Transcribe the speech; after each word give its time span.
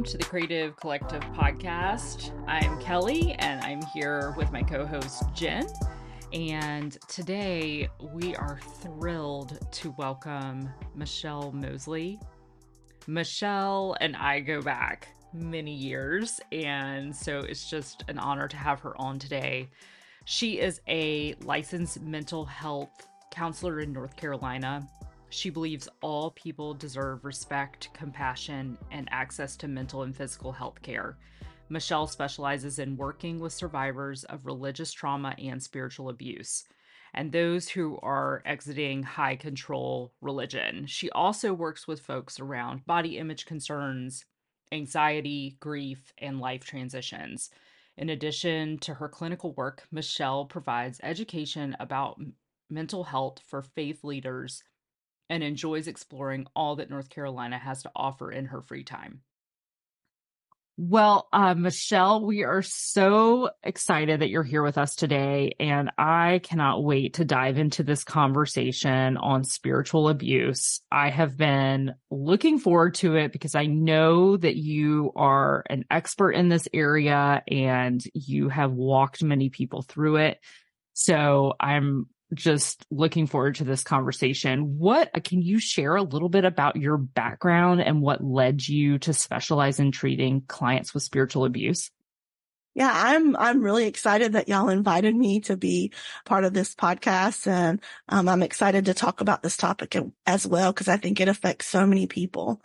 Welcome 0.00 0.12
to 0.12 0.16
the 0.16 0.24
Creative 0.24 0.76
Collective 0.76 1.20
podcast. 1.34 2.32
I'm 2.48 2.80
Kelly 2.80 3.34
and 3.34 3.60
I'm 3.60 3.82
here 3.92 4.32
with 4.34 4.50
my 4.50 4.62
co 4.62 4.86
host 4.86 5.24
Jen. 5.34 5.66
And 6.32 6.96
today 7.06 7.86
we 8.14 8.34
are 8.36 8.58
thrilled 8.80 9.58
to 9.72 9.94
welcome 9.98 10.70
Michelle 10.94 11.52
Moseley. 11.52 12.18
Michelle 13.08 13.94
and 14.00 14.16
I 14.16 14.40
go 14.40 14.62
back 14.62 15.08
many 15.34 15.74
years, 15.74 16.40
and 16.50 17.14
so 17.14 17.40
it's 17.40 17.68
just 17.68 18.02
an 18.08 18.18
honor 18.18 18.48
to 18.48 18.56
have 18.56 18.80
her 18.80 18.98
on 18.98 19.18
today. 19.18 19.68
She 20.24 20.60
is 20.60 20.80
a 20.88 21.34
licensed 21.42 22.00
mental 22.00 22.46
health 22.46 23.06
counselor 23.30 23.80
in 23.80 23.92
North 23.92 24.16
Carolina 24.16 24.88
she 25.30 25.48
believes 25.48 25.88
all 26.02 26.32
people 26.32 26.74
deserve 26.74 27.24
respect, 27.24 27.88
compassion, 27.94 28.76
and 28.90 29.08
access 29.10 29.56
to 29.56 29.68
mental 29.68 30.02
and 30.02 30.14
physical 30.14 30.52
health 30.52 30.82
care. 30.82 31.16
Michelle 31.68 32.06
specializes 32.06 32.78
in 32.78 32.96
working 32.96 33.38
with 33.40 33.52
survivors 33.52 34.24
of 34.24 34.44
religious 34.44 34.92
trauma 34.92 35.34
and 35.38 35.62
spiritual 35.62 36.08
abuse 36.08 36.64
and 37.14 37.32
those 37.32 37.68
who 37.68 37.98
are 38.02 38.42
exiting 38.44 39.02
high 39.02 39.36
control 39.36 40.12
religion. 40.20 40.86
She 40.86 41.10
also 41.10 41.52
works 41.52 41.86
with 41.86 42.00
folks 42.00 42.38
around 42.38 42.86
body 42.86 43.18
image 43.18 43.46
concerns, 43.46 44.24
anxiety, 44.72 45.56
grief, 45.60 46.12
and 46.18 46.40
life 46.40 46.64
transitions. 46.64 47.50
In 47.96 48.08
addition 48.08 48.78
to 48.78 48.94
her 48.94 49.08
clinical 49.08 49.52
work, 49.54 49.86
Michelle 49.90 50.44
provides 50.44 51.00
education 51.02 51.76
about 51.80 52.20
mental 52.70 53.04
health 53.04 53.40
for 53.46 53.62
faith 53.62 54.04
leaders 54.04 54.62
and 55.30 55.42
enjoys 55.42 55.86
exploring 55.86 56.46
all 56.54 56.76
that 56.76 56.90
North 56.90 57.08
Carolina 57.08 57.56
has 57.56 57.84
to 57.84 57.90
offer 57.96 58.30
in 58.30 58.46
her 58.46 58.60
free 58.60 58.84
time. 58.84 59.22
Well, 60.82 61.28
uh, 61.30 61.52
Michelle, 61.54 62.24
we 62.24 62.42
are 62.42 62.62
so 62.62 63.50
excited 63.62 64.20
that 64.20 64.30
you're 64.30 64.42
here 64.42 64.62
with 64.62 64.78
us 64.78 64.94
today. 64.94 65.54
And 65.60 65.90
I 65.98 66.40
cannot 66.42 66.82
wait 66.82 67.14
to 67.14 67.24
dive 67.26 67.58
into 67.58 67.82
this 67.82 68.02
conversation 68.02 69.18
on 69.18 69.44
spiritual 69.44 70.08
abuse. 70.08 70.80
I 70.90 71.10
have 71.10 71.36
been 71.36 71.94
looking 72.10 72.58
forward 72.58 72.94
to 72.96 73.16
it 73.16 73.30
because 73.30 73.54
I 73.54 73.66
know 73.66 74.38
that 74.38 74.56
you 74.56 75.12
are 75.16 75.64
an 75.68 75.84
expert 75.90 76.32
in 76.32 76.48
this 76.48 76.66
area 76.72 77.42
and 77.46 78.02
you 78.14 78.48
have 78.48 78.72
walked 78.72 79.22
many 79.22 79.50
people 79.50 79.82
through 79.82 80.16
it. 80.16 80.40
So 80.94 81.52
I'm 81.60 82.06
just 82.34 82.84
looking 82.90 83.26
forward 83.26 83.56
to 83.56 83.64
this 83.64 83.82
conversation. 83.82 84.78
What 84.78 85.10
uh, 85.14 85.20
can 85.22 85.42
you 85.42 85.58
share 85.58 85.96
a 85.96 86.02
little 86.02 86.28
bit 86.28 86.44
about 86.44 86.76
your 86.76 86.96
background 86.96 87.80
and 87.80 88.00
what 88.00 88.22
led 88.22 88.66
you 88.66 88.98
to 89.00 89.12
specialize 89.12 89.80
in 89.80 89.92
treating 89.92 90.42
clients 90.42 90.94
with 90.94 91.02
spiritual 91.02 91.44
abuse? 91.44 91.90
Yeah, 92.74 92.90
I'm, 92.94 93.34
I'm 93.36 93.62
really 93.62 93.86
excited 93.86 94.34
that 94.34 94.48
y'all 94.48 94.68
invited 94.68 95.14
me 95.14 95.40
to 95.40 95.56
be 95.56 95.92
part 96.24 96.44
of 96.44 96.54
this 96.54 96.74
podcast. 96.74 97.46
And, 97.48 97.80
um, 98.08 98.28
I'm 98.28 98.42
excited 98.44 98.84
to 98.84 98.94
talk 98.94 99.20
about 99.20 99.42
this 99.42 99.56
topic 99.56 99.96
as 100.26 100.46
well, 100.46 100.72
because 100.72 100.86
I 100.88 100.96
think 100.96 101.20
it 101.20 101.28
affects 101.28 101.66
so 101.66 101.84
many 101.84 102.06
people. 102.06 102.62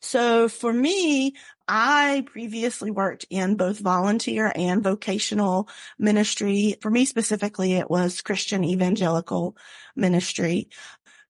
So 0.00 0.48
for 0.48 0.72
me, 0.72 1.34
I 1.68 2.24
previously 2.26 2.90
worked 2.90 3.26
in 3.28 3.56
both 3.56 3.78
volunteer 3.78 4.52
and 4.54 4.82
vocational 4.82 5.68
ministry. 5.98 6.76
For 6.80 6.90
me 6.90 7.04
specifically, 7.04 7.74
it 7.74 7.90
was 7.90 8.22
Christian 8.22 8.64
evangelical 8.64 9.56
ministry 9.94 10.68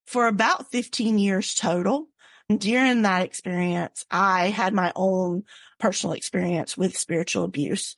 for 0.06 0.28
about 0.28 0.70
15 0.70 1.18
years 1.18 1.54
total. 1.54 2.08
During 2.54 3.02
that 3.02 3.22
experience, 3.22 4.04
I 4.08 4.50
had 4.50 4.72
my 4.72 4.92
own 4.94 5.42
personal 5.80 6.14
experience 6.14 6.76
with 6.76 6.96
spiritual 6.96 7.42
abuse. 7.42 7.96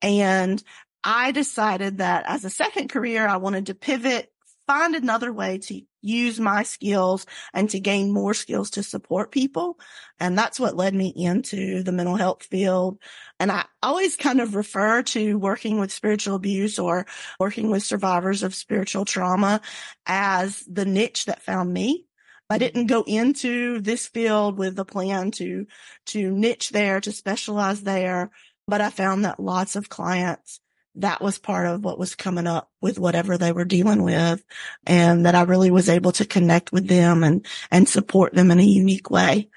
And 0.00 0.62
I 1.02 1.32
decided 1.32 1.98
that 1.98 2.24
as 2.26 2.46
a 2.46 2.50
second 2.50 2.88
career, 2.88 3.26
I 3.26 3.36
wanted 3.36 3.66
to 3.66 3.74
pivot, 3.74 4.32
find 4.66 4.94
another 4.94 5.30
way 5.34 5.58
to 5.58 5.82
use 6.00 6.40
my 6.40 6.62
skills 6.62 7.26
and 7.52 7.68
to 7.70 7.78
gain 7.78 8.10
more 8.10 8.32
skills 8.32 8.70
to 8.70 8.82
support 8.82 9.30
people. 9.30 9.78
And 10.18 10.36
that's 10.38 10.58
what 10.58 10.76
led 10.76 10.94
me 10.94 11.08
into 11.08 11.82
the 11.82 11.92
mental 11.92 12.16
health 12.16 12.42
field. 12.44 12.98
And 13.38 13.52
I 13.52 13.66
always 13.82 14.16
kind 14.16 14.40
of 14.40 14.54
refer 14.54 15.02
to 15.02 15.38
working 15.38 15.78
with 15.78 15.92
spiritual 15.92 16.36
abuse 16.36 16.78
or 16.78 17.04
working 17.38 17.70
with 17.70 17.82
survivors 17.82 18.42
of 18.42 18.54
spiritual 18.54 19.04
trauma 19.04 19.60
as 20.06 20.60
the 20.60 20.86
niche 20.86 21.26
that 21.26 21.42
found 21.42 21.70
me 21.70 22.06
I 22.50 22.58
didn't 22.58 22.86
go 22.86 23.02
into 23.06 23.80
this 23.80 24.06
field 24.06 24.58
with 24.58 24.78
a 24.78 24.84
plan 24.84 25.30
to, 25.32 25.66
to 26.06 26.30
niche 26.30 26.70
there, 26.70 27.00
to 27.00 27.12
specialize 27.12 27.82
there, 27.82 28.30
but 28.66 28.80
I 28.80 28.90
found 28.90 29.24
that 29.24 29.40
lots 29.40 29.76
of 29.76 29.88
clients, 29.88 30.60
that 30.96 31.20
was 31.20 31.38
part 31.38 31.66
of 31.66 31.82
what 31.84 31.98
was 31.98 32.14
coming 32.14 32.46
up 32.46 32.70
with 32.80 32.98
whatever 32.98 33.36
they 33.36 33.52
were 33.52 33.64
dealing 33.64 34.02
with 34.02 34.44
and 34.86 35.26
that 35.26 35.34
I 35.34 35.42
really 35.42 35.70
was 35.70 35.88
able 35.88 36.12
to 36.12 36.24
connect 36.24 36.70
with 36.70 36.86
them 36.86 37.24
and, 37.24 37.44
and 37.70 37.88
support 37.88 38.34
them 38.34 38.50
in 38.50 38.60
a 38.60 38.64
unique 38.64 39.10
way. 39.10 39.48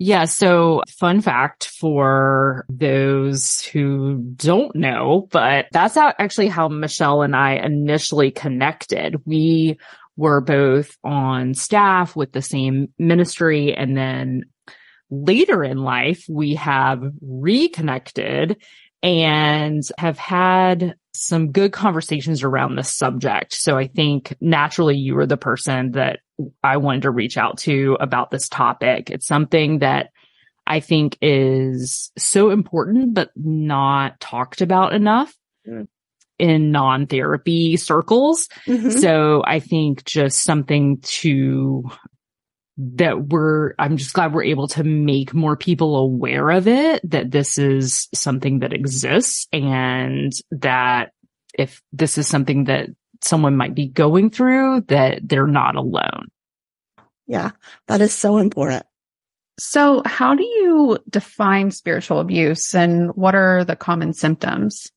Yeah. 0.00 0.26
So 0.26 0.82
fun 0.88 1.20
fact 1.20 1.66
for 1.66 2.64
those 2.68 3.62
who 3.62 4.18
don't 4.36 4.74
know, 4.76 5.28
but 5.30 5.66
that's 5.72 5.96
actually 5.96 6.48
how 6.48 6.68
Michelle 6.68 7.22
and 7.22 7.34
I 7.34 7.54
initially 7.54 8.30
connected. 8.30 9.16
We 9.26 9.78
were 10.18 10.40
both 10.40 10.98
on 11.04 11.54
staff 11.54 12.16
with 12.16 12.32
the 12.32 12.42
same 12.42 12.88
ministry. 12.98 13.72
And 13.72 13.96
then 13.96 14.42
later 15.10 15.62
in 15.62 15.78
life, 15.78 16.24
we 16.28 16.56
have 16.56 17.00
reconnected 17.22 18.60
and 19.00 19.84
have 19.96 20.18
had 20.18 20.96
some 21.14 21.52
good 21.52 21.72
conversations 21.72 22.42
around 22.42 22.74
this 22.74 22.94
subject. 22.94 23.54
So 23.54 23.78
I 23.78 23.86
think 23.86 24.36
naturally 24.40 24.96
you 24.96 25.14
were 25.14 25.26
the 25.26 25.36
person 25.36 25.92
that 25.92 26.18
I 26.64 26.78
wanted 26.78 27.02
to 27.02 27.10
reach 27.12 27.38
out 27.38 27.58
to 27.58 27.96
about 28.00 28.32
this 28.32 28.48
topic. 28.48 29.10
It's 29.10 29.26
something 29.26 29.78
that 29.78 30.10
I 30.66 30.80
think 30.80 31.16
is 31.22 32.10
so 32.18 32.50
important, 32.50 33.14
but 33.14 33.30
not 33.36 34.18
talked 34.18 34.62
about 34.62 34.94
enough. 34.94 35.32
Mm 35.66 35.86
in 36.38 36.70
non-therapy 36.70 37.76
circles. 37.76 38.48
Mm-hmm. 38.66 38.90
So 38.90 39.42
I 39.46 39.60
think 39.60 40.04
just 40.04 40.42
something 40.42 41.00
to 41.02 41.90
that 42.76 43.26
we're, 43.28 43.74
I'm 43.78 43.96
just 43.96 44.12
glad 44.12 44.32
we're 44.32 44.44
able 44.44 44.68
to 44.68 44.84
make 44.84 45.34
more 45.34 45.56
people 45.56 45.96
aware 45.96 46.50
of 46.50 46.68
it, 46.68 47.00
that 47.10 47.32
this 47.32 47.58
is 47.58 48.08
something 48.14 48.60
that 48.60 48.72
exists 48.72 49.48
and 49.52 50.32
that 50.52 51.10
if 51.54 51.82
this 51.92 52.18
is 52.18 52.28
something 52.28 52.64
that 52.64 52.90
someone 53.20 53.56
might 53.56 53.74
be 53.74 53.88
going 53.88 54.30
through, 54.30 54.82
that 54.82 55.28
they're 55.28 55.48
not 55.48 55.74
alone. 55.74 56.28
Yeah, 57.26 57.50
that 57.88 58.00
is 58.00 58.14
so 58.14 58.38
important. 58.38 58.86
So 59.58 60.02
how 60.06 60.36
do 60.36 60.44
you 60.44 60.98
define 61.10 61.72
spiritual 61.72 62.20
abuse 62.20 62.76
and 62.76 63.10
what 63.16 63.34
are 63.34 63.64
the 63.64 63.74
common 63.74 64.12
symptoms? 64.12 64.92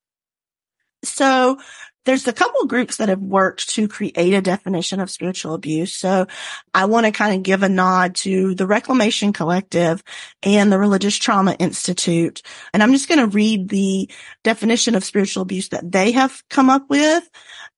So 1.04 1.58
there's 2.06 2.28
a 2.28 2.34
couple 2.34 2.66
groups 2.66 2.98
that 2.98 3.10
have 3.10 3.22
worked 3.22 3.70
to 3.70 3.88
create 3.88 4.34
a 4.34 4.42
definition 4.42 5.00
of 5.00 5.12
spiritual 5.12 5.54
abuse. 5.54 5.94
So 5.94 6.26
I 6.74 6.86
want 6.86 7.06
to 7.06 7.12
kind 7.12 7.36
of 7.36 7.44
give 7.44 7.62
a 7.62 7.70
nod 7.70 8.16
to 8.18 8.56
the 8.56 8.66
Reclamation 8.66 9.34
Collective 9.34 10.04
and 10.42 10.72
the 10.72 10.80
Religious 10.80 11.16
Trauma 11.16 11.54
Institute. 11.54 12.42
And 12.74 12.82
I'm 12.82 12.92
just 12.92 13.08
going 13.08 13.20
to 13.20 13.28
read 13.28 13.70
the 13.70 14.10
definition 14.44 14.96
of 14.96 15.04
spiritual 15.04 15.44
abuse 15.44 15.70
that 15.70 15.92
they 15.92 16.12
have 16.12 16.44
come 16.50 16.70
up 16.70 16.90
with. 16.90 17.30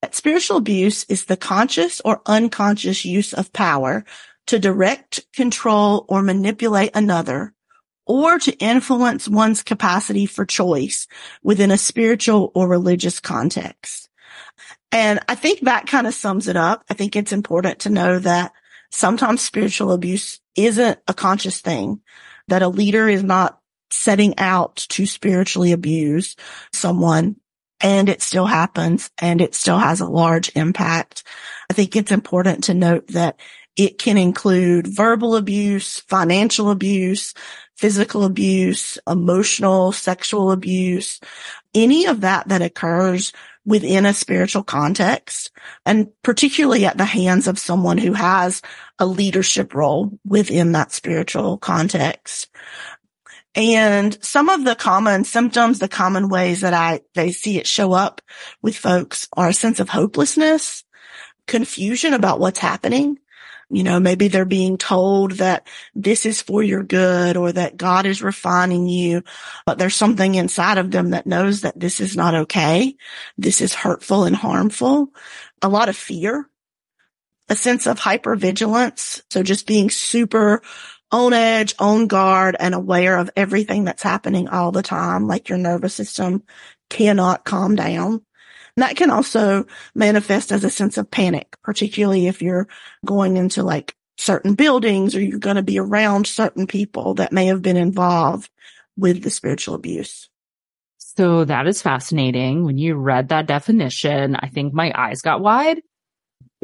That 0.02 0.16
spiritual 0.16 0.58
abuse 0.58 1.04
is 1.06 1.26
the 1.26 1.38
conscious 1.38 2.02
or 2.06 2.22
unconscious 2.26 3.04
use 3.04 3.34
of 3.34 3.52
power 3.52 4.06
to 4.48 4.60
direct, 4.60 5.22
control, 5.34 6.06
or 6.08 6.22
manipulate 6.22 6.92
another 6.94 7.53
or 8.06 8.40
to 8.40 8.52
influence 8.58 9.28
one's 9.28 9.64
capacity 9.64 10.26
for 10.26 10.46
choice 10.46 11.08
within 11.42 11.72
a 11.72 11.78
spiritual 11.78 12.52
or 12.56 12.68
religious 12.68 13.20
context. 13.20 14.10
And 14.92 15.20
I 15.28 15.36
think 15.36 15.62
that 15.62 15.88
kind 15.88 16.06
of 16.06 16.14
sums 16.14 16.48
it 16.48 16.56
up. 16.56 16.84
I 16.90 16.94
think 16.94 17.16
it's 17.16 17.32
important 17.32 17.80
to 17.80 17.90
know 17.90 18.20
that 18.20 18.52
sometimes 18.92 19.42
spiritual 19.42 19.92
abuse 19.92 20.40
isn't 20.56 21.00
a 21.08 21.14
conscious 21.14 21.62
thing, 21.62 22.02
that 22.48 22.62
a 22.62 22.68
leader 22.68 23.08
is 23.10 23.24
not 23.24 23.60
setting 23.90 24.38
out 24.38 24.76
to 24.90 25.06
spiritually 25.06 25.72
abuse 25.72 26.36
someone 26.72 27.38
and 27.80 28.08
it 28.08 28.22
still 28.22 28.46
happens 28.46 29.12
and 29.20 29.42
it 29.42 29.54
still 29.54 29.78
has 29.78 30.00
a 30.00 30.08
large 30.08 30.52
impact. 30.56 31.24
I 31.70 31.74
think 31.74 31.96
it's 31.96 32.12
important 32.12 32.66
to 32.66 32.74
note 32.74 33.08
that 33.10 33.40
it 33.76 33.98
can 33.98 34.18
include 34.18 34.88
verbal 34.88 35.36
abuse, 35.36 36.00
financial 36.02 36.72
abuse, 36.72 37.34
physical 37.84 38.24
abuse, 38.24 38.98
emotional, 39.06 39.92
sexual 39.92 40.54
abuse, 40.54 41.20
any 41.74 42.06
of 42.06 42.22
that 42.22 42.48
that 42.48 42.62
occurs 42.62 43.34
within 43.66 44.06
a 44.06 44.14
spiritual 44.14 44.64
context 44.64 45.52
and 45.86 46.08
particularly 46.24 46.86
at 46.86 46.98
the 46.98 47.04
hands 47.04 47.46
of 47.46 47.60
someone 47.60 47.98
who 47.98 48.14
has 48.14 48.62
a 49.00 49.06
leadership 49.06 49.76
role 49.76 50.18
within 50.26 50.72
that 50.72 50.94
spiritual 50.94 51.58
context. 51.58 52.48
And 53.54 54.18
some 54.24 54.48
of 54.48 54.64
the 54.64 54.76
common 54.76 55.26
symptoms, 55.26 55.80
the 55.80 55.90
common 55.90 56.30
ways 56.30 56.62
that 56.62 56.74
I, 56.74 57.02
they 57.16 57.34
see 57.34 57.58
it 57.58 57.68
show 57.68 57.92
up 57.92 58.22
with 58.62 58.78
folks 58.78 59.28
are 59.34 59.50
a 59.50 59.54
sense 59.54 59.82
of 59.82 59.90
hopelessness, 59.90 60.86
confusion 61.48 62.14
about 62.14 62.40
what's 62.40 62.60
happening. 62.60 63.20
You 63.70 63.84
know, 63.84 64.00
maybe 64.00 64.28
they're 64.28 64.46
being 64.46 64.78
told 64.78 65.34
that 65.34 65.68
this 65.96 66.26
is 66.26 66.42
for 66.42 66.62
your 66.62 66.84
good 66.84 67.38
or 67.38 67.52
that 67.52 67.78
God 67.78 68.06
is 68.06 68.22
refining 68.22 68.88
you, 68.88 69.24
but 69.66 69.78
there's 69.78 69.96
something 69.96 70.36
inside 70.36 70.78
of 70.78 70.92
them 70.92 71.12
that 71.12 71.26
knows 71.26 71.62
that 71.62 71.80
this 71.80 72.00
is 72.00 72.16
not 72.16 72.36
okay. 72.36 72.96
This 73.38 73.62
is 73.62 73.74
hurtful 73.74 74.26
and 74.26 74.36
harmful. 74.36 75.10
A 75.62 75.70
lot 75.70 75.90
of 75.90 75.98
fear, 75.98 76.48
a 77.50 77.56
sense 77.56 77.88
of 77.88 78.00
hypervigilance. 78.00 79.22
So 79.30 79.44
just 79.44 79.66
being 79.66 79.90
super 79.90 80.62
on 81.12 81.32
edge, 81.32 81.76
on 81.78 82.08
guard 82.08 82.56
and 82.60 82.74
aware 82.74 83.18
of 83.18 83.30
everything 83.36 83.84
that's 83.86 84.04
happening 84.04 84.50
all 84.50 84.72
the 84.72 84.82
time. 84.82 85.28
Like 85.28 85.48
your 85.48 85.60
nervous 85.60 85.94
system 85.94 86.44
cannot 86.90 87.46
calm 87.46 87.76
down. 87.76 88.24
That 88.78 88.96
can 88.96 89.12
also 89.12 89.66
manifest 89.94 90.52
as 90.52 90.64
a 90.64 90.70
sense 90.70 90.98
of 90.98 91.12
panic, 91.12 91.56
particularly 91.64 92.28
if 92.28 92.42
you're 92.42 92.68
going 93.06 93.38
into 93.38 93.62
like 93.64 93.96
certain 94.18 94.56
buildings 94.56 95.16
or 95.16 95.22
you're 95.22 95.40
going 95.40 95.58
to 95.58 95.64
be 95.64 95.80
around 95.80 96.26
certain 96.26 96.66
people 96.66 97.16
that 97.16 97.32
may 97.32 97.48
have 97.48 97.62
been 97.62 97.78
involved 97.78 98.50
with 98.98 99.24
the 99.24 99.30
spiritual 99.30 99.76
abuse. 99.76 100.30
So 100.98 101.46
that 101.46 101.68
is 101.68 101.82
fascinating. 101.82 102.64
When 102.64 102.78
you 102.78 102.96
read 102.96 103.30
that 103.30 103.46
definition, 103.46 104.36
I 104.36 104.48
think 104.48 104.74
my 104.74 104.92
eyes 104.96 105.22
got 105.22 105.42
wide 105.42 105.82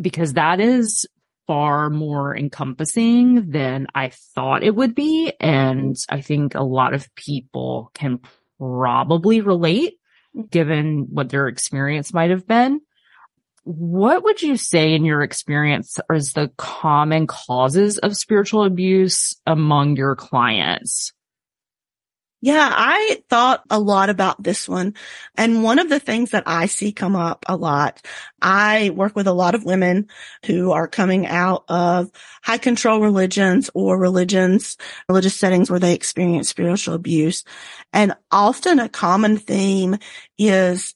because 0.01 0.33
that 0.33 0.59
is 0.59 1.05
far 1.45 1.89
more 1.89 2.35
encompassing 2.35 3.51
than 3.51 3.87
I 3.93 4.09
thought 4.09 4.63
it 4.63 4.75
would 4.75 4.95
be. 4.95 5.33
And 5.39 5.95
I 6.09 6.21
think 6.21 6.55
a 6.55 6.63
lot 6.63 6.93
of 6.93 7.13
people 7.15 7.91
can 7.93 8.19
probably 8.59 9.41
relate 9.41 9.98
given 10.49 11.07
what 11.09 11.29
their 11.29 11.47
experience 11.47 12.13
might 12.13 12.29
have 12.29 12.47
been. 12.47 12.81
What 13.63 14.23
would 14.23 14.41
you 14.41 14.57
say 14.57 14.93
in 14.93 15.05
your 15.05 15.21
experience 15.21 15.99
is 16.11 16.33
the 16.33 16.51
common 16.57 17.27
causes 17.27 17.97
of 17.97 18.15
spiritual 18.15 18.63
abuse 18.63 19.35
among 19.45 19.95
your 19.95 20.15
clients? 20.15 21.13
Yeah, 22.41 22.69
I 22.71 23.21
thought 23.29 23.63
a 23.69 23.79
lot 23.79 24.09
about 24.09 24.41
this 24.41 24.67
one. 24.69 24.93
And 25.35 25.61
one 25.61 25.77
of 25.77 25.89
the 25.89 25.99
things 25.99 26.31
that 26.31 26.43
I 26.45 26.67
see 26.67 26.93
come 26.93 27.15
up 27.15 27.43
a 27.49 27.57
lot, 27.57 28.01
I 28.41 28.91
work 28.91 29.13
with 29.13 29.27
a 29.27 29.33
lot 29.33 29.55
of 29.55 29.65
women 29.65 30.07
who 30.45 30.71
are 30.71 30.87
coming 30.87 31.27
out 31.27 31.65
of 31.67 32.09
high 32.41 32.57
control 32.57 33.01
religions 33.01 33.69
or 33.73 33.97
religions, 33.97 34.77
religious 35.09 35.35
settings 35.35 35.69
where 35.69 35.81
they 35.81 35.93
experience 35.93 36.47
spiritual 36.47 36.93
abuse. 36.93 37.43
And 37.91 38.15
often 38.31 38.79
a 38.79 38.87
common 38.87 39.35
theme 39.35 39.97
is 40.37 40.95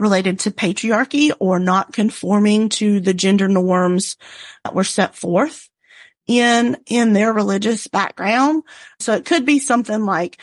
related 0.00 0.40
to 0.40 0.50
patriarchy 0.50 1.30
or 1.38 1.60
not 1.60 1.92
conforming 1.92 2.68
to 2.70 2.98
the 2.98 3.14
gender 3.14 3.46
norms 3.46 4.16
that 4.64 4.74
were 4.74 4.82
set 4.82 5.14
forth 5.14 5.68
in, 6.26 6.78
in 6.86 7.12
their 7.12 7.32
religious 7.32 7.86
background. 7.86 8.62
So 8.98 9.14
it 9.14 9.24
could 9.24 9.44
be 9.44 9.58
something 9.58 10.04
like, 10.04 10.40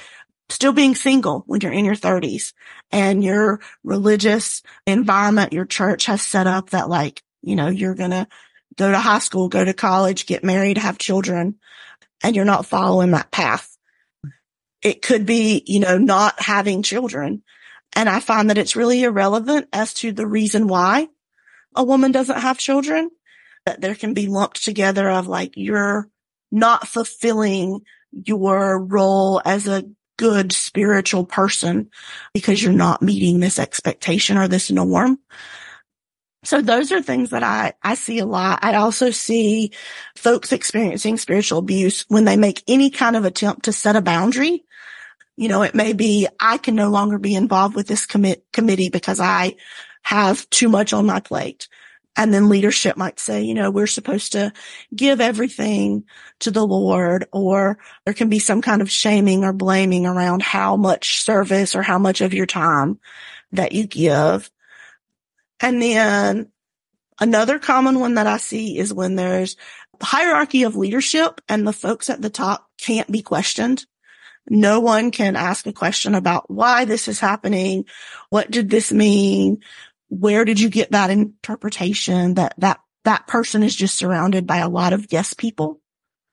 still 0.50 0.74
being 0.74 0.96
single 0.96 1.44
when 1.46 1.62
you're 1.62 1.72
in 1.72 1.86
your 1.86 1.96
thirties 1.96 2.54
and 2.92 3.24
your 3.24 3.60
religious 3.84 4.64
environment, 4.86 5.54
your 5.54 5.66
church 5.66 6.06
has 6.06 6.22
set 6.22 6.48
up 6.48 6.70
that 6.70 6.90
like, 6.90 7.24
you 7.42 7.56
know, 7.56 7.68
you're 7.68 7.96
going 7.96 8.12
to 8.12 8.28
go 8.78 8.92
to 8.92 8.98
high 8.98 9.20
school, 9.20 9.50
go 9.50 9.64
to 9.64 9.74
college, 9.74 10.26
get 10.26 10.44
married, 10.44 10.78
have 10.78 10.98
children, 10.98 11.56
and 12.24 12.36
you're 12.36 12.46
not 12.46 12.66
following 12.66 13.12
that 13.12 13.32
path. 13.32 13.78
It 14.82 15.02
could 15.02 15.26
be, 15.26 15.64
you 15.66 15.80
know, 15.80 15.98
not 15.98 16.40
having 16.40 16.84
children. 16.84 17.44
And 17.94 18.08
I 18.08 18.20
find 18.20 18.50
that 18.50 18.58
it's 18.58 18.76
really 18.76 19.04
irrelevant 19.04 19.68
as 19.74 19.94
to 19.96 20.12
the 20.12 20.28
reason 20.28 20.68
why 20.68 21.08
a 21.76 21.84
woman 21.84 22.12
doesn't 22.12 22.40
have 22.40 22.58
children, 22.58 23.10
that 23.66 23.82
there 23.82 23.96
can 23.96 24.14
be 24.14 24.28
lumped 24.28 24.64
together 24.64 25.10
of 25.10 25.28
like, 25.28 25.54
you're 25.56 26.08
not 26.52 26.88
fulfilling 26.88 27.82
your 28.12 28.80
role 28.80 29.42
as 29.44 29.68
a 29.68 29.84
good 30.18 30.52
spiritual 30.52 31.26
person 31.26 31.90
because 32.34 32.62
you're 32.62 32.74
not 32.74 33.02
meeting 33.02 33.40
this 33.40 33.60
expectation 33.60 34.38
or 34.38 34.48
this 34.48 34.70
norm. 34.72 35.20
So 36.44 36.62
those 36.62 36.92
are 36.92 37.02
things 37.02 37.32
that 37.32 37.44
I, 37.44 37.74
I 37.84 37.96
see 37.96 38.20
a 38.20 38.26
lot. 38.26 38.60
I 38.62 38.76
also 38.76 39.12
see 39.12 39.72
folks 40.16 40.52
experiencing 40.52 41.18
spiritual 41.18 41.60
abuse 41.60 42.06
when 42.08 42.26
they 42.26 42.38
make 42.38 42.64
any 42.68 42.90
kind 42.90 43.16
of 43.16 43.26
attempt 43.26 43.66
to 43.66 43.74
set 43.74 43.96
a 43.96 44.02
boundary. 44.02 44.64
You 45.36 45.50
know, 45.50 45.62
it 45.62 45.76
may 45.76 45.94
be, 45.94 46.28
I 46.40 46.58
can 46.58 46.76
no 46.76 46.90
longer 46.90 47.18
be 47.18 47.36
involved 47.36 47.76
with 47.76 47.88
this 47.88 48.06
commit 48.06 48.46
committee 48.54 48.90
because 48.90 49.20
I 49.20 49.56
have 50.04 50.50
too 50.50 50.70
much 50.70 50.94
on 50.94 51.06
my 51.06 51.20
plate. 51.20 51.68
And 52.18 52.34
then 52.34 52.50
leadership 52.50 52.98
might 52.98 53.20
say, 53.20 53.44
you 53.44 53.54
know, 53.54 53.70
we're 53.70 53.86
supposed 53.86 54.32
to 54.32 54.52
give 54.94 55.22
everything 55.22 56.06
to 56.40 56.50
the 56.50 56.66
Lord, 56.66 57.28
or 57.32 57.78
there 58.06 58.16
can 58.16 58.28
be 58.28 58.40
some 58.40 58.62
kind 58.64 58.82
of 58.82 58.90
shaming 58.90 59.44
or 59.44 59.54
blaming 59.54 60.08
around 60.08 60.42
how 60.42 60.76
much 60.76 61.22
service 61.22 61.76
or 61.76 61.84
how 61.84 62.00
much 62.00 62.22
of 62.22 62.34
your 62.34 62.48
time 62.48 63.00
that 63.52 63.72
you 63.72 63.86
give. 63.86 64.50
And 65.60 65.80
then 65.80 66.52
another 67.20 67.60
common 67.60 68.00
one 68.00 68.16
that 68.16 68.28
I 68.28 68.38
see 68.38 68.80
is 68.80 68.92
when 68.92 69.16
there's 69.16 69.56
hierarchy 70.02 70.64
of 70.64 70.76
leadership 70.76 71.40
and 71.48 71.68
the 71.68 71.74
folks 71.74 72.10
at 72.10 72.22
the 72.22 72.30
top 72.32 72.68
can't 72.80 73.12
be 73.12 73.22
questioned. 73.22 73.86
No 74.50 74.80
one 74.80 75.12
can 75.12 75.36
ask 75.36 75.68
a 75.68 75.74
question 75.74 76.16
about 76.16 76.50
why 76.50 76.86
this 76.86 77.08
is 77.08 77.20
happening. 77.20 77.86
What 78.30 78.50
did 78.50 78.70
this 78.70 78.92
mean? 78.92 79.62
Where 80.10 80.46
did 80.46 80.60
you 80.60 80.70
get 80.70 80.92
that 80.92 81.10
interpretation 81.10 82.36
that 82.36 82.54
that 82.58 82.80
that 83.04 83.28
person 83.28 83.64
is 83.64 83.76
just 83.76 83.96
surrounded 83.96 84.46
by 84.46 84.58
a 84.58 84.70
lot 84.70 84.94
of 84.94 85.08
yes 85.12 85.34
people? 85.34 85.82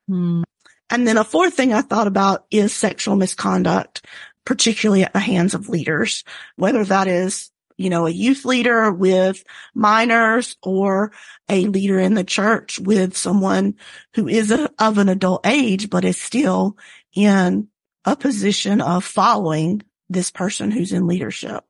Hmm. 0.08 0.42
And 0.90 1.06
then 1.08 1.16
a 1.16 1.24
fourth 1.24 1.54
thing 1.54 1.72
I 1.72 1.82
thought 1.82 2.06
about 2.06 2.46
is 2.50 2.72
sexual 2.72 3.16
misconduct, 3.16 4.04
particularly 4.44 5.02
at 5.02 5.12
the 5.12 5.20
hands 5.20 5.54
of 5.54 5.68
leaders, 5.68 6.24
whether 6.56 6.84
that 6.84 7.08
is, 7.08 7.50
you 7.76 7.90
know, 7.90 8.06
a 8.06 8.10
youth 8.10 8.44
leader 8.44 8.92
with 8.92 9.42
minors 9.74 10.56
or 10.62 11.12
a 11.48 11.66
leader 11.66 11.98
in 11.98 12.14
the 12.14 12.24
church 12.24 12.78
with 12.78 13.16
someone 13.16 13.74
who 14.14 14.28
is 14.28 14.50
a, 14.50 14.70
of 14.78 14.98
an 14.98 15.08
adult 15.08 15.46
age, 15.46 15.90
but 15.90 16.04
is 16.04 16.20
still 16.20 16.76
in 17.14 17.68
a 18.04 18.14
position 18.14 18.80
of 18.80 19.04
following 19.04 19.82
this 20.08 20.30
person 20.30 20.70
who's 20.70 20.92
in 20.92 21.06
leadership. 21.06 21.64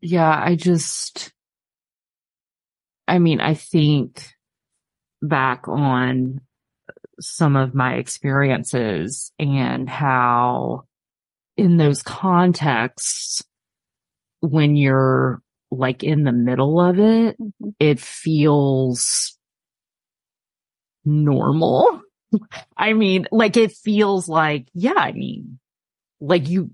Yeah, 0.00 0.42
I 0.42 0.54
just, 0.54 1.32
I 3.06 3.18
mean, 3.18 3.40
I 3.40 3.54
think 3.54 4.24
back 5.22 5.68
on 5.68 6.40
some 7.20 7.56
of 7.56 7.74
my 7.74 7.94
experiences 7.94 9.32
and 9.38 9.88
how 9.88 10.84
in 11.56 11.76
those 11.76 12.02
contexts, 12.02 13.42
when 14.40 14.76
you're 14.76 15.42
like 15.70 16.02
in 16.02 16.24
the 16.24 16.32
middle 16.32 16.80
of 16.80 16.98
it, 16.98 17.38
mm-hmm. 17.40 17.68
it 17.78 18.00
feels 18.00 19.36
normal. 21.04 22.00
I 22.76 22.94
mean, 22.94 23.26
like 23.30 23.56
it 23.56 23.72
feels 23.72 24.28
like, 24.28 24.68
yeah, 24.72 24.94
I 24.96 25.12
mean, 25.12 25.58
like 26.20 26.48
you, 26.48 26.70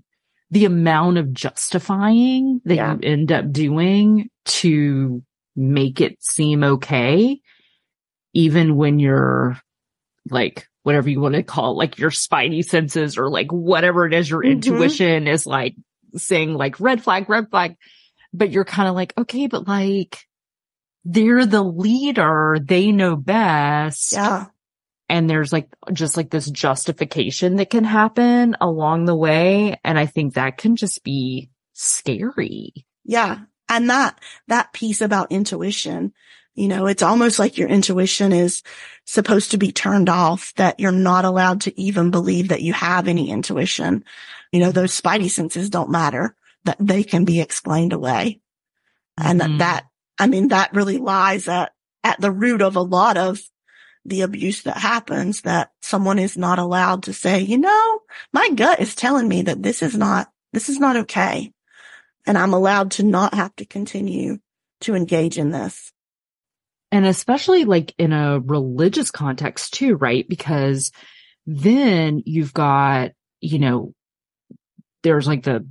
the 0.51 0.65
amount 0.65 1.17
of 1.17 1.33
justifying 1.33 2.61
that 2.65 2.75
yeah. 2.75 2.93
you 2.93 2.99
end 3.03 3.31
up 3.31 3.51
doing 3.51 4.29
to 4.45 5.23
make 5.55 5.99
it 6.01 6.23
seem 6.23 6.63
okay, 6.63 7.39
even 8.33 8.75
when 8.75 8.99
you're 8.99 9.59
like, 10.29 10.67
whatever 10.83 11.09
you 11.09 11.19
want 11.19 11.35
to 11.35 11.43
call 11.43 11.71
it, 11.71 11.77
like 11.77 11.97
your 11.97 12.11
spidey 12.11 12.63
senses 12.63 13.17
or 13.17 13.29
like 13.29 13.51
whatever 13.51 14.05
it 14.05 14.13
is, 14.13 14.29
your 14.29 14.41
mm-hmm. 14.41 14.53
intuition 14.53 15.27
is 15.27 15.45
like 15.45 15.75
saying 16.15 16.53
like 16.53 16.79
red 16.79 17.03
flag, 17.03 17.29
red 17.29 17.49
flag, 17.49 17.75
but 18.33 18.51
you're 18.51 18.65
kind 18.65 18.87
of 18.87 18.95
like, 18.95 19.13
okay, 19.17 19.47
but 19.47 19.67
like 19.67 20.19
they're 21.03 21.45
the 21.45 21.63
leader. 21.63 22.57
They 22.61 22.91
know 22.91 23.15
best. 23.15 24.13
Yeah 24.13 24.45
and 25.09 25.29
there's 25.29 25.53
like 25.53 25.69
just 25.93 26.17
like 26.17 26.29
this 26.29 26.49
justification 26.49 27.55
that 27.57 27.69
can 27.69 27.83
happen 27.83 28.55
along 28.59 29.05
the 29.05 29.15
way. 29.15 29.79
And 29.83 29.97
I 29.97 30.05
think 30.05 30.33
that 30.33 30.57
can 30.57 30.75
just 30.75 31.03
be 31.03 31.49
scary. 31.73 32.73
Yeah. 33.05 33.39
And 33.69 33.89
that, 33.89 34.19
that 34.47 34.73
piece 34.73 35.01
about 35.01 35.31
intuition, 35.31 36.13
you 36.55 36.67
know, 36.67 36.87
it's 36.87 37.03
almost 37.03 37.39
like 37.39 37.57
your 37.57 37.69
intuition 37.69 38.31
is 38.33 38.63
supposed 39.05 39.51
to 39.51 39.57
be 39.57 39.71
turned 39.71 40.09
off, 40.09 40.53
that 40.55 40.79
you're 40.79 40.91
not 40.91 41.23
allowed 41.23 41.61
to 41.61 41.79
even 41.79 42.11
believe 42.11 42.49
that 42.49 42.61
you 42.61 42.73
have 42.73 43.07
any 43.07 43.29
intuition. 43.29 44.03
You 44.51 44.59
know, 44.61 44.71
those 44.71 44.99
spidey 44.99 45.29
senses 45.29 45.69
don't 45.69 45.91
matter, 45.91 46.35
that 46.65 46.77
they 46.79 47.03
can 47.03 47.25
be 47.25 47.39
explained 47.39 47.93
away. 47.93 48.41
And 49.17 49.39
Mhm. 49.39 49.59
that, 49.59 49.85
I 50.19 50.27
mean, 50.27 50.49
that 50.49 50.73
really 50.73 50.97
lies 50.97 51.47
at, 51.47 51.71
at 52.03 52.19
the 52.19 52.31
root 52.31 52.61
of 52.61 52.75
a 52.75 52.81
lot 52.81 53.17
of 53.17 53.39
the 54.07 54.21
abuse 54.21 54.63
that 54.63 54.77
happens 54.77 55.41
that 55.41 55.71
someone 55.81 56.17
is 56.17 56.37
not 56.37 56.59
allowed 56.59 57.03
to 57.03 57.13
say, 57.13 57.41
you 57.41 57.57
know, 57.57 57.99
my 58.31 58.49
gut 58.55 58.79
is 58.79 58.95
telling 58.95 59.27
me 59.27 59.43
that 59.43 59.61
this 59.61 59.83
is 59.83 59.95
not, 59.95 60.31
this 60.53 60.69
is 60.69 60.79
not 60.79 60.95
okay. 60.95 61.51
And 62.25 62.37
I'm 62.37 62.53
allowed 62.53 62.91
to 62.91 63.03
not 63.03 63.33
have 63.33 63.55
to 63.57 63.65
continue 63.65 64.39
to 64.81 64.95
engage 64.95 65.37
in 65.37 65.51
this. 65.51 65.91
And 66.89 67.05
especially 67.05 67.65
like 67.65 67.93
in 67.97 68.13
a 68.13 68.39
religious 68.39 69.11
context 69.11 69.73
too, 69.73 69.95
right? 69.95 70.27
Because 70.27 70.91
then 71.45 72.23
you've 72.25 72.53
got, 72.53 73.11
you 73.41 73.59
know, 73.59 73.93
there's 75.03 75.27
like 75.27 75.43
the, 75.43 75.67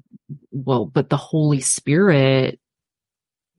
well, 0.50 0.84
but 0.84 1.08
the 1.08 1.16
Holy 1.16 1.60
Spirit 1.60 2.60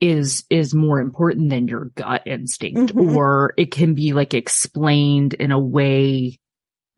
is, 0.00 0.44
is 0.50 0.74
more 0.74 1.00
important 1.00 1.50
than 1.50 1.66
your 1.68 1.86
gut 1.96 2.22
instinct 2.26 2.94
Mhm. 2.94 3.14
or 3.16 3.54
it 3.56 3.70
can 3.72 3.94
be 3.94 4.12
like 4.12 4.32
explained 4.34 5.34
in 5.34 5.50
a 5.50 5.58
way 5.58 6.38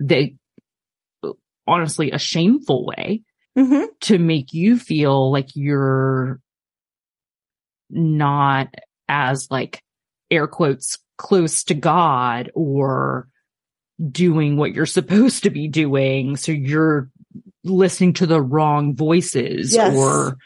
that 0.01 0.31
honestly 1.67 2.11
a 2.11 2.19
shameful 2.19 2.85
way 2.87 3.23
hmm 3.57 3.85
to 4.01 4.19
make 4.19 4.53
you 4.53 4.79
feel 4.79 5.31
like 5.33 5.49
you're 5.55 6.41
not 7.91 8.69
as 9.09 9.51
like 9.51 9.83
air 10.31 10.47
quotes 10.47 10.99
close 11.19 11.65
to 11.65 11.75
God 11.75 12.51
or 12.55 13.29
doing 14.11 14.57
what 14.57 14.73
you're 14.73 14.87
supposed 14.87 15.43
to 15.43 15.51
be 15.51 15.69
doing. 15.69 16.37
So 16.37 16.53
you're 16.53 17.11
listening 17.65 18.15
to 18.15 18.27
the 18.27 18.41
wrong 18.41 18.95
voices 18.95 19.75
Yes. 19.75 19.95
or 19.95 20.37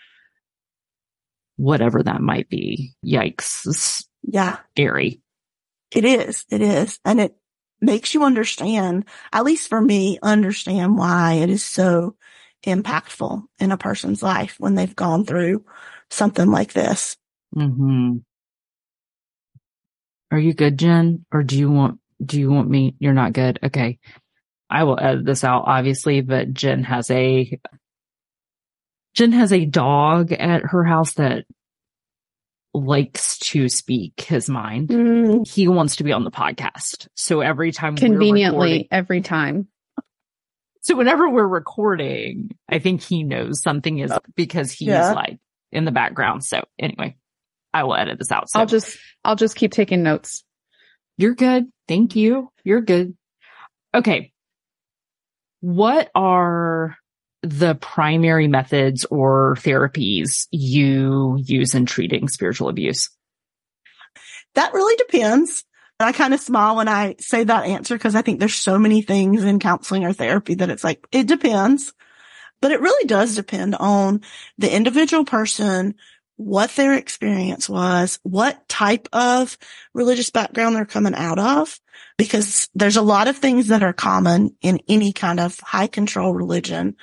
whatever 1.57 2.03
that 2.03 2.21
might 2.21 2.49
be. 2.49 2.95
Yikes. 3.05 3.67
It's 3.67 4.09
Yeah. 4.23 4.59
Scary. 4.73 5.21
It 5.91 6.05
is. 6.05 6.45
It 6.51 6.61
is. 6.61 6.99
And 7.05 7.21
it 7.21 7.37
makes 7.81 8.15
you 8.15 8.25
understand, 8.25 9.05
at 9.33 9.45
least 9.45 9.69
for 9.69 9.81
me, 9.81 10.19
understand 10.23 10.97
why 10.97 11.35
it 11.35 11.51
is 11.51 11.65
so 11.65 12.17
impactful 12.65 13.43
in 13.59 13.73
a 13.73 13.77
person's 13.77 14.23
life 14.23 14.57
when 14.59 14.75
they've 14.75 14.97
gone 14.97 15.25
through 15.25 15.65
something 16.11 16.51
like 16.51 16.73
this. 16.73 17.17
Mm-hmm. 17.55 18.17
Are 20.31 20.39
you 20.39 20.55
good, 20.55 20.79
Jen? 20.79 21.25
Or 21.31 21.43
do 21.43 21.59
you 21.59 21.71
want, 21.71 22.01
do 22.25 22.41
you 22.41 22.51
want 22.51 22.69
me? 22.69 22.97
You're 22.99 23.13
not 23.13 23.33
good. 23.33 23.61
Okay. 23.63 23.99
I 24.71 24.85
will 24.85 24.99
edit 24.99 25.27
this 25.27 25.45
out, 25.45 25.65
obviously, 25.67 26.23
but 26.23 26.53
Jen 26.53 26.83
has 26.85 27.11
a, 27.11 27.61
Jen 29.15 29.33
has 29.33 29.53
a 29.53 29.65
dog 29.65 30.33
at 30.33 30.63
her 30.63 30.85
house 30.85 31.15
that 31.15 31.45
likes 32.73 33.39
to 33.39 33.69
speak 33.69 34.21
his 34.21 34.49
mind. 34.51 34.89
Mm, 34.89 35.49
He 35.49 35.69
wants 35.69 35.97
to 35.97 36.05
be 36.05 36.13
on 36.13 36.25
the 36.25 36.31
podcast. 36.31 37.07
So 37.15 37.41
every 37.41 37.71
time 37.71 37.95
we're 37.95 37.99
Conveniently, 38.01 38.89
every 38.91 39.21
time. 39.21 39.69
so 40.81 40.97
whenever 40.97 41.29
we're 41.31 41.47
recording, 41.47 42.51
I 42.69 42.81
think 42.81 43.01
he 43.03 43.23
knows 43.23 43.63
something 43.63 43.99
is 43.99 44.13
because 44.35 44.73
he's 44.73 44.89
Yeah. 44.89 45.13
like 45.13 45.39
in 45.71 45.85
the 45.85 45.93
background. 45.93 46.45
So 46.45 46.65
anyway, 46.79 47.17
I 47.73 47.85
will 47.85 47.95
edit 47.95 48.19
this 48.19 48.33
out. 48.33 48.51
So 48.51 48.59
I'll 48.59 48.67
just, 48.67 48.99
I'll 49.25 49.37
just 49.37 49.55
keep 49.55 49.71
taking 49.71 50.03
notes. 50.03 50.43
You're 51.17 51.35
good. 51.37 51.67
Thank 51.87 52.17
you. 52.17 52.51
You're 52.65 52.81
good. 52.81 53.17
Okay. 53.95 54.33
What 55.61 56.11
are 56.17 56.97
the 57.45 57.75
primary 57.77 58.49
methods 58.49 59.05
or 59.07 59.57
therapies 59.61 60.47
you 60.51 61.39
use 61.45 61.75
in 61.75 61.87
treating 61.87 62.29
spiritual 62.29 62.69
abuse? 62.69 63.11
that 64.55 64.73
really 64.73 64.97
depends. 64.97 65.65
I 66.01 66.13
kind 66.13 66.35
of 66.35 66.41
smile 66.41 66.77
when 66.77 66.89
I 66.89 67.17
say 67.21 67.45
that 67.45 67.67
answer 67.67 67.95
because 67.95 68.15
I 68.15 68.23
think 68.23 68.41
there's 68.41 68.55
so 68.55 68.79
many 68.79 69.03
things 69.03 69.45
in 69.45 69.61
counseling 69.61 70.05
or 70.05 70.13
therapy 70.13 70.55
that 70.55 70.71
it's 70.71 70.83
like, 70.85 71.07
it 71.13 71.27
depends, 71.27 71.93
but 72.61 72.73
it 72.73 72.81
really 72.81 73.07
does 73.07 73.37
depend 73.37 73.77
on 73.77 74.23
the 74.59 74.75
individual 74.75 75.25
person, 75.25 75.95
what 76.37 76.71
their 76.71 76.95
experience 76.95 77.69
was, 77.69 78.19
what 78.23 78.69
type 78.69 79.09
of 79.13 79.57
religious 79.93 80.31
background 80.31 80.75
they're 80.75 80.85
coming 80.85 81.15
out 81.15 81.39
of, 81.39 81.79
because 82.19 82.69
there's 82.75 82.97
a 82.97 83.03
lot 83.03 83.29
of 83.29 83.37
things 83.37 83.69
that 83.69 83.83
are 83.83 83.93
common 83.93 84.57
in 84.61 84.81
any 84.89 85.13
kind 85.13 85.39
of 85.39 85.59
high 85.61 85.87
control 85.87 86.35
religion, 86.35 86.97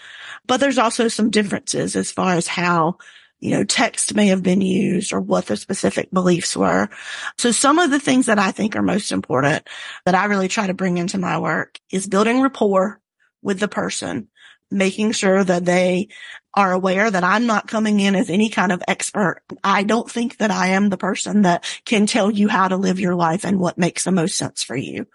but 0.47 0.57
there's 0.57 0.77
also 0.77 1.07
some 1.07 1.29
differences 1.29 1.95
as 1.95 2.11
far 2.11 2.33
as 2.33 2.47
how, 2.47 2.97
you 3.39 3.51
know, 3.51 3.63
text 3.63 4.15
may 4.15 4.27
have 4.27 4.43
been 4.43 4.61
used 4.61 5.13
or 5.13 5.21
what 5.21 5.45
the 5.45 5.57
specific 5.57 6.11
beliefs 6.11 6.55
were. 6.55 6.89
So 7.37 7.51
some 7.51 7.79
of 7.79 7.89
the 7.89 7.99
things 7.99 8.25
that 8.25 8.37
I 8.37 8.51
think 8.51 8.75
are 8.75 8.81
most 8.81 9.11
important 9.11 9.67
that 10.05 10.15
I 10.15 10.25
really 10.25 10.47
try 10.47 10.67
to 10.67 10.73
bring 10.73 10.97
into 10.97 11.17
my 11.17 11.39
work 11.39 11.79
is 11.89 12.07
building 12.07 12.41
rapport 12.41 12.99
with 13.41 13.59
the 13.59 13.67
person, 13.67 14.27
making 14.69 15.13
sure 15.13 15.43
that 15.43 15.65
they 15.65 16.09
are 16.53 16.71
aware 16.73 17.09
that 17.09 17.23
I'm 17.23 17.45
not 17.45 17.67
coming 17.67 17.99
in 17.99 18.15
as 18.15 18.29
any 18.29 18.49
kind 18.49 18.71
of 18.71 18.83
expert. 18.87 19.41
I 19.63 19.83
don't 19.83 20.09
think 20.09 20.37
that 20.37 20.51
I 20.51 20.69
am 20.69 20.89
the 20.89 20.97
person 20.97 21.43
that 21.43 21.63
can 21.85 22.05
tell 22.05 22.29
you 22.29 22.47
how 22.47 22.67
to 22.67 22.77
live 22.77 22.99
your 22.99 23.15
life 23.15 23.45
and 23.45 23.59
what 23.59 23.77
makes 23.77 24.03
the 24.03 24.11
most 24.11 24.35
sense 24.35 24.61
for 24.61 24.75
you. 24.75 25.07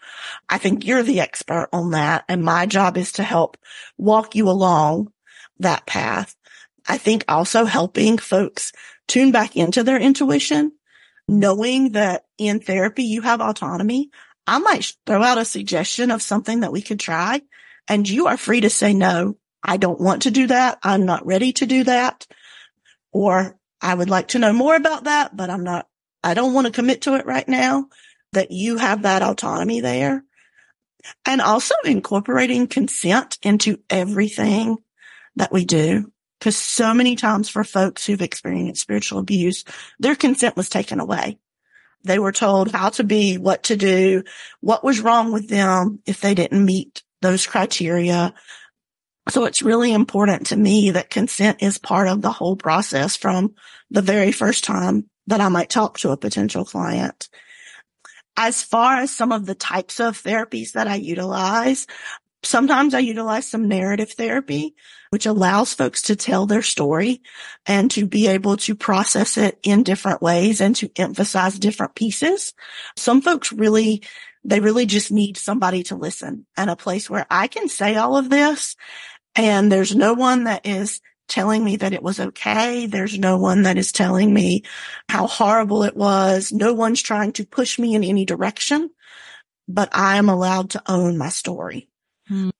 I 0.48 0.58
think 0.58 0.86
you're 0.86 1.02
the 1.02 1.20
expert 1.20 1.68
on 1.72 1.90
that. 1.90 2.24
And 2.28 2.42
my 2.42 2.66
job 2.66 2.96
is 2.96 3.12
to 3.12 3.22
help 3.22 3.58
walk 3.98 4.34
you 4.34 4.48
along 4.48 5.12
that 5.58 5.86
path. 5.86 6.34
I 6.88 6.98
think 6.98 7.24
also 7.28 7.64
helping 7.64 8.16
folks 8.18 8.72
tune 9.06 9.32
back 9.32 9.56
into 9.56 9.82
their 9.82 9.98
intuition, 9.98 10.72
knowing 11.28 11.92
that 11.92 12.24
in 12.38 12.60
therapy, 12.60 13.04
you 13.04 13.22
have 13.22 13.40
autonomy. 13.40 14.10
I 14.46 14.58
might 14.58 14.94
throw 15.04 15.22
out 15.22 15.38
a 15.38 15.44
suggestion 15.44 16.10
of 16.10 16.22
something 16.22 16.60
that 16.60 16.72
we 16.72 16.80
could 16.80 17.00
try 17.00 17.42
and 17.88 18.08
you 18.08 18.26
are 18.26 18.36
free 18.36 18.60
to 18.60 18.70
say, 18.70 18.94
no, 18.94 19.36
I 19.66 19.76
don't 19.76 20.00
want 20.00 20.22
to 20.22 20.30
do 20.30 20.46
that. 20.46 20.78
I'm 20.82 21.04
not 21.04 21.26
ready 21.26 21.52
to 21.54 21.66
do 21.66 21.84
that. 21.84 22.26
Or 23.12 23.58
I 23.80 23.92
would 23.92 24.08
like 24.08 24.28
to 24.28 24.38
know 24.38 24.52
more 24.52 24.76
about 24.76 25.04
that, 25.04 25.36
but 25.36 25.50
I'm 25.50 25.64
not, 25.64 25.88
I 26.22 26.34
don't 26.34 26.54
want 26.54 26.68
to 26.68 26.72
commit 26.72 27.02
to 27.02 27.16
it 27.16 27.26
right 27.26 27.46
now 27.46 27.88
that 28.32 28.52
you 28.52 28.78
have 28.78 29.02
that 29.02 29.22
autonomy 29.22 29.80
there. 29.80 30.24
And 31.24 31.40
also 31.40 31.74
incorporating 31.84 32.68
consent 32.68 33.38
into 33.42 33.78
everything 33.90 34.78
that 35.34 35.52
we 35.52 35.64
do. 35.64 36.12
Cause 36.40 36.56
so 36.56 36.94
many 36.94 37.16
times 37.16 37.48
for 37.48 37.64
folks 37.64 38.06
who've 38.06 38.22
experienced 38.22 38.82
spiritual 38.82 39.18
abuse, 39.18 39.64
their 39.98 40.14
consent 40.14 40.56
was 40.56 40.68
taken 40.68 41.00
away. 41.00 41.38
They 42.04 42.18
were 42.18 42.32
told 42.32 42.70
how 42.70 42.90
to 42.90 43.04
be, 43.04 43.36
what 43.36 43.64
to 43.64 43.76
do, 43.76 44.22
what 44.60 44.84
was 44.84 45.00
wrong 45.00 45.32
with 45.32 45.48
them 45.48 46.00
if 46.06 46.20
they 46.20 46.34
didn't 46.34 46.64
meet 46.64 47.02
those 47.20 47.46
criteria. 47.46 48.32
So 49.28 49.44
it's 49.44 49.62
really 49.62 49.92
important 49.92 50.48
to 50.48 50.56
me 50.56 50.92
that 50.92 51.10
consent 51.10 51.62
is 51.62 51.78
part 51.78 52.08
of 52.08 52.22
the 52.22 52.30
whole 52.30 52.56
process 52.56 53.16
from 53.16 53.54
the 53.90 54.02
very 54.02 54.32
first 54.32 54.64
time 54.64 55.08
that 55.26 55.40
I 55.40 55.48
might 55.48 55.70
talk 55.70 55.98
to 55.98 56.10
a 56.10 56.16
potential 56.16 56.64
client. 56.64 57.28
As 58.36 58.62
far 58.62 58.98
as 58.98 59.10
some 59.10 59.32
of 59.32 59.46
the 59.46 59.54
types 59.54 59.98
of 59.98 60.22
therapies 60.22 60.72
that 60.72 60.86
I 60.86 60.96
utilize, 60.96 61.86
sometimes 62.42 62.94
I 62.94 63.00
utilize 63.00 63.48
some 63.48 63.66
narrative 63.66 64.12
therapy, 64.12 64.74
which 65.10 65.26
allows 65.26 65.74
folks 65.74 66.02
to 66.02 66.16
tell 66.16 66.46
their 66.46 66.62
story 66.62 67.22
and 67.66 67.90
to 67.92 68.06
be 68.06 68.28
able 68.28 68.56
to 68.58 68.76
process 68.76 69.36
it 69.36 69.58
in 69.62 69.82
different 69.82 70.22
ways 70.22 70.60
and 70.60 70.76
to 70.76 70.90
emphasize 70.96 71.58
different 71.58 71.94
pieces. 71.94 72.54
Some 72.96 73.22
folks 73.22 73.52
really, 73.52 74.02
they 74.44 74.60
really 74.60 74.86
just 74.86 75.10
need 75.10 75.36
somebody 75.36 75.82
to 75.84 75.96
listen 75.96 76.46
and 76.56 76.70
a 76.70 76.76
place 76.76 77.10
where 77.10 77.26
I 77.30 77.48
can 77.48 77.68
say 77.68 77.96
all 77.96 78.16
of 78.16 78.30
this 78.30 78.76
and 79.36 79.70
there's 79.70 79.94
no 79.94 80.14
one 80.14 80.44
that 80.44 80.66
is 80.66 81.00
telling 81.28 81.64
me 81.64 81.76
that 81.76 81.92
it 81.92 82.02
was 82.02 82.20
okay. 82.20 82.86
There's 82.86 83.18
no 83.18 83.36
one 83.36 83.62
that 83.62 83.78
is 83.78 83.92
telling 83.92 84.32
me 84.32 84.62
how 85.08 85.26
horrible 85.26 85.82
it 85.82 85.96
was. 85.96 86.52
No 86.52 86.72
one's 86.72 87.02
trying 87.02 87.32
to 87.32 87.46
push 87.46 87.78
me 87.78 87.94
in 87.94 88.04
any 88.04 88.24
direction, 88.24 88.90
but 89.68 89.88
I 89.92 90.16
am 90.16 90.28
allowed 90.28 90.70
to 90.70 90.82
own 90.86 91.18
my 91.18 91.28
story. 91.28 91.88
Hmm. 92.28 92.50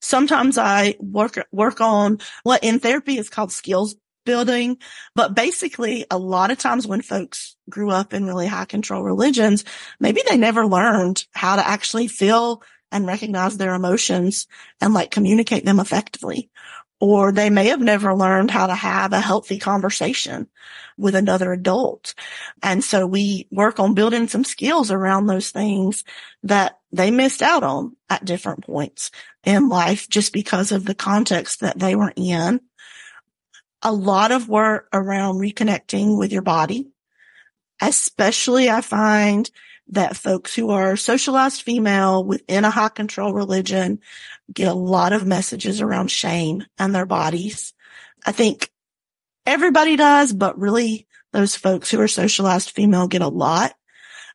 Sometimes 0.00 0.58
I 0.58 0.96
work, 1.00 1.46
work 1.50 1.80
on 1.80 2.18
what 2.42 2.62
in 2.62 2.78
therapy 2.78 3.18
is 3.18 3.28
called 3.28 3.52
skills 3.52 3.96
building, 4.24 4.76
but 5.14 5.34
basically 5.34 6.04
a 6.10 6.18
lot 6.18 6.50
of 6.50 6.58
times 6.58 6.86
when 6.86 7.02
folks 7.02 7.56
grew 7.70 7.90
up 7.90 8.12
in 8.12 8.26
really 8.26 8.46
high 8.46 8.66
control 8.66 9.02
religions, 9.02 9.64
maybe 9.98 10.22
they 10.28 10.36
never 10.36 10.66
learned 10.66 11.24
how 11.32 11.56
to 11.56 11.66
actually 11.66 12.08
feel 12.08 12.62
and 12.90 13.06
recognize 13.06 13.56
their 13.56 13.74
emotions 13.74 14.46
and 14.80 14.94
like 14.94 15.10
communicate 15.10 15.64
them 15.64 15.80
effectively. 15.80 16.50
Or 17.00 17.30
they 17.30 17.48
may 17.48 17.66
have 17.66 17.80
never 17.80 18.14
learned 18.14 18.50
how 18.50 18.66
to 18.66 18.74
have 18.74 19.12
a 19.12 19.20
healthy 19.20 19.58
conversation 19.58 20.48
with 20.96 21.14
another 21.14 21.52
adult. 21.52 22.14
And 22.60 22.82
so 22.82 23.06
we 23.06 23.46
work 23.52 23.78
on 23.78 23.94
building 23.94 24.26
some 24.26 24.42
skills 24.42 24.90
around 24.90 25.26
those 25.26 25.50
things 25.50 26.02
that 26.42 26.80
they 26.90 27.12
missed 27.12 27.40
out 27.40 27.62
on 27.62 27.94
at 28.10 28.24
different 28.24 28.64
points 28.64 29.12
in 29.44 29.68
life 29.68 30.08
just 30.08 30.32
because 30.32 30.72
of 30.72 30.84
the 30.84 30.94
context 30.94 31.60
that 31.60 31.78
they 31.78 31.94
were 31.94 32.12
in. 32.16 32.60
A 33.82 33.92
lot 33.92 34.32
of 34.32 34.48
work 34.48 34.88
around 34.92 35.36
reconnecting 35.36 36.18
with 36.18 36.32
your 36.32 36.42
body 36.42 36.88
Especially 37.80 38.68
I 38.68 38.80
find 38.80 39.50
that 39.90 40.16
folks 40.16 40.54
who 40.54 40.70
are 40.70 40.96
socialized 40.96 41.62
female 41.62 42.24
within 42.24 42.64
a 42.64 42.70
high 42.70 42.88
control 42.88 43.32
religion 43.32 44.00
get 44.52 44.68
a 44.68 44.74
lot 44.74 45.12
of 45.12 45.26
messages 45.26 45.80
around 45.80 46.10
shame 46.10 46.64
and 46.78 46.94
their 46.94 47.06
bodies. 47.06 47.72
I 48.26 48.32
think 48.32 48.70
everybody 49.46 49.96
does, 49.96 50.32
but 50.32 50.58
really 50.58 51.06
those 51.32 51.56
folks 51.56 51.90
who 51.90 52.00
are 52.00 52.08
socialized 52.08 52.70
female 52.70 53.08
get 53.08 53.22
a 53.22 53.28
lot. 53.28 53.74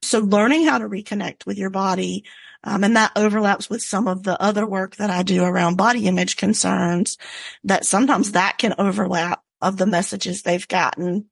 So 0.01 0.19
learning 0.19 0.65
how 0.65 0.79
to 0.79 0.89
reconnect 0.89 1.45
with 1.45 1.57
your 1.57 1.69
body, 1.69 2.25
um, 2.63 2.83
and 2.83 2.95
that 2.95 3.11
overlaps 3.15 3.69
with 3.69 3.81
some 3.81 4.07
of 4.07 4.23
the 4.23 4.41
other 4.41 4.65
work 4.65 4.95
that 4.97 5.09
I 5.09 5.23
do 5.23 5.43
around 5.43 5.77
body 5.77 6.07
image 6.07 6.37
concerns 6.37 7.17
that 7.63 7.85
sometimes 7.85 8.31
that 8.31 8.57
can 8.57 8.75
overlap 8.77 9.41
of 9.61 9.77
the 9.77 9.85
messages 9.85 10.41
they've 10.41 10.67
gotten. 10.67 11.25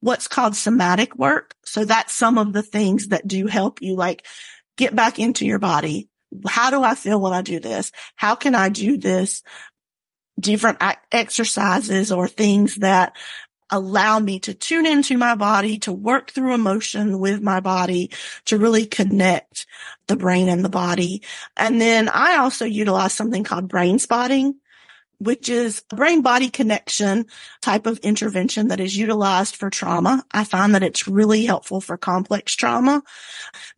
What's 0.00 0.28
called 0.28 0.56
somatic 0.56 1.16
work. 1.16 1.54
So 1.64 1.84
that's 1.84 2.12
some 2.12 2.38
of 2.38 2.52
the 2.52 2.62
things 2.62 3.08
that 3.08 3.26
do 3.26 3.46
help 3.46 3.82
you 3.82 3.96
like 3.96 4.26
get 4.76 4.96
back 4.96 5.18
into 5.18 5.46
your 5.46 5.58
body. 5.58 6.08
How 6.48 6.70
do 6.70 6.82
I 6.82 6.94
feel 6.94 7.20
when 7.20 7.32
I 7.32 7.42
do 7.42 7.60
this? 7.60 7.92
How 8.16 8.34
can 8.34 8.54
I 8.54 8.68
do 8.68 8.96
this? 8.96 9.42
Different 10.38 10.78
exercises 11.12 12.12
or 12.12 12.28
things 12.28 12.76
that 12.76 13.16
allow 13.70 14.18
me 14.18 14.40
to 14.40 14.54
tune 14.54 14.86
into 14.86 15.16
my 15.16 15.34
body, 15.34 15.78
to 15.78 15.92
work 15.92 16.30
through 16.30 16.54
emotion 16.54 17.18
with 17.18 17.40
my 17.42 17.60
body, 17.60 18.10
to 18.46 18.58
really 18.58 18.86
connect 18.86 19.66
the 20.06 20.16
brain 20.16 20.48
and 20.48 20.64
the 20.64 20.68
body. 20.70 21.22
And 21.56 21.80
then 21.80 22.08
I 22.08 22.36
also 22.36 22.64
utilize 22.64 23.12
something 23.12 23.44
called 23.44 23.68
brain 23.68 23.98
spotting 23.98 24.59
which 25.20 25.50
is 25.50 25.82
a 25.90 25.96
brain 25.96 26.22
body 26.22 26.48
connection 26.48 27.26
type 27.60 27.86
of 27.86 27.98
intervention 27.98 28.68
that 28.68 28.80
is 28.80 28.96
utilized 28.96 29.54
for 29.54 29.68
trauma. 29.68 30.24
I 30.32 30.44
find 30.44 30.74
that 30.74 30.82
it's 30.82 31.06
really 31.06 31.44
helpful 31.44 31.80
for 31.80 31.98
complex 31.98 32.54
trauma 32.54 33.02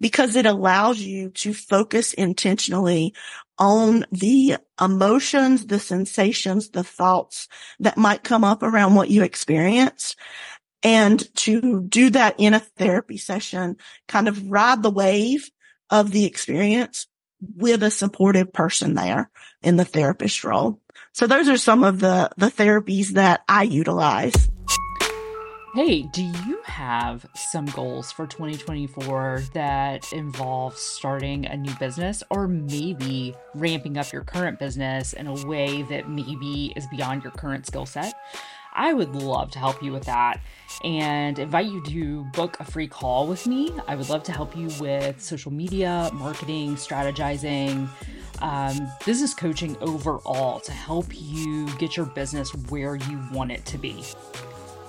because 0.01 0.37
it 0.37 0.47
allows 0.47 1.01
you 1.01 1.31
to 1.31 1.53
focus 1.53 2.13
intentionally 2.15 3.13
on 3.59 4.07
the 4.13 4.57
emotions, 4.81 5.67
the 5.67 5.81
sensations, 5.81 6.71
the 6.71 6.85
thoughts 6.85 7.49
that 7.81 7.99
might 7.99 8.23
come 8.25 8.45
up 8.45 8.63
around 8.63 8.95
what 8.95 9.11
you 9.11 9.25
experienced. 9.25 10.17
And 10.85 11.23
to 11.37 11.83
do 11.83 12.11
that 12.11 12.37
in 12.39 12.55
a 12.55 12.61
therapy 12.61 13.17
session, 13.17 13.77
kind 14.07 14.29
of 14.29 14.51
ride 14.51 14.83
the 14.83 14.91
wave 14.91 15.51
of 15.91 16.13
the 16.13 16.25
experience 16.25 17.07
with 17.57 17.83
a 17.83 17.91
supportive 17.91 18.53
person 18.53 18.95
there 18.95 19.31
in 19.63 19.77
the 19.77 19.85
therapist 19.85 20.45
role. 20.45 20.81
So 21.13 21.27
those 21.27 21.49
are 21.49 21.57
some 21.57 21.85
of 21.85 22.01
the, 22.01 22.31
the 22.37 22.47
therapies 22.47 23.11
that 23.11 23.43
I 23.49 23.65
utilize. 23.65 24.51
Hey, 25.75 26.03
do 26.03 26.23
you 26.23 26.61
have 26.65 27.25
some 27.35 27.65
goals 27.65 28.13
for 28.13 28.27
2024 28.27 29.45
that 29.55 30.13
involve 30.13 30.77
starting 30.77 31.47
a 31.47 31.57
new 31.57 31.75
business 31.77 32.23
or 32.29 32.47
maybe 32.47 33.35
ramping 33.55 33.97
up 33.97 34.13
your 34.13 34.23
current 34.23 34.59
business 34.59 35.15
in 35.15 35.27
a 35.27 35.47
way 35.47 35.81
that 35.85 36.11
maybe 36.11 36.75
is 36.77 36.87
beyond 36.89 37.25
your 37.25 37.33
current 37.33 37.67
skill 37.67 37.87
set? 37.87 38.13
I 38.75 38.93
would 38.93 39.15
love 39.15 39.51
to 39.53 39.59
help 39.59 39.83
you 39.83 39.93
with 39.93 40.05
that 40.05 40.41
and 40.85 41.39
invite 41.39 41.67
you 41.67 41.83
to 41.85 42.25
book 42.33 42.59
a 42.61 42.65
free 42.65 42.89
call 42.89 43.27
with 43.27 43.47
me. 43.47 43.71
I 43.87 43.95
would 43.95 44.09
love 44.09 44.23
to 44.25 44.33
help 44.33 44.57
you 44.57 44.69
with 44.81 45.23
social 45.23 45.53
media, 45.53 46.11
marketing, 46.13 46.77
strategizing, 46.77 47.89
um, 48.43 48.89
business 49.07 49.33
coaching 49.33 49.77
overall 49.81 50.61
to 50.61 50.73
help 50.73 51.07
you 51.11 51.67
get 51.77 51.97
your 51.97 52.07
business 52.07 52.55
where 52.69 52.97
you 52.97 53.23
want 53.33 53.53
it 53.53 53.65
to 53.67 53.79
be. 53.79 54.05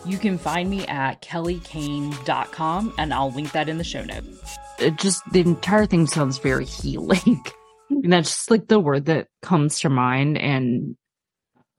You 0.05 0.17
can 0.17 0.37
find 0.37 0.69
me 0.69 0.85
at 0.87 1.21
kellykane.com 1.21 2.93
and 2.97 3.13
I'll 3.13 3.31
link 3.31 3.53
that 3.53 3.69
in 3.69 3.77
the 3.77 3.83
show 3.83 4.03
notes. 4.03 4.57
It 4.79 4.97
just 4.97 5.21
the 5.31 5.39
entire 5.39 5.85
thing 5.85 6.07
sounds 6.07 6.39
very 6.39 6.65
healing. 6.65 7.45
and 7.89 8.11
that's 8.11 8.29
just 8.29 8.51
like 8.51 8.67
the 8.67 8.79
word 8.79 9.05
that 9.05 9.27
comes 9.41 9.79
to 9.81 9.89
mind. 9.89 10.37
And 10.37 10.97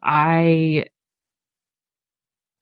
I, 0.02 0.86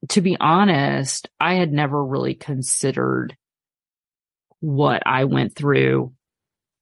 to 0.09 0.21
be 0.21 0.37
honest, 0.41 1.29
I 1.39 1.55
had 1.55 1.73
never 1.73 2.03
really 2.05 2.35
considered 2.35 3.37
what 4.59 5.03
I 5.07 5.25
went 5.25 5.55
through 5.55 6.13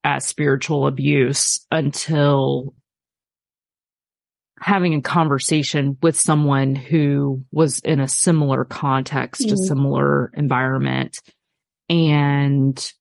as 0.04 0.24
spiritual 0.24 0.86
abuse 0.86 1.66
until 1.70 2.74
having 4.60 4.94
a 4.94 5.00
conversation 5.00 5.96
with 6.02 6.18
someone 6.18 6.74
who 6.74 7.44
was 7.50 7.80
in 7.80 7.98
a 7.98 8.08
similar 8.08 8.64
context, 8.64 9.42
mm. 9.42 9.52
a 9.52 9.56
similar 9.56 10.30
environment. 10.36 11.18
And 11.88 12.92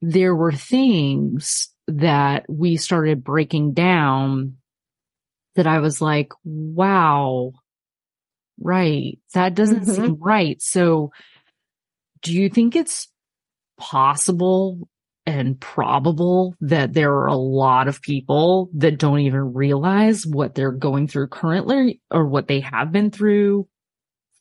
there 0.00 0.34
were 0.34 0.52
things 0.52 1.68
that 1.88 2.46
we 2.48 2.76
started 2.76 3.22
breaking 3.22 3.74
down 3.74 4.56
that 5.54 5.66
I 5.66 5.78
was 5.80 6.00
like, 6.00 6.32
wow, 6.44 7.52
right. 8.60 9.18
That 9.34 9.54
doesn't 9.54 9.82
mm-hmm. 9.82 10.04
seem 10.04 10.16
right. 10.20 10.60
So 10.60 11.12
do 12.22 12.32
you 12.32 12.48
think 12.48 12.74
it's 12.74 13.08
possible 13.78 14.88
and 15.26 15.60
probable 15.60 16.54
that 16.60 16.92
there 16.92 17.12
are 17.12 17.26
a 17.26 17.36
lot 17.36 17.88
of 17.88 18.00
people 18.00 18.70
that 18.74 18.98
don't 18.98 19.20
even 19.20 19.54
realize 19.54 20.24
what 20.24 20.54
they're 20.54 20.70
going 20.70 21.08
through 21.08 21.28
currently 21.28 22.00
or 22.10 22.26
what 22.26 22.46
they 22.46 22.60
have 22.60 22.92
been 22.92 23.10
through 23.10 23.68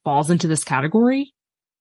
falls 0.03 0.29
into 0.29 0.47
this 0.47 0.63
category? 0.63 1.33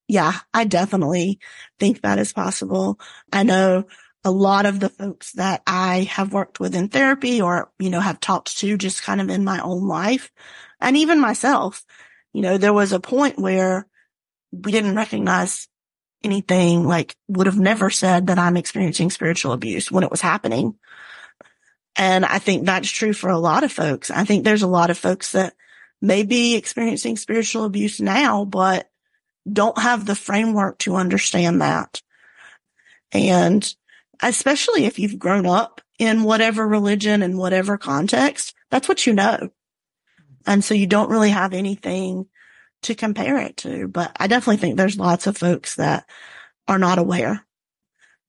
Yeah, 0.09 0.33
I 0.53 0.65
definitely 0.65 1.39
think 1.79 2.01
that 2.01 2.19
is 2.19 2.33
possible. 2.33 2.99
I 3.33 3.43
know 3.43 3.85
a 4.25 4.31
lot 4.31 4.65
of 4.65 4.81
the 4.81 4.89
folks 4.89 5.33
that 5.33 5.63
I 5.67 6.09
have 6.11 6.33
worked 6.33 6.59
with 6.59 6.75
in 6.75 6.89
therapy 6.89 7.43
or, 7.43 7.71
you 7.79 7.91
know, 7.91 8.01
have 8.01 8.21
talked 8.21 8.59
to 8.59 8.79
just 8.79 9.03
kind 9.03 9.21
of 9.21 9.29
in 9.29 9.45
my 9.45 9.61
own 9.61 9.87
life 9.87 10.33
and 10.81 10.97
even 10.97 11.21
myself, 11.21 11.85
you 12.33 12.43
know, 12.43 12.59
there 12.59 12.73
was 12.73 12.93
a 12.93 13.01
point 13.01 13.39
where 13.39 13.87
we 14.51 14.73
didn't 14.73 14.97
recognize 14.97 15.69
anything, 16.25 16.87
like 16.87 17.15
would 17.29 17.47
have 17.47 17.59
never 17.59 17.91
said 17.91 18.29
that 18.29 18.39
I'm 18.39 18.57
experiencing 18.57 19.11
spiritual 19.11 19.53
abuse 19.53 19.91
when 19.91 20.05
it 20.05 20.11
was 20.11 20.21
happening. 20.21 20.77
And 21.97 22.25
I 22.25 22.39
think 22.39 22.65
that's 22.65 22.91
true 22.91 23.13
for 23.13 23.31
a 23.31 23.39
lot 23.39 23.63
of 23.63 23.73
folks. 23.73 24.11
I 24.11 24.25
think 24.25 24.45
there's 24.45 24.63
a 24.63 24.69
lot 24.69 24.91
of 24.91 24.99
folks 24.99 25.33
that 25.33 25.55
may 26.01 26.25
be 26.25 26.57
experiencing 26.57 27.17
spiritual 27.17 27.65
abuse 27.65 28.01
now, 28.01 28.45
but 28.45 28.91
don't 29.51 29.79
have 29.79 30.07
the 30.07 30.15
framework 30.15 30.79
to 30.79 30.97
understand 30.97 31.61
that. 31.61 32.03
And 33.13 33.75
especially 34.23 34.87
if 34.87 34.99
you've 34.99 35.19
grown 35.19 35.47
up 35.47 35.81
in 35.99 36.25
whatever 36.25 36.67
religion 36.67 37.23
and 37.23 37.39
whatever 37.39 37.79
context, 37.79 38.55
that's 38.71 38.89
what 38.89 39.07
you 39.07 39.13
know. 39.13 39.51
And 40.47 40.65
so 40.65 40.75
you 40.75 40.87
don't 40.87 41.11
really 41.11 41.31
have 41.31 41.55
anything 41.55 42.27
to 42.85 42.95
compare 42.95 43.39
it 43.39 43.59
to. 43.59 43.89
But 43.89 44.13
I 44.19 44.27
definitely 44.27 44.59
think 44.59 44.77
there's 44.77 44.99
lots 44.99 45.27
of 45.27 45.37
folks 45.37 45.77
that 45.77 46.09
are 46.69 46.79
not 46.79 46.99
aware 46.99 47.45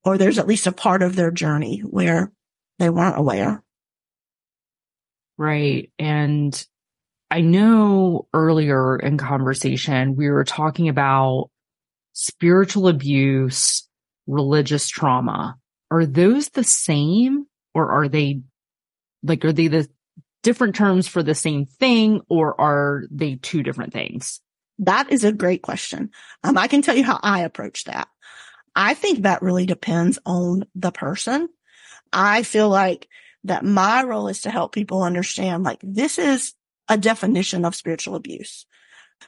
or 0.03 0.17
there's 0.17 0.37
at 0.37 0.47
least 0.47 0.67
a 0.67 0.71
part 0.71 1.01
of 1.01 1.15
their 1.15 1.31
journey 1.31 1.79
where 1.79 2.31
they 2.79 2.89
weren't 2.89 3.17
aware. 3.17 3.63
Right. 5.37 5.91
And 5.99 6.65
I 7.31 7.41
know 7.41 8.27
earlier 8.33 8.97
in 8.97 9.17
conversation, 9.17 10.15
we 10.15 10.29
were 10.29 10.43
talking 10.43 10.87
about 10.87 11.49
spiritual 12.13 12.87
abuse, 12.87 13.89
religious 14.27 14.87
trauma. 14.87 15.57
Are 15.91 16.05
those 16.05 16.49
the 16.49 16.63
same 16.63 17.45
or 17.73 17.91
are 17.91 18.07
they 18.07 18.41
like, 19.23 19.43
are 19.43 19.51
they 19.53 19.67
the 19.67 19.89
different 20.43 20.75
terms 20.75 21.07
for 21.07 21.23
the 21.23 21.35
same 21.35 21.65
thing 21.65 22.21
or 22.29 22.59
are 22.61 23.03
they 23.09 23.35
two 23.35 23.63
different 23.63 23.91
things? 23.91 24.39
That 24.79 25.11
is 25.11 25.23
a 25.23 25.31
great 25.31 25.61
question. 25.61 26.11
Um, 26.43 26.57
I 26.57 26.67
can 26.67 26.81
tell 26.81 26.95
you 26.95 27.03
how 27.03 27.19
I 27.21 27.41
approach 27.41 27.85
that. 27.85 28.07
I 28.75 28.93
think 28.93 29.21
that 29.21 29.41
really 29.41 29.65
depends 29.65 30.19
on 30.25 30.65
the 30.75 30.91
person. 30.91 31.49
I 32.11 32.43
feel 32.43 32.69
like 32.69 33.07
that 33.45 33.63
my 33.63 34.03
role 34.03 34.27
is 34.27 34.41
to 34.41 34.49
help 34.49 34.73
people 34.73 35.03
understand 35.03 35.63
like 35.63 35.79
this 35.81 36.17
is 36.17 36.53
a 36.89 36.97
definition 36.97 37.63
of 37.63 37.75
spiritual 37.75 38.15
abuse. 38.15 38.65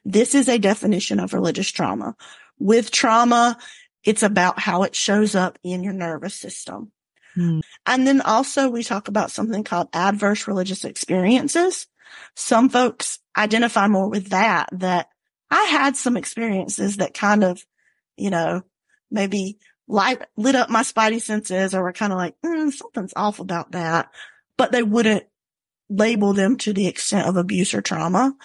This 0.04 0.36
is 0.36 0.50
a 0.50 0.60
definition 0.60 1.20
of 1.20 1.34
religious 1.34 1.70
trauma. 1.70 2.16
With 2.60 2.92
trauma, 2.92 3.58
it's 4.04 4.24
about 4.24 4.60
how 4.60 4.84
it 4.84 4.96
shows 4.96 5.36
up 5.36 5.58
in 5.64 5.84
your 5.84 5.94
nervous 5.94 6.34
system. 6.34 6.92
Hmm. 7.36 7.60
And 7.86 8.08
then 8.08 8.22
also 8.22 8.70
we 8.70 8.84
talk 8.84 9.08
about 9.08 9.32
something 9.32 9.64
called 9.64 9.90
adverse 9.94 10.48
religious 10.48 10.84
experiences. 10.84 11.88
Some 12.36 12.70
folks 12.70 13.20
identify 13.38 13.88
more 13.88 14.10
with 14.10 14.30
that, 14.30 14.70
that 14.72 15.10
I 15.50 15.64
had 15.64 15.96
some 15.96 16.18
experiences 16.18 16.98
that 16.98 17.14
kind 17.14 17.44
of, 17.44 17.64
you 18.16 18.30
know, 18.30 18.64
maybe 19.10 19.58
light, 19.88 20.22
lit 20.36 20.56
up 20.56 20.70
my 20.70 20.82
spidey 20.82 21.22
senses 21.22 21.74
or 21.74 21.84
were 21.84 21.94
kind 21.94 22.12
of 22.12 22.18
like, 22.18 22.36
mm, 22.46 22.72
something's 22.72 23.14
off 23.16 23.40
about 23.40 23.72
that, 23.72 24.10
but 24.58 24.72
they 24.72 24.84
wouldn't 24.84 25.26
label 25.90 26.34
them 26.34 26.58
to 26.58 26.74
the 26.74 26.88
extent 26.88 27.28
of 27.28 27.38
abuse 27.38 27.74
or 27.74 27.82
trauma. 27.82 28.36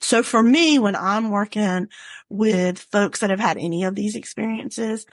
So 0.00 0.22
for 0.22 0.42
me, 0.42 0.78
when 0.78 0.96
I'm 0.96 1.30
working 1.30 1.88
with 2.28 2.78
folks 2.78 3.20
that 3.20 3.30
have 3.30 3.40
had 3.40 3.56
any 3.56 3.84
of 3.84 3.94
these 3.94 4.16
experiences, 4.16 5.06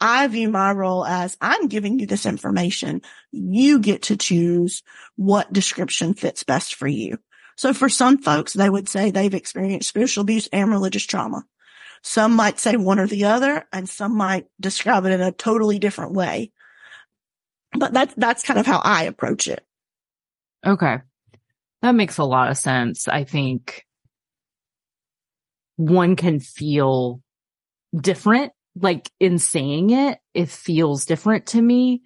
I 0.00 0.26
view 0.28 0.48
my 0.48 0.72
role 0.72 1.04
as 1.04 1.36
I'm 1.40 1.66
giving 1.66 1.98
you 1.98 2.06
this 2.06 2.24
information. 2.24 3.02
You 3.32 3.80
get 3.80 4.02
to 4.04 4.16
choose 4.16 4.82
what 5.16 5.52
description 5.52 6.14
fits 6.14 6.44
best 6.44 6.76
for 6.76 6.86
you. 6.86 7.18
So 7.58 7.74
for 7.74 7.88
some 7.88 8.18
folks, 8.18 8.52
they 8.52 8.70
would 8.70 8.88
say 8.88 9.10
they've 9.10 9.34
experienced 9.34 9.88
spiritual 9.88 10.22
abuse 10.22 10.48
and 10.52 10.70
religious 10.70 11.02
trauma. 11.02 11.44
Some 12.04 12.36
might 12.36 12.60
say 12.60 12.76
one 12.76 13.00
or 13.00 13.08
the 13.08 13.24
other, 13.24 13.66
and 13.72 13.88
some 13.88 14.16
might 14.16 14.46
describe 14.60 15.04
it 15.06 15.12
in 15.12 15.20
a 15.20 15.32
totally 15.32 15.80
different 15.80 16.12
way. 16.12 16.52
But 17.76 17.92
that's, 17.92 18.14
that's 18.16 18.44
kind 18.44 18.60
of 18.60 18.66
how 18.66 18.78
I 18.78 19.02
approach 19.04 19.48
it. 19.48 19.66
Okay. 20.64 20.98
That 21.82 21.96
makes 21.96 22.18
a 22.18 22.24
lot 22.24 22.48
of 22.48 22.56
sense. 22.56 23.08
I 23.08 23.24
think 23.24 23.84
one 25.74 26.14
can 26.14 26.38
feel 26.38 27.20
different. 27.92 28.52
Like 28.80 29.10
in 29.18 29.40
saying 29.40 29.90
it, 29.90 30.20
it 30.32 30.48
feels 30.48 31.06
different 31.06 31.46
to 31.46 31.60
me. 31.60 32.02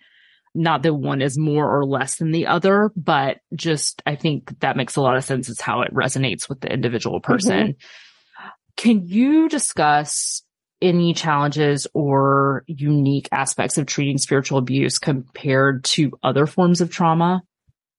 Not 0.54 0.82
that 0.82 0.94
one 0.94 1.22
is 1.22 1.38
more 1.38 1.78
or 1.78 1.86
less 1.86 2.16
than 2.16 2.30
the 2.30 2.46
other, 2.46 2.90
but 2.94 3.38
just 3.54 4.02
I 4.04 4.16
think 4.16 4.58
that 4.60 4.76
makes 4.76 4.96
a 4.96 5.00
lot 5.00 5.16
of 5.16 5.24
sense. 5.24 5.48
It's 5.48 5.60
how 5.60 5.80
it 5.82 5.94
resonates 5.94 6.48
with 6.48 6.60
the 6.60 6.70
individual 6.70 7.20
person. 7.20 7.68
Mm-hmm. 7.68 8.48
Can 8.76 9.06
you 9.06 9.48
discuss 9.48 10.42
any 10.82 11.14
challenges 11.14 11.86
or 11.94 12.64
unique 12.66 13.28
aspects 13.32 13.78
of 13.78 13.86
treating 13.86 14.18
spiritual 14.18 14.58
abuse 14.58 14.98
compared 14.98 15.84
to 15.84 16.18
other 16.22 16.46
forms 16.46 16.80
of 16.80 16.90
trauma? 16.90 17.42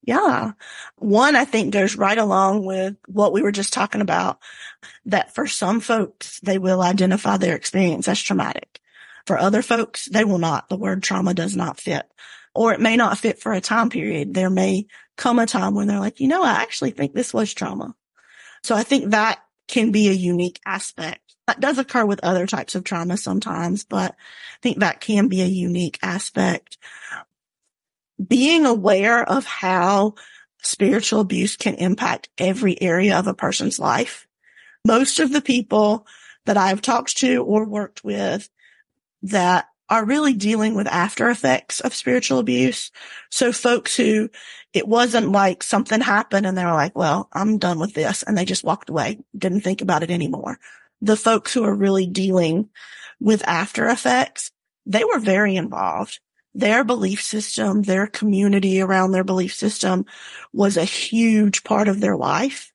Yeah. 0.06 0.52
One, 0.98 1.36
I 1.36 1.46
think 1.46 1.74
goes 1.74 1.96
right 1.96 2.18
along 2.18 2.66
with 2.66 2.98
what 3.08 3.32
we 3.32 3.42
were 3.42 3.54
just 3.54 3.72
talking 3.72 4.02
about 4.02 4.40
that 5.06 5.34
for 5.34 5.48
some 5.48 5.80
folks, 5.80 6.40
they 6.42 6.58
will 6.58 6.82
identify 6.82 7.38
their 7.38 7.56
experience 7.56 8.08
as 8.08 8.22
traumatic. 8.22 8.82
For 9.26 9.38
other 9.38 9.62
folks, 9.62 10.08
they 10.08 10.26
will 10.26 10.40
not. 10.40 10.68
The 10.68 10.76
word 10.76 11.02
trauma 11.02 11.34
does 11.34 11.56
not 11.56 11.80
fit 11.80 12.06
or 12.56 12.74
it 12.74 12.80
may 12.80 12.96
not 12.96 13.18
fit 13.18 13.40
for 13.40 13.54
a 13.54 13.62
time 13.62 13.90
period. 13.90 14.34
There 14.34 14.50
may 14.50 14.88
come 15.18 15.40
a 15.40 15.46
time 15.46 15.76
when 15.76 15.88
they're 15.88 16.00
like, 16.00 16.20
you 16.20 16.28
know, 16.28 16.44
I 16.44 16.62
actually 16.62 16.92
think 16.92 17.14
this 17.14 17.34
was 17.34 17.54
trauma. 17.54 17.96
So 18.64 18.76
I 18.76 18.84
think 18.84 19.12
that 19.12 19.40
can 19.68 19.92
be 19.92 20.10
a 20.10 20.14
unique 20.14 20.60
aspect. 20.66 21.36
That 21.48 21.60
does 21.60 21.78
occur 21.78 22.06
with 22.06 22.24
other 22.24 22.48
types 22.48 22.76
of 22.76 22.84
trauma 22.84 23.18
sometimes, 23.18 23.84
but 23.84 24.12
I 24.12 24.58
think 24.62 24.80
that 24.80 25.02
can 25.02 25.28
be 25.28 25.42
a 25.42 25.46
unique 25.46 26.00
aspect 26.02 26.78
being 28.26 28.66
aware 28.66 29.28
of 29.28 29.46
how 29.46 30.16
spiritual 30.62 31.20
abuse 31.20 31.58
can 31.58 31.76
impact 31.76 32.30
every 32.38 32.82
area 32.82 33.18
of 33.18 33.28
a 33.28 33.34
person's 33.34 33.80
life. 33.80 34.28
Most 34.86 35.20
of 35.20 35.34
the 35.34 35.42
people 35.42 36.08
that 36.46 36.58
I've 36.58 36.82
talked 36.82 37.18
to 37.18 37.44
or 37.44 37.66
worked 37.66 38.04
with 38.04 38.50
that 39.24 39.68
are 39.90 40.06
really 40.06 40.34
dealing 40.34 40.76
with 40.76 40.88
after 40.88 41.30
effects 41.30 41.80
of 41.80 41.94
spiritual 41.94 42.40
abuse. 42.40 42.92
So 43.30 43.52
folks 43.52 43.96
who 43.96 44.30
it 44.74 44.88
wasn't 44.88 45.32
like 45.32 45.62
something 45.62 46.02
happened 46.02 46.46
and 46.46 46.58
they 46.58 46.66
were 46.66 46.72
like, 46.74 46.98
well, 46.98 47.30
I'm 47.32 47.58
done 47.60 47.80
with 47.80 47.94
this. 47.94 48.24
And 48.24 48.38
they 48.38 48.46
just 48.46 48.64
walked 48.64 48.90
away, 48.90 49.20
didn't 49.38 49.62
think 49.62 49.82
about 49.82 50.04
it 50.04 50.10
anymore. 50.10 50.58
The 51.02 51.18
folks 51.18 51.54
who 51.54 51.64
are 51.64 51.76
really 51.76 52.08
dealing 52.08 52.70
with 53.20 53.48
after 53.48 53.88
effects, 53.88 54.52
they 54.86 55.04
were 55.04 55.20
very 55.20 55.56
involved 55.56 56.20
their 56.56 56.84
belief 56.84 57.22
system, 57.22 57.82
their 57.82 58.08
community 58.08 58.82
around 58.82 59.12
their 59.12 59.24
belief 59.24 59.54
system 59.54 60.06
was 60.52 60.78
a 60.78 60.84
huge 60.84 61.64
part 61.64 61.88
of 61.88 62.00
their 62.00 62.16
life. 62.16 62.72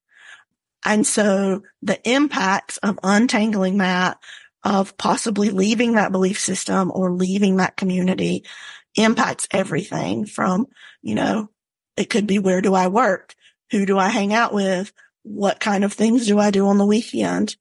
And 0.85 1.07
so 1.07 1.63
the 1.83 2.01
impacts 2.09 2.79
of 2.79 2.99
untangling 3.03 3.79
that, 3.79 4.19
of 4.65 4.97
possibly 4.97 5.51
leaving 5.51 5.93
that 5.93 6.13
belief 6.13 6.41
system 6.41 6.91
or 6.95 7.13
leaving 7.13 7.57
that 7.57 7.77
community 7.77 8.45
impacts 8.97 9.47
everything 9.51 10.27
from, 10.27 10.67
you 11.03 11.15
know, 11.15 11.49
it 11.97 12.11
could 12.11 12.27
be 12.27 12.39
where 12.39 12.61
do 12.61 12.75
I 12.75 12.89
work? 12.89 13.35
Who 13.71 13.87
do 13.87 13.99
I 13.99 14.09
hang 14.09 14.33
out 14.33 14.53
with? 14.53 14.93
What 15.23 15.61
kind 15.61 15.85
of 15.85 15.93
things 15.93 16.27
do 16.27 16.39
I 16.39 16.51
do 16.51 16.67
on 16.69 16.79
the 16.79 16.87
weekend? 16.87 17.57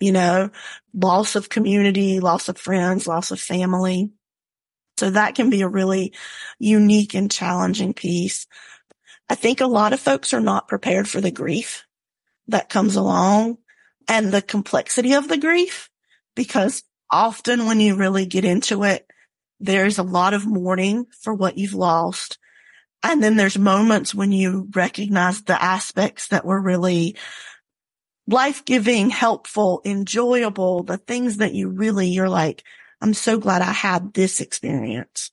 You 0.00 0.12
know, 0.12 0.50
loss 0.94 1.36
of 1.36 1.48
community, 1.48 2.20
loss 2.20 2.48
of 2.48 2.58
friends, 2.58 3.06
loss 3.06 3.30
of 3.30 3.40
family. 3.40 4.10
So 4.98 5.10
that 5.10 5.34
can 5.34 5.48
be 5.48 5.62
a 5.62 5.68
really 5.68 6.12
unique 6.58 7.14
and 7.14 7.30
challenging 7.30 7.94
piece. 7.94 8.46
I 9.28 9.34
think 9.34 9.60
a 9.60 9.66
lot 9.66 9.92
of 9.92 10.00
folks 10.00 10.34
are 10.34 10.40
not 10.40 10.68
prepared 10.68 11.08
for 11.08 11.20
the 11.20 11.30
grief 11.30 11.86
that 12.48 12.68
comes 12.68 12.96
along 12.96 13.58
and 14.08 14.30
the 14.32 14.42
complexity 14.42 15.14
of 15.14 15.28
the 15.28 15.38
grief 15.38 15.88
because 16.34 16.82
often 17.10 17.66
when 17.66 17.80
you 17.80 17.96
really 17.96 18.26
get 18.26 18.44
into 18.44 18.84
it, 18.84 19.06
there's 19.60 19.98
a 19.98 20.02
lot 20.02 20.34
of 20.34 20.46
mourning 20.46 21.06
for 21.20 21.32
what 21.32 21.58
you've 21.58 21.74
lost. 21.74 22.38
And 23.02 23.22
then 23.22 23.36
there's 23.36 23.58
moments 23.58 24.14
when 24.14 24.32
you 24.32 24.68
recognize 24.74 25.42
the 25.42 25.60
aspects 25.60 26.28
that 26.28 26.44
were 26.44 26.60
really 26.60 27.16
life 28.26 28.64
giving, 28.64 29.10
helpful, 29.10 29.82
enjoyable, 29.84 30.82
the 30.82 30.96
things 30.96 31.38
that 31.38 31.54
you 31.54 31.68
really, 31.68 32.08
you're 32.08 32.28
like, 32.28 32.62
I'm 33.00 33.14
so 33.14 33.38
glad 33.38 33.62
I 33.62 33.72
had 33.72 34.14
this 34.14 34.40
experience. 34.40 35.30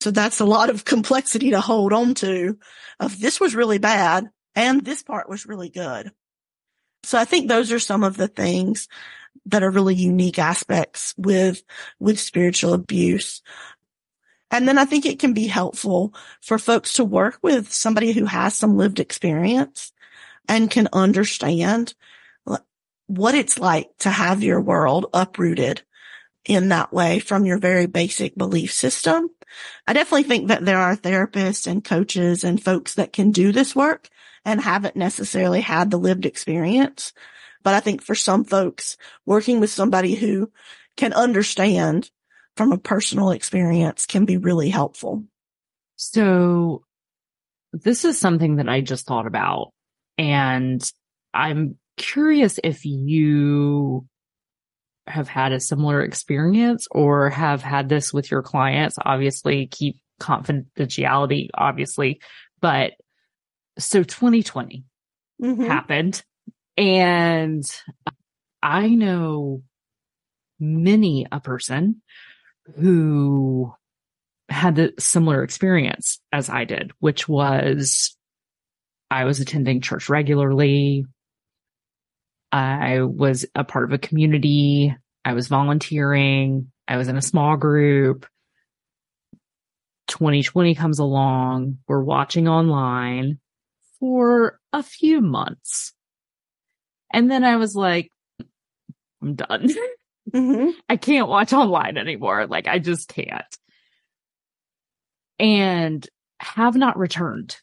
So 0.00 0.10
that's 0.10 0.40
a 0.40 0.44
lot 0.44 0.70
of 0.70 0.84
complexity 0.84 1.50
to 1.50 1.60
hold 1.60 1.92
on 1.92 2.14
to 2.14 2.58
of 3.00 3.20
this 3.20 3.40
was 3.40 3.54
really 3.54 3.78
bad 3.78 4.28
and 4.54 4.84
this 4.84 5.02
part 5.02 5.28
was 5.28 5.46
really 5.46 5.68
good. 5.68 6.12
So 7.04 7.18
I 7.18 7.24
think 7.24 7.48
those 7.48 7.72
are 7.72 7.78
some 7.78 8.04
of 8.04 8.16
the 8.16 8.28
things 8.28 8.88
that 9.48 9.62
are 9.62 9.70
really 9.70 9.94
unique 9.94 10.38
aspects 10.38 11.14
with, 11.16 11.62
with 11.98 12.20
spiritual 12.20 12.74
abuse. 12.74 13.42
And 14.50 14.66
then 14.66 14.78
I 14.78 14.84
think 14.84 15.04
it 15.04 15.18
can 15.18 15.34
be 15.34 15.46
helpful 15.46 16.14
for 16.40 16.58
folks 16.58 16.94
to 16.94 17.04
work 17.04 17.38
with 17.42 17.72
somebody 17.72 18.12
who 18.12 18.24
has 18.24 18.54
some 18.54 18.76
lived 18.76 19.00
experience 19.00 19.92
and 20.48 20.70
can 20.70 20.88
understand 20.92 21.94
what 23.06 23.34
it's 23.34 23.58
like 23.58 23.90
to 23.98 24.10
have 24.10 24.42
your 24.42 24.60
world 24.60 25.06
uprooted 25.12 25.82
in 26.44 26.68
that 26.68 26.92
way 26.92 27.18
from 27.18 27.44
your 27.44 27.58
very 27.58 27.86
basic 27.86 28.36
belief 28.36 28.72
system. 28.72 29.28
I 29.86 29.92
definitely 29.92 30.24
think 30.24 30.48
that 30.48 30.64
there 30.64 30.78
are 30.78 30.96
therapists 30.96 31.66
and 31.66 31.84
coaches 31.84 32.44
and 32.44 32.62
folks 32.62 32.94
that 32.94 33.12
can 33.12 33.30
do 33.30 33.50
this 33.50 33.74
work 33.74 34.08
and 34.44 34.60
haven't 34.60 34.96
necessarily 34.96 35.60
had 35.60 35.90
the 35.90 35.98
lived 35.98 36.26
experience. 36.26 37.12
But 37.68 37.74
I 37.74 37.80
think 37.80 38.00
for 38.00 38.14
some 38.14 38.44
folks, 38.44 38.96
working 39.26 39.60
with 39.60 39.68
somebody 39.68 40.14
who 40.14 40.50
can 40.96 41.12
understand 41.12 42.10
from 42.56 42.72
a 42.72 42.78
personal 42.78 43.30
experience 43.32 44.06
can 44.06 44.24
be 44.24 44.38
really 44.38 44.70
helpful. 44.70 45.24
So 45.96 46.82
this 47.74 48.06
is 48.06 48.18
something 48.18 48.56
that 48.56 48.70
I 48.70 48.80
just 48.80 49.04
thought 49.04 49.26
about 49.26 49.74
and 50.16 50.82
I'm 51.34 51.76
curious 51.98 52.58
if 52.64 52.86
you 52.86 54.06
have 55.06 55.28
had 55.28 55.52
a 55.52 55.60
similar 55.60 56.00
experience 56.00 56.88
or 56.90 57.28
have 57.28 57.60
had 57.60 57.90
this 57.90 58.14
with 58.14 58.30
your 58.30 58.40
clients, 58.40 58.96
obviously 59.04 59.66
keep 59.66 59.96
confidentiality, 60.22 61.48
obviously, 61.52 62.22
but 62.62 62.92
so 63.78 64.02
2020 64.02 64.86
mm-hmm. 65.42 65.64
happened 65.66 66.24
and 66.78 67.64
I 68.62 68.88
know 68.88 69.62
many 70.60 71.26
a 71.30 71.40
person 71.40 72.02
who 72.76 73.72
had 74.48 74.78
a 74.78 74.92
similar 75.00 75.42
experience 75.42 76.20
as 76.32 76.48
I 76.48 76.64
did, 76.64 76.92
which 77.00 77.28
was 77.28 78.16
I 79.10 79.24
was 79.24 79.40
attending 79.40 79.80
church 79.80 80.08
regularly. 80.08 81.04
I 82.52 83.02
was 83.02 83.44
a 83.56 83.64
part 83.64 83.84
of 83.84 83.92
a 83.92 83.98
community. 83.98 84.96
I 85.24 85.32
was 85.32 85.48
volunteering. 85.48 86.70
I 86.86 86.96
was 86.96 87.08
in 87.08 87.16
a 87.16 87.22
small 87.22 87.56
group. 87.56 88.24
2020 90.06 90.76
comes 90.76 91.00
along. 91.00 91.78
We're 91.88 92.02
watching 92.02 92.46
online 92.46 93.40
for 93.98 94.60
a 94.72 94.82
few 94.82 95.20
months. 95.20 95.92
And 97.12 97.30
then 97.30 97.44
I 97.44 97.56
was 97.56 97.74
like, 97.74 98.10
I'm 99.22 99.34
done. 99.34 99.68
Mm-hmm. 100.30 100.78
I 100.90 100.98
can't 100.98 101.26
watch 101.26 101.54
online 101.54 101.96
anymore. 101.96 102.46
Like 102.46 102.68
I 102.68 102.80
just 102.80 103.08
can't. 103.08 103.56
And 105.38 106.06
have 106.38 106.76
not 106.76 106.98
returned 106.98 107.56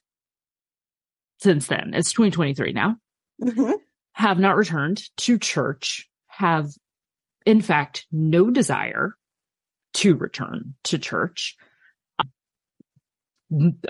since 1.41 1.67
then. 1.67 1.91
It's 1.93 2.11
2023 2.11 2.73
now. 2.73 2.95
Mm-hmm 3.39 3.73
have 4.15 4.39
not 4.39 4.55
returned 4.55 5.03
to 5.17 5.37
church, 5.37 6.09
have 6.27 6.69
in 7.45 7.61
fact 7.61 8.07
no 8.13 8.49
desire 8.49 9.13
to 9.93 10.15
return 10.15 10.73
to 10.85 10.97
church. 10.97 11.57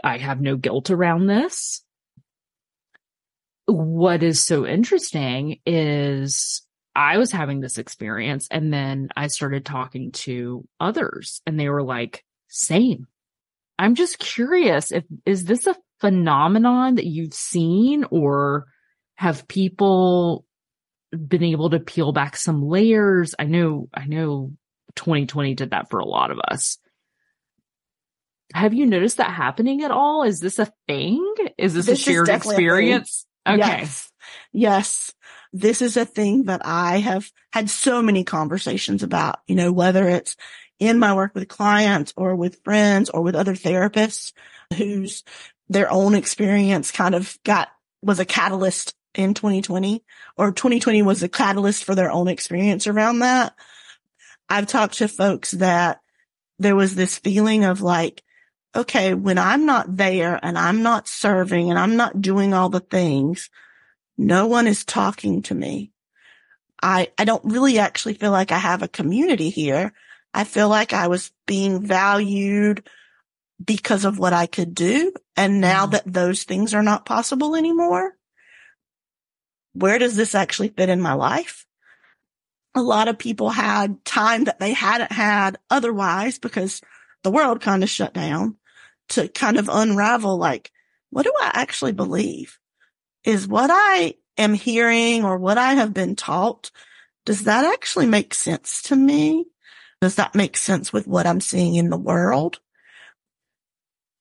I 0.03 0.17
have 0.17 0.41
no 0.41 0.57
guilt 0.57 0.89
around 0.89 1.27
this. 1.27 1.84
What 3.65 4.23
is 4.23 4.41
so 4.41 4.65
interesting 4.65 5.59
is 5.65 6.61
I 6.95 7.17
was 7.17 7.31
having 7.31 7.59
this 7.59 7.77
experience 7.77 8.47
and 8.49 8.71
then 8.71 9.09
I 9.15 9.27
started 9.27 9.65
talking 9.65 10.11
to 10.13 10.67
others 10.79 11.41
and 11.45 11.59
they 11.59 11.69
were 11.69 11.83
like, 11.83 12.23
same. 12.47 13.07
I'm 13.77 13.95
just 13.95 14.19
curious 14.19 14.91
if, 14.91 15.03
is 15.25 15.43
this 15.43 15.67
a 15.67 15.75
phenomenon 15.99 16.95
that 16.95 17.05
you've 17.05 17.33
seen 17.33 18.05
or 18.09 18.65
have 19.15 19.47
people 19.47 20.45
been 21.11 21.43
able 21.43 21.71
to 21.71 21.79
peel 21.79 22.13
back 22.13 22.37
some 22.37 22.63
layers? 22.63 23.35
I 23.37 23.45
know, 23.45 23.89
I 23.93 24.05
know 24.05 24.53
2020 24.95 25.55
did 25.55 25.71
that 25.71 25.89
for 25.89 25.99
a 25.99 26.05
lot 26.05 26.31
of 26.31 26.39
us. 26.39 26.77
Have 28.53 28.73
you 28.73 28.85
noticed 28.85 29.17
that 29.17 29.31
happening 29.31 29.83
at 29.83 29.91
all? 29.91 30.23
Is 30.23 30.39
this 30.39 30.59
a 30.59 30.71
thing? 30.87 31.21
Is 31.57 31.73
this, 31.73 31.87
this 31.87 31.99
a 31.99 32.01
shared 32.01 32.29
experience? 32.29 33.25
Okay. 33.47 33.57
Yes. 33.57 34.11
Yes 34.51 35.13
this 35.55 35.81
is 35.81 35.95
a 35.95 36.03
thing 36.03 36.43
that 36.43 36.61
I 36.65 36.97
have 36.97 37.31
had 37.53 37.69
so 37.69 38.01
many 38.01 38.25
conversations 38.25 39.03
about, 39.03 39.39
you 39.47 39.55
know, 39.55 39.71
whether 39.71 40.09
it's 40.09 40.35
in 40.79 40.99
my 40.99 41.13
work 41.15 41.33
with 41.33 41.47
clients 41.47 42.13
or 42.17 42.35
with 42.35 42.59
friends 42.65 43.09
or 43.09 43.21
with 43.21 43.35
other 43.35 43.53
therapists 43.53 44.33
whose 44.75 45.23
their 45.69 45.89
own 45.89 46.13
experience 46.13 46.91
kind 46.91 47.15
of 47.15 47.39
got, 47.45 47.69
was 48.01 48.19
a 48.19 48.25
catalyst 48.25 48.95
in 49.13 49.33
2020 49.33 50.03
or 50.35 50.51
2020 50.51 51.01
was 51.03 51.23
a 51.23 51.29
catalyst 51.29 51.85
for 51.85 51.95
their 51.95 52.11
own 52.11 52.27
experience 52.27 52.85
around 52.85 53.19
that. 53.19 53.55
I've 54.49 54.67
talked 54.67 54.95
to 54.97 55.07
folks 55.07 55.51
that 55.51 56.01
there 56.59 56.75
was 56.75 56.95
this 56.95 57.17
feeling 57.17 57.63
of 57.63 57.79
like, 57.79 58.24
okay, 58.75 59.13
when 59.13 59.37
I'm 59.37 59.65
not 59.65 59.95
there 59.95 60.39
and 60.41 60.57
I'm 60.57 60.83
not 60.83 61.07
serving 61.07 61.69
and 61.69 61.79
I'm 61.79 61.95
not 61.95 62.21
doing 62.21 62.53
all 62.53 62.69
the 62.69 62.79
things, 62.79 63.49
no 64.17 64.47
one 64.47 64.67
is 64.67 64.83
talking 64.85 65.41
to 65.43 65.55
me. 65.55 65.91
I, 66.81 67.09
I 67.17 67.25
don't 67.25 67.45
really 67.45 67.79
actually 67.79 68.15
feel 68.15 68.31
like 68.31 68.51
I 68.51 68.57
have 68.57 68.83
a 68.83 68.87
community 68.87 69.49
here. 69.49 69.93
I 70.33 70.43
feel 70.43 70.67
like 70.67 70.93
I 70.93 71.07
was 71.07 71.31
being 71.47 71.85
valued 71.85 72.87
because 73.63 74.03
of 74.03 74.19
what 74.19 74.33
I 74.33 74.45
could 74.47 74.75
do. 74.75 75.13
And 75.37 75.61
now 75.61 75.83
mm-hmm. 75.83 75.91
that 75.91 76.03
those 76.05 76.43
things 76.43 76.73
are 76.73 76.83
not 76.83 77.05
possible 77.05 77.55
anymore, 77.55 78.13
where 79.73 79.99
does 79.99 80.15
this 80.15 80.35
actually 80.35 80.69
fit 80.69 80.89
in 80.89 81.01
my 81.01 81.13
life? 81.13 81.65
A 82.75 82.81
lot 82.81 83.07
of 83.07 83.17
people 83.17 83.49
had 83.49 84.03
time 84.03 84.45
that 84.45 84.59
they 84.59 84.73
hadn't 84.73 85.13
had 85.13 85.57
otherwise 85.69 86.39
because 86.39 86.81
the 87.23 87.31
world 87.31 87.61
kind 87.61 87.83
of 87.83 87.89
shut 87.89 88.13
down 88.13 88.57
to 89.09 89.27
kind 89.27 89.57
of 89.57 89.69
unravel 89.71 90.37
like, 90.37 90.71
what 91.09 91.23
do 91.23 91.33
I 91.41 91.51
actually 91.53 91.93
believe? 91.93 92.59
is 93.25 93.47
what 93.47 93.69
I 93.73 94.13
am 94.37 94.53
hearing 94.53 95.25
or 95.25 95.37
what 95.37 95.57
I 95.57 95.73
have 95.73 95.93
been 95.93 96.15
taught. 96.15 96.71
Does 97.25 97.43
that 97.43 97.65
actually 97.65 98.05
make 98.05 98.33
sense 98.33 98.83
to 98.83 98.95
me? 98.95 99.45
Does 99.99 100.15
that 100.15 100.35
make 100.35 100.55
sense 100.55 100.93
with 100.93 101.07
what 101.07 101.25
I'm 101.25 101.41
seeing 101.41 101.75
in 101.75 101.89
the 101.89 101.97
world? 101.97 102.59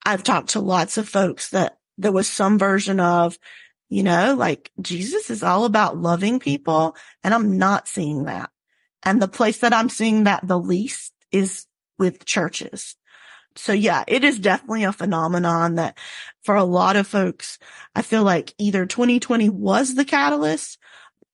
I've 0.07 0.23
talked 0.23 0.51
to 0.51 0.61
lots 0.61 0.97
of 0.97 1.09
folks 1.09 1.51
that 1.51 1.79
there 1.99 2.13
was 2.13 2.29
some 2.29 2.59
version 2.59 2.99
of, 2.99 3.39
you 3.89 4.03
know, 4.03 4.35
like 4.35 4.71
Jesus 4.81 5.31
is 5.31 5.43
all 5.43 5.65
about 5.65 5.99
loving 5.99 6.39
people 6.41 6.97
and 7.23 7.35
I'm 7.35 7.59
not 7.59 7.89
seeing 7.89 8.25
that. 8.25 8.51
And 9.03 9.21
the 9.21 9.29
place 9.29 9.59
that 9.59 9.75
I'm 9.75 9.91
seeing 9.91 10.25
that 10.25 10.47
the 10.47 10.59
least 10.59 11.13
is 11.31 11.67
with 11.99 12.25
churches. 12.25 12.97
So 13.57 13.73
yeah, 13.73 14.05
it 14.07 14.25
is 14.25 14.39
definitely 14.39 14.85
a 14.85 14.93
phenomenon 14.93 15.77
that 15.77 15.99
for 16.43 16.55
a 16.57 16.65
lot 16.65 16.97
of 16.97 17.07
folks, 17.07 17.59
I 17.95 18.03
feel 18.03 18.25
like 18.25 18.55
either 18.59 18.87
2020 18.87 19.49
was 19.49 19.95
the 19.95 20.05
catalyst 20.05 20.79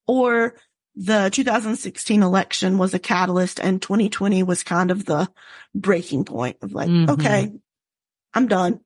or 0.06 0.54
the 0.96 1.30
2016 1.32 2.22
election 2.22 2.76
was 2.76 2.94
a 2.94 2.98
catalyst 2.98 3.58
and 3.60 3.80
2020 3.80 4.42
was 4.42 4.62
kind 4.62 4.90
of 4.90 5.04
the 5.04 5.28
breaking 5.74 6.24
point 6.24 6.58
of 6.62 6.72
like, 6.72 6.90
mm-hmm. 6.90 7.10
okay, 7.10 7.50
I'm 8.34 8.48
done. 8.48 8.80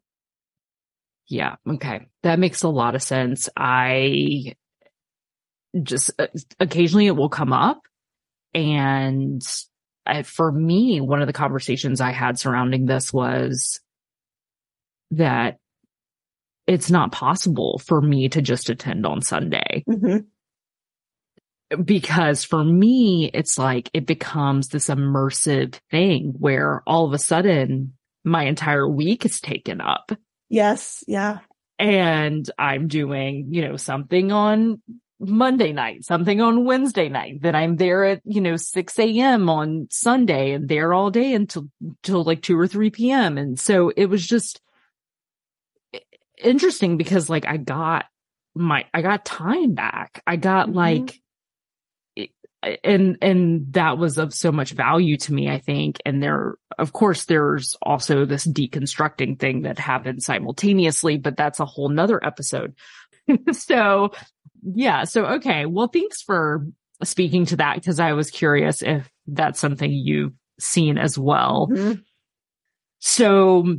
Yeah. 1.27 1.57
Okay. 1.69 2.07
That 2.23 2.39
makes 2.39 2.63
a 2.63 2.69
lot 2.69 2.95
of 2.95 3.03
sense. 3.03 3.49
I 3.57 4.55
just 5.83 6.11
uh, 6.19 6.27
occasionally 6.61 7.07
it 7.07 7.17
will 7.17 7.31
come 7.31 7.53
up 7.53 7.83
and 8.53 9.43
for 10.25 10.53
me, 10.53 11.01
one 11.01 11.21
of 11.21 11.27
the 11.27 11.33
conversations 11.33 12.01
I 12.01 12.13
had 12.13 12.39
surrounding 12.39 12.87
this 12.87 13.13
was 13.13 13.81
that 15.11 15.59
it's 16.67 16.91
not 16.91 17.13
possible 17.13 17.81
for 17.85 18.01
me 18.01 18.29
to 18.31 18.43
just 18.43 18.71
attend 18.71 19.07
on 19.07 19.23
Sunday. 19.23 19.85
Mm-hmm. 19.89 20.19
Because 21.83 22.45
for 22.45 22.63
me, 22.63 23.31
it's 23.33 23.59
like 23.59 23.91
it 23.93 24.07
becomes 24.07 24.69
this 24.69 24.89
immersive 24.89 25.79
thing 25.91 26.35
where 26.39 26.83
all 26.87 27.07
of 27.07 27.13
a 27.13 27.19
sudden 27.19 27.95
my 28.25 28.45
entire 28.45 28.89
week 28.89 29.25
is 29.25 29.41
taken 29.41 29.81
up. 29.81 30.13
Yes. 30.49 31.03
Yeah. 31.07 31.39
And 31.79 32.49
I'm 32.59 32.89
doing, 32.89 33.49
you 33.51 33.67
know, 33.67 33.77
something 33.77 34.31
on 34.31 34.81
Monday 35.29 35.73
night, 35.73 36.05
something 36.05 36.41
on 36.41 36.65
Wednesday 36.65 37.09
night, 37.09 37.43
then 37.43 37.55
I'm 37.55 37.77
there 37.77 38.05
at, 38.05 38.21
you 38.25 38.41
know, 38.41 38.57
6 38.57 38.99
a.m. 38.99 39.49
on 39.49 39.89
Sunday 39.91 40.53
and 40.53 40.69
there 40.69 40.93
all 40.93 41.11
day 41.11 41.35
until, 41.35 41.69
until 41.81 42.25
like 42.25 42.43
2 42.43 42.59
or 42.59 42.67
3 42.67 42.91
p.m. 42.91 43.39
And 43.39 43.59
so 43.59 43.93
it 43.97 44.07
was 44.07 44.27
just 44.27 44.61
interesting 46.43 46.97
because 46.97 47.31
like 47.31 47.47
I 47.47 47.57
got 47.57 48.07
my, 48.55 48.85
I 48.93 49.03
got 49.03 49.25
time 49.25 49.75
back. 49.75 50.23
I 50.27 50.37
got 50.37 50.69
mm-hmm. 50.69 50.77
like, 50.77 51.21
and, 52.83 53.19
and 53.21 53.73
that 53.75 53.99
was 53.99 54.17
of 54.17 54.33
so 54.33 54.51
much 54.51 54.73
value 54.73 55.19
to 55.19 55.35
me, 55.35 55.51
I 55.51 55.59
think. 55.59 56.01
And 56.07 56.23
there, 56.23 56.57
of 56.79 56.93
course, 56.95 57.27
there's 57.27 57.77
also 57.83 58.25
this 58.25 58.47
deconstructing 58.47 59.39
thing 59.39 59.63
that 59.63 59.79
happened 59.79 60.23
simultaneously, 60.23 61.19
but 61.19 61.37
that's 61.37 61.61
a 61.61 61.67
whole 61.67 61.91
nother 61.91 62.25
episode. 62.25 62.75
so 63.53 64.11
yeah. 64.65 65.05
So, 65.05 65.27
okay. 65.27 65.67
Well, 65.67 65.89
thanks 65.89 66.23
for 66.23 66.67
speaking 67.03 67.47
to 67.47 67.57
that 67.57 67.77
because 67.77 68.01
I 68.01 68.13
was 68.15 68.31
curious 68.31 68.83
if 68.83 69.11
that's 69.27 69.61
something 69.61 69.91
you've 69.91 70.33
seen 70.59 70.97
as 70.97 71.19
well. 71.19 71.69
Mm-hmm. 71.71 72.01
So, 73.01 73.77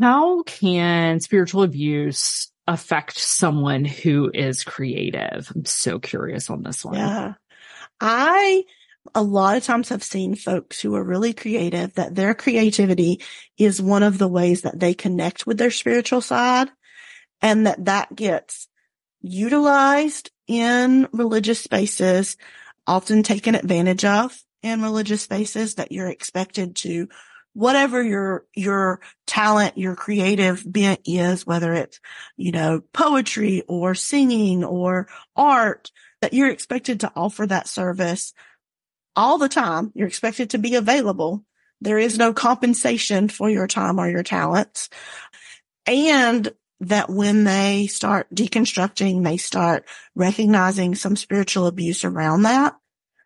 how 0.00 0.42
can 0.44 1.20
spiritual 1.20 1.62
abuse 1.62 2.50
affect 2.66 3.18
someone 3.18 3.84
who 3.84 4.30
is 4.32 4.64
creative? 4.64 5.52
I'm 5.54 5.66
so 5.66 5.98
curious 5.98 6.48
on 6.48 6.62
this 6.62 6.84
one. 6.84 6.94
Yeah. 6.94 7.34
I, 8.00 8.64
a 9.14 9.22
lot 9.22 9.58
of 9.58 9.64
times 9.64 9.90
have 9.90 10.02
seen 10.02 10.34
folks 10.34 10.80
who 10.80 10.94
are 10.94 11.04
really 11.04 11.34
creative 11.34 11.92
that 11.94 12.14
their 12.14 12.34
creativity 12.34 13.20
is 13.58 13.82
one 13.82 14.02
of 14.02 14.16
the 14.16 14.28
ways 14.28 14.62
that 14.62 14.78
they 14.78 14.94
connect 14.94 15.46
with 15.46 15.58
their 15.58 15.70
spiritual 15.70 16.22
side 16.22 16.70
and 17.42 17.66
that 17.66 17.84
that 17.86 18.14
gets 18.14 18.68
utilized 19.20 20.30
in 20.46 21.08
religious 21.12 21.60
spaces, 21.60 22.36
often 22.86 23.22
taken 23.22 23.54
advantage 23.54 24.04
of 24.04 24.36
in 24.62 24.82
religious 24.82 25.22
spaces 25.22 25.76
that 25.76 25.92
you're 25.92 26.08
expected 26.08 26.76
to 26.76 27.08
whatever 27.52 28.00
your 28.00 28.44
your 28.54 29.00
talent 29.26 29.76
your 29.76 29.96
creative 29.96 30.62
bent 30.64 31.00
is 31.04 31.44
whether 31.44 31.74
it's 31.74 31.98
you 32.36 32.52
know 32.52 32.80
poetry 32.92 33.64
or 33.66 33.92
singing 33.92 34.62
or 34.62 35.08
art 35.34 35.90
that 36.20 36.32
you're 36.32 36.50
expected 36.50 37.00
to 37.00 37.12
offer 37.16 37.46
that 37.46 37.66
service 37.66 38.32
all 39.16 39.38
the 39.38 39.48
time. 39.48 39.92
You're 39.94 40.08
expected 40.08 40.50
to 40.50 40.58
be 40.58 40.74
available. 40.74 41.44
There 41.80 41.98
is 41.98 42.18
no 42.18 42.32
compensation 42.32 43.28
for 43.28 43.48
your 43.48 43.66
time 43.66 43.98
or 43.98 44.08
your 44.08 44.22
talents. 44.22 44.88
And 45.86 46.50
that 46.80 47.10
when 47.10 47.44
they 47.44 47.86
start 47.86 48.26
deconstructing, 48.34 49.22
they 49.22 49.36
start 49.36 49.84
recognizing 50.14 50.94
some 50.94 51.14
spiritual 51.14 51.66
abuse 51.66 52.04
around 52.04 52.42
that, 52.42 52.74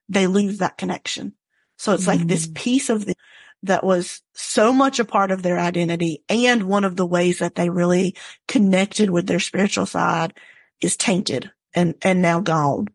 they 0.09 0.27
lose 0.27 0.59
that 0.59 0.77
connection. 0.77 1.35
So 1.79 1.93
it's 1.93 2.07
mm-hmm. 2.07 2.19
like 2.19 2.29
this 2.29 2.47
mm. 2.47 2.55
piece 2.55 2.91
of 2.91 3.07
the, 3.07 3.15
that 3.63 3.85
was 3.85 4.21
so 4.35 4.73
much 4.73 4.99
a 4.99 5.05
part 5.05 5.31
of 5.31 5.43
their 5.43 5.59
identity 5.59 6.23
and 6.29 6.65
one 6.65 6.85
of 6.85 6.97
the 6.97 7.07
ways 7.07 7.39
that 7.39 7.55
they 7.55 7.71
really 7.71 8.15
connected 8.47 9.09
with 9.09 9.27
their 9.27 9.41
spiritual 9.41 9.87
side 9.87 10.35
is 10.81 10.97
tainted 10.97 11.51
and, 11.75 11.95
and 12.03 12.21
now 12.21 12.41
gone. 12.41 12.89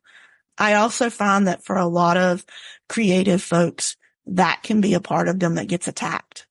I 0.57 0.75
also 0.75 1.09
find 1.09 1.47
that 1.47 1.63
for 1.63 1.77
a 1.77 1.87
lot 1.87 2.17
of 2.17 2.45
creative 2.87 3.41
folks, 3.41 3.95
that 4.25 4.61
can 4.61 4.81
be 4.81 4.93
a 4.93 4.99
part 4.99 5.27
of 5.27 5.39
them 5.39 5.55
that 5.55 5.67
gets 5.67 5.87
attacked. 5.87 6.45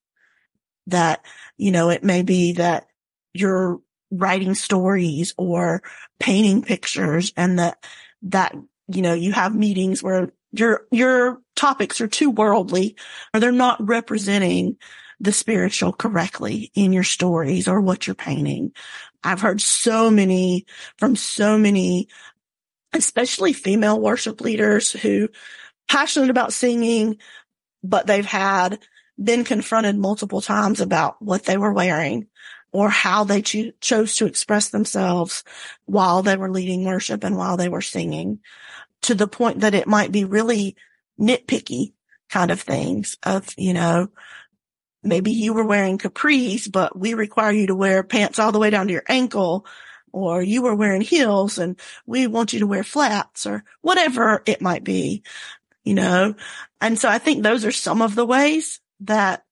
That, 0.87 1.23
you 1.57 1.71
know, 1.71 1.89
it 1.89 2.03
may 2.03 2.23
be 2.23 2.53
that 2.53 2.87
you're 3.33 3.79
writing 4.11 4.55
stories 4.55 5.33
or 5.37 5.81
painting 6.19 6.61
pictures 6.61 7.31
and 7.37 7.59
that, 7.59 7.83
that, 8.23 8.55
you 8.87 9.01
know, 9.01 9.13
you 9.13 9.31
have 9.31 9.55
meetings 9.55 10.01
where 10.01 10.31
your, 10.51 10.85
your 10.91 11.41
topics 11.55 12.01
are 12.01 12.07
too 12.07 12.31
worldly 12.31 12.95
or 13.33 13.39
they're 13.39 13.51
not 13.51 13.85
representing 13.85 14.77
the 15.19 15.31
spiritual 15.31 15.91
correctly 15.91 16.71
in 16.75 16.93
your 16.93 17.03
stories 17.03 17.67
or 17.67 17.81
what 17.81 18.07
you're 18.07 18.15
painting. 18.15 18.71
I've 19.23 19.41
heard 19.41 19.61
so 19.61 20.09
many 20.09 20.65
from 20.97 21.15
so 21.15 21.57
many, 21.57 22.07
especially 22.93 23.53
female 23.53 23.99
worship 23.99 24.41
leaders 24.41 24.91
who 24.91 25.29
passionate 25.89 26.29
about 26.29 26.53
singing, 26.53 27.17
but 27.83 28.07
they've 28.07 28.25
had 28.25 28.79
been 29.21 29.43
confronted 29.43 29.97
multiple 29.97 30.39
times 30.41 30.79
about 30.79 31.21
what 31.21 31.43
they 31.43 31.57
were 31.57 31.73
wearing 31.73 32.27
or 32.71 32.89
how 32.89 33.23
they 33.23 33.41
cho- 33.41 33.71
chose 33.81 34.15
to 34.17 34.25
express 34.25 34.69
themselves 34.69 35.43
while 35.85 36.21
they 36.21 36.37
were 36.37 36.51
leading 36.51 36.85
worship 36.85 37.23
and 37.23 37.35
while 37.37 37.57
they 37.57 37.69
were 37.69 37.81
singing 37.81 38.39
to 39.01 39.15
the 39.15 39.27
point 39.27 39.61
that 39.61 39.73
it 39.73 39.87
might 39.87 40.11
be 40.11 40.25
really 40.25 40.75
nitpicky 41.19 41.93
kind 42.29 42.51
of 42.51 42.61
things 42.61 43.17
of, 43.23 43.47
you 43.57 43.73
know, 43.73 44.09
maybe 45.03 45.31
you 45.31 45.53
were 45.53 45.65
wearing 45.65 45.97
capris, 45.97 46.71
but 46.71 46.97
we 46.97 47.13
require 47.13 47.51
you 47.51 47.67
to 47.67 47.75
wear 47.75 48.03
pants 48.03 48.39
all 48.39 48.51
the 48.51 48.59
way 48.59 48.69
down 48.69 48.87
to 48.87 48.93
your 48.93 49.03
ankle 49.07 49.65
or 50.11 50.41
you 50.41 50.61
were 50.61 50.75
wearing 50.75 51.01
heels 51.01 51.57
and 51.57 51.79
we 52.05 52.27
want 52.27 52.53
you 52.53 52.59
to 52.59 52.67
wear 52.67 52.83
flats 52.83 53.45
or 53.45 53.63
whatever 53.81 54.41
it 54.45 54.61
might 54.61 54.83
be, 54.83 55.23
you 55.83 55.93
know? 55.93 56.35
And 56.81 56.97
so 56.97 57.07
I 57.07 57.19
think 57.19 57.43
those 57.43 57.65
are 57.65 57.71
some 57.71 58.01
of 58.01 58.15
the 58.15 58.25
ways 58.25 58.79
that 59.01 59.43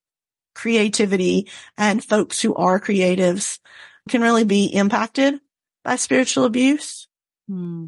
creativity 0.58 1.48
and 1.76 2.04
folks 2.04 2.40
who 2.40 2.52
are 2.56 2.80
creatives 2.80 3.60
can 4.08 4.20
really 4.20 4.42
be 4.42 4.64
impacted 4.66 5.38
by 5.84 5.94
spiritual 5.94 6.44
abuse. 6.44 7.06
Hmm. 7.48 7.86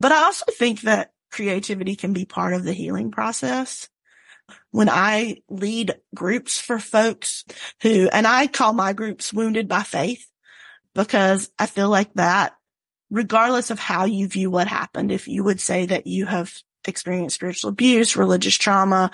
But 0.00 0.12
I 0.12 0.24
also 0.24 0.46
think 0.50 0.80
that 0.82 1.12
creativity 1.30 1.94
can 1.94 2.14
be 2.14 2.24
part 2.24 2.54
of 2.54 2.64
the 2.64 2.72
healing 2.72 3.10
process. 3.10 3.90
When 4.70 4.88
I 4.88 5.42
lead 5.50 5.96
groups 6.14 6.58
for 6.58 6.78
folks 6.78 7.44
who, 7.82 8.08
and 8.10 8.26
I 8.26 8.46
call 8.46 8.72
my 8.72 8.94
groups 8.94 9.30
wounded 9.30 9.68
by 9.68 9.82
faith 9.82 10.26
because 10.94 11.50
I 11.58 11.66
feel 11.66 11.90
like 11.90 12.14
that 12.14 12.54
regardless 13.10 13.70
of 13.70 13.78
how 13.78 14.06
you 14.06 14.26
view 14.26 14.50
what 14.50 14.68
happened, 14.68 15.12
if 15.12 15.28
you 15.28 15.44
would 15.44 15.60
say 15.60 15.84
that 15.84 16.06
you 16.06 16.24
have 16.24 16.54
experienced 16.88 17.36
spiritual 17.36 17.70
abuse, 17.70 18.16
religious 18.16 18.56
trauma, 18.56 19.10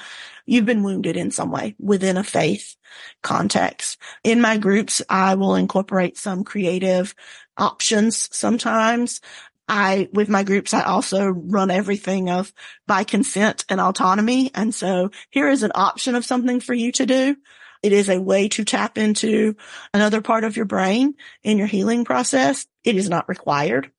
you've 0.46 0.64
been 0.64 0.82
wounded 0.82 1.16
in 1.16 1.30
some 1.30 1.50
way 1.50 1.74
within 1.78 2.16
a 2.16 2.24
faith 2.24 2.76
context. 3.22 3.98
In 4.22 4.40
my 4.40 4.56
groups, 4.56 5.02
I 5.08 5.34
will 5.34 5.56
incorporate 5.56 6.16
some 6.16 6.44
creative 6.44 7.14
options 7.56 8.34
sometimes. 8.34 9.20
I, 9.68 10.08
with 10.12 10.28
my 10.28 10.42
groups, 10.42 10.74
I 10.74 10.82
also 10.82 11.28
run 11.28 11.70
everything 11.70 12.28
of 12.28 12.52
by 12.86 13.04
consent 13.04 13.64
and 13.68 13.80
autonomy. 13.80 14.50
And 14.54 14.74
so 14.74 15.10
here 15.30 15.48
is 15.48 15.62
an 15.62 15.72
option 15.74 16.14
of 16.14 16.24
something 16.24 16.60
for 16.60 16.74
you 16.74 16.92
to 16.92 17.06
do. 17.06 17.36
It 17.82 17.92
is 17.92 18.08
a 18.08 18.20
way 18.20 18.48
to 18.48 18.64
tap 18.64 18.96
into 18.96 19.56
another 19.92 20.22
part 20.22 20.44
of 20.44 20.56
your 20.56 20.64
brain 20.64 21.14
in 21.42 21.58
your 21.58 21.66
healing 21.66 22.04
process. 22.04 22.66
It 22.82 22.96
is 22.96 23.10
not 23.10 23.28
required. 23.28 23.90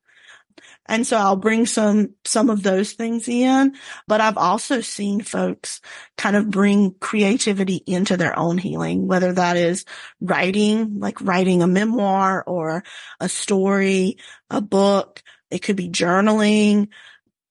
And 0.88 1.06
so 1.06 1.17
I'll 1.17 1.36
bring 1.36 1.65
some, 1.65 2.13
some 2.26 2.50
of 2.50 2.62
those 2.62 2.93
things 2.93 3.28
in, 3.28 3.76
but 4.08 4.21
I've 4.21 4.38
also 4.38 4.82
seen 4.82 5.21
folks 5.21 5.82
kind 6.17 6.36
of 6.36 6.52
bring 6.52 6.93
creativity 7.00 7.82
into 7.88 8.17
their 8.17 8.38
own 8.38 8.58
healing, 8.58 9.08
whether 9.08 9.34
that 9.34 9.58
is 9.58 9.86
writing, 10.21 11.00
like 11.00 11.19
writing 11.21 11.63
a 11.63 11.67
memoir 11.67 12.43
or 12.45 12.84
a 13.19 13.28
story, 13.28 14.17
a 14.50 14.62
book. 14.62 15.24
It 15.50 15.63
could 15.63 15.76
be 15.76 15.89
journaling. 15.89 16.89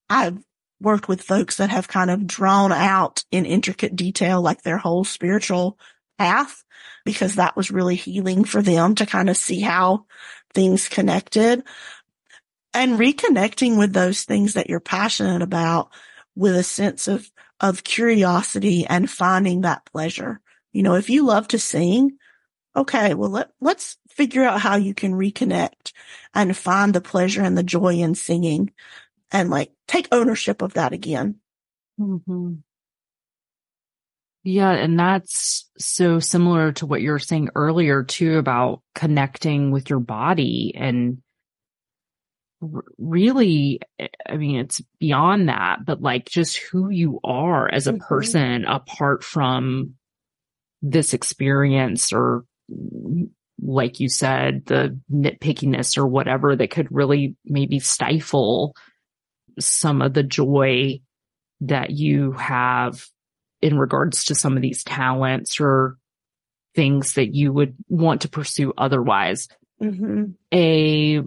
I've 0.09 0.39
worked 0.81 1.09
with 1.09 1.23
folks 1.23 1.57
that 1.57 1.71
have 1.71 1.89
kind 1.89 2.11
of 2.11 2.27
drawn 2.27 2.71
out 2.71 3.25
in 3.33 3.47
intricate 3.47 3.97
detail, 3.97 4.43
like 4.43 4.63
their 4.63 4.79
whole 4.79 5.05
spiritual 5.05 5.79
path, 6.19 6.63
because 7.05 7.37
that 7.37 7.57
was 7.57 7.73
really 7.73 7.97
healing 7.97 8.45
for 8.45 8.63
them 8.63 8.95
to 8.97 9.07
kind 9.07 9.29
of 9.29 9.37
see 9.37 9.61
how 9.61 10.07
things 10.53 10.89
connected 10.89 11.65
and 12.75 12.99
reconnecting 12.99 13.79
with 13.79 13.93
those 13.93 14.25
things 14.25 14.55
that 14.55 14.69
you're 14.69 14.81
passionate 14.81 15.43
about 15.43 15.91
with 16.35 16.57
a 16.57 16.63
sense 16.63 17.09
of, 17.09 17.31
of 17.61 17.85
curiosity 17.85 18.85
and 18.87 19.09
finding 19.09 19.61
that 19.61 19.85
pleasure. 19.87 20.41
You 20.73 20.83
know, 20.83 20.97
if 20.97 21.09
you 21.09 21.25
love 21.25 21.49
to 21.49 21.59
sing, 21.59 22.19
okay, 22.77 23.15
well, 23.15 23.31
let, 23.31 23.51
let's 23.61 23.97
figure 24.11 24.45
out 24.45 24.61
how 24.61 24.77
you 24.77 24.93
can 24.93 25.13
reconnect 25.13 25.93
and 26.35 26.57
find 26.57 26.93
the 26.93 27.01
pleasure 27.01 27.43
and 27.43 27.57
the 27.57 27.63
joy 27.63 27.95
in 27.95 28.15
singing 28.15 28.73
and 29.31 29.51
like 29.51 29.73
take 29.87 30.09
ownership 30.13 30.63
of 30.63 30.75
that 30.75 30.93
again. 30.93 31.37
Mm-hmm. 32.01 32.55
Yeah. 34.43 34.73
And 34.73 34.99
that's 34.99 35.71
so 35.79 36.19
similar 36.19 36.73
to 36.73 36.87
what 36.87 37.01
you 37.01 37.13
were 37.13 37.19
saying 37.19 37.51
earlier 37.55 38.03
too 38.03 38.37
about 38.37 38.83
connecting 38.95 39.71
with 39.71 39.89
your 39.89 40.01
body 40.01 40.75
and 40.77 41.23
really, 42.99 43.81
I 44.29 44.37
mean, 44.37 44.61
it's 44.61 44.81
beyond 44.99 45.49
that, 45.49 45.85
but 45.85 46.01
like 46.01 46.27
just 46.27 46.57
who 46.57 46.91
you 46.91 47.21
are 47.25 47.73
as 47.73 47.87
a 47.87 47.93
mm-hmm. 47.93 48.05
person 48.05 48.65
apart 48.65 49.25
from 49.25 49.95
this 50.83 51.15
experience 51.15 52.13
or 52.13 52.45
like 53.63 54.01
you 54.01 54.09
said, 54.09 54.67
the 54.67 54.99
nitpickiness 55.11 55.97
or 55.97 56.07
whatever 56.07 56.55
that 56.57 56.71
could 56.71 56.89
really 56.91 57.37
maybe 57.45 57.79
stifle 57.79 58.75
some 59.59 60.03
of 60.03 60.13
the 60.13 60.23
joy 60.23 61.01
that 61.61 61.91
you 61.91 62.33
have 62.33 63.07
in 63.63 63.79
regards 63.79 64.25
to 64.25 64.35
some 64.35 64.57
of 64.57 64.63
these 64.63 64.85
talents 64.85 65.61
or 65.61 65.97
things 66.75 67.15
that 67.15 67.35
you 67.35 67.53
would 67.53 67.75
want 67.89 68.23
to 68.23 68.29
pursue 68.29 68.73
otherwise. 68.77 69.49
Mm-hmm. 69.83 70.33
A 70.53 71.23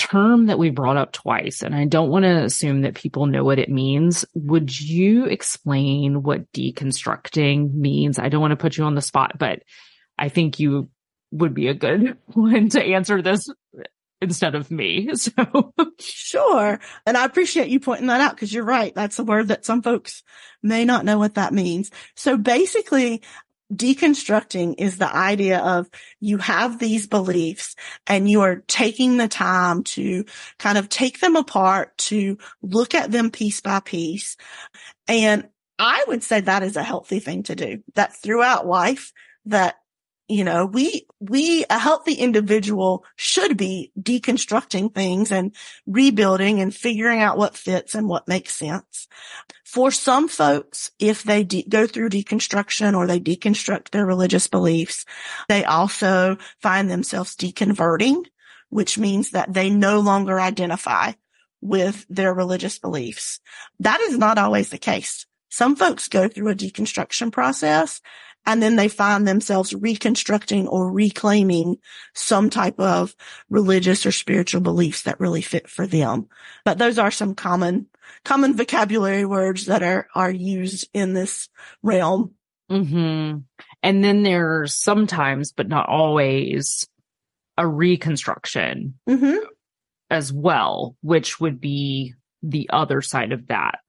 term 0.00 0.46
that 0.46 0.58
we 0.58 0.70
brought 0.70 0.96
up 0.96 1.12
twice, 1.12 1.62
and 1.62 1.74
I 1.74 1.84
don't 1.84 2.08
want 2.08 2.24
to 2.24 2.44
assume 2.44 2.82
that 2.82 2.94
people 2.94 3.26
know 3.26 3.44
what 3.44 3.58
it 3.58 3.68
means. 3.68 4.24
Would 4.34 4.80
you 4.80 5.26
explain 5.26 6.22
what 6.22 6.50
deconstructing 6.52 7.74
means? 7.74 8.18
I 8.18 8.30
don't 8.30 8.40
want 8.40 8.52
to 8.52 8.56
put 8.56 8.78
you 8.78 8.84
on 8.84 8.94
the 8.94 9.02
spot, 9.02 9.38
but 9.38 9.62
I 10.18 10.30
think 10.30 10.58
you 10.58 10.88
would 11.30 11.52
be 11.52 11.68
a 11.68 11.74
good 11.74 12.16
one 12.32 12.70
to 12.70 12.82
answer 12.82 13.20
this 13.20 13.46
instead 14.22 14.54
of 14.54 14.70
me. 14.70 15.10
So 15.20 15.74
sure. 15.98 16.80
And 17.04 17.16
I 17.16 17.24
appreciate 17.26 17.68
you 17.68 17.78
pointing 17.78 18.06
that 18.06 18.22
out 18.22 18.34
because 18.34 18.52
you're 18.52 18.64
right. 18.64 18.94
That's 18.94 19.18
a 19.18 19.24
word 19.24 19.48
that 19.48 19.66
some 19.66 19.82
folks 19.82 20.22
may 20.62 20.84
not 20.86 21.04
know 21.04 21.18
what 21.18 21.34
that 21.34 21.52
means. 21.52 21.90
So 22.16 22.38
basically 22.38 23.22
deconstructing 23.74 24.74
is 24.78 24.98
the 24.98 25.14
idea 25.14 25.58
of 25.58 25.88
you 26.20 26.38
have 26.38 26.78
these 26.78 27.06
beliefs 27.06 27.76
and 28.06 28.28
you 28.28 28.40
are 28.40 28.62
taking 28.66 29.16
the 29.16 29.28
time 29.28 29.84
to 29.84 30.24
kind 30.58 30.78
of 30.78 30.88
take 30.88 31.20
them 31.20 31.36
apart, 31.36 31.96
to 31.98 32.38
look 32.62 32.94
at 32.94 33.10
them 33.10 33.30
piece 33.30 33.60
by 33.60 33.80
piece. 33.80 34.36
And 35.06 35.48
I 35.78 36.04
would 36.08 36.22
say 36.22 36.40
that 36.40 36.62
is 36.62 36.76
a 36.76 36.82
healthy 36.82 37.20
thing 37.20 37.44
to 37.44 37.54
do 37.54 37.82
that 37.94 38.16
throughout 38.16 38.66
life 38.66 39.12
that 39.46 39.76
you 40.30 40.44
know, 40.44 40.64
we, 40.64 41.08
we, 41.18 41.64
a 41.68 41.78
healthy 41.78 42.12
individual 42.12 43.04
should 43.16 43.56
be 43.56 43.90
deconstructing 44.00 44.94
things 44.94 45.32
and 45.32 45.52
rebuilding 45.86 46.60
and 46.60 46.72
figuring 46.72 47.20
out 47.20 47.36
what 47.36 47.56
fits 47.56 47.96
and 47.96 48.08
what 48.08 48.28
makes 48.28 48.54
sense. 48.54 49.08
For 49.72 49.92
some 49.92 50.26
folks, 50.26 50.90
if 50.98 51.22
they 51.22 51.44
de- 51.44 51.62
go 51.62 51.86
through 51.86 52.08
deconstruction 52.08 52.96
or 52.96 53.06
they 53.06 53.20
deconstruct 53.20 53.90
their 53.90 54.04
religious 54.04 54.48
beliefs, 54.48 55.04
they 55.48 55.64
also 55.64 56.38
find 56.60 56.90
themselves 56.90 57.36
deconverting, 57.36 58.24
which 58.70 58.98
means 58.98 59.30
that 59.30 59.52
they 59.52 59.70
no 59.70 60.00
longer 60.00 60.40
identify 60.40 61.12
with 61.60 62.04
their 62.10 62.34
religious 62.34 62.80
beliefs. 62.80 63.38
That 63.78 64.00
is 64.00 64.18
not 64.18 64.38
always 64.38 64.70
the 64.70 64.78
case. 64.78 65.24
Some 65.50 65.76
folks 65.76 66.08
go 66.08 66.26
through 66.26 66.48
a 66.48 66.56
deconstruction 66.56 67.30
process 67.30 68.00
and 68.46 68.60
then 68.60 68.74
they 68.74 68.88
find 68.88 69.28
themselves 69.28 69.72
reconstructing 69.72 70.66
or 70.66 70.90
reclaiming 70.90 71.76
some 72.14 72.50
type 72.50 72.80
of 72.80 73.14
religious 73.48 74.04
or 74.04 74.10
spiritual 74.10 74.62
beliefs 74.62 75.02
that 75.02 75.20
really 75.20 75.42
fit 75.42 75.68
for 75.68 75.86
them. 75.86 76.26
But 76.64 76.78
those 76.78 76.98
are 76.98 77.10
some 77.10 77.34
common, 77.34 77.86
common 78.24 78.56
vocabulary 78.56 79.24
words 79.24 79.66
that 79.66 79.82
are, 79.82 80.08
are 80.14 80.30
used 80.30 80.88
in 80.92 81.12
this 81.14 81.48
realm. 81.82 82.34
Mm-hmm. 82.70 83.38
And 83.82 84.04
then 84.04 84.22
there's 84.22 84.74
sometimes, 84.74 85.52
but 85.52 85.68
not 85.68 85.88
always, 85.88 86.88
a 87.56 87.66
reconstruction 87.66 88.98
mm-hmm. 89.08 89.44
as 90.10 90.32
well, 90.32 90.96
which 91.02 91.40
would 91.40 91.60
be 91.60 92.14
the 92.42 92.70
other 92.72 93.02
side 93.02 93.32
of 93.32 93.48
that. 93.48 93.80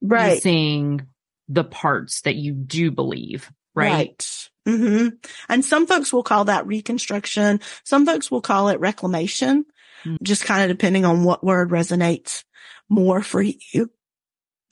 Right. 0.00 0.42
Seeing 0.42 1.06
the 1.48 1.64
parts 1.64 2.22
that 2.22 2.34
you 2.34 2.52
do 2.52 2.90
believe 2.90 3.50
right? 3.74 3.92
right. 3.92 4.48
Mm-hmm. 4.68 5.08
And 5.48 5.64
some 5.64 5.86
folks 5.86 6.12
will 6.12 6.22
call 6.22 6.46
that 6.46 6.66
reconstruction. 6.66 7.60
Some 7.84 8.06
folks 8.06 8.30
will 8.30 8.40
call 8.40 8.68
it 8.68 8.80
reclamation, 8.80 9.64
mm-hmm. 10.04 10.16
just 10.22 10.44
kind 10.44 10.62
of 10.62 10.76
depending 10.76 11.04
on 11.04 11.24
what 11.24 11.44
word 11.44 11.70
resonates 11.70 12.44
more 12.92 13.22
for 13.22 13.42
you. 13.42 13.90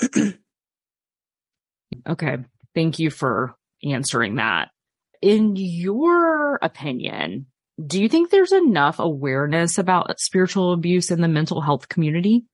okay. 2.09 2.37
Thank 2.75 2.99
you 2.99 3.11
for 3.11 3.57
answering 3.83 4.37
that. 4.37 4.69
in 5.23 5.57
your 5.57 6.59
opinion, 6.63 7.47
do 7.85 8.01
you 8.01 8.09
think 8.09 8.31
there's 8.31 8.53
enough 8.53 8.99
awareness 8.99 9.79
about 9.79 10.21
spiritual 10.21 10.73
abuse 10.73 11.11
in 11.11 11.21
the 11.21 11.29
mental 11.29 11.61
health 11.61 11.89
community? 11.89 12.45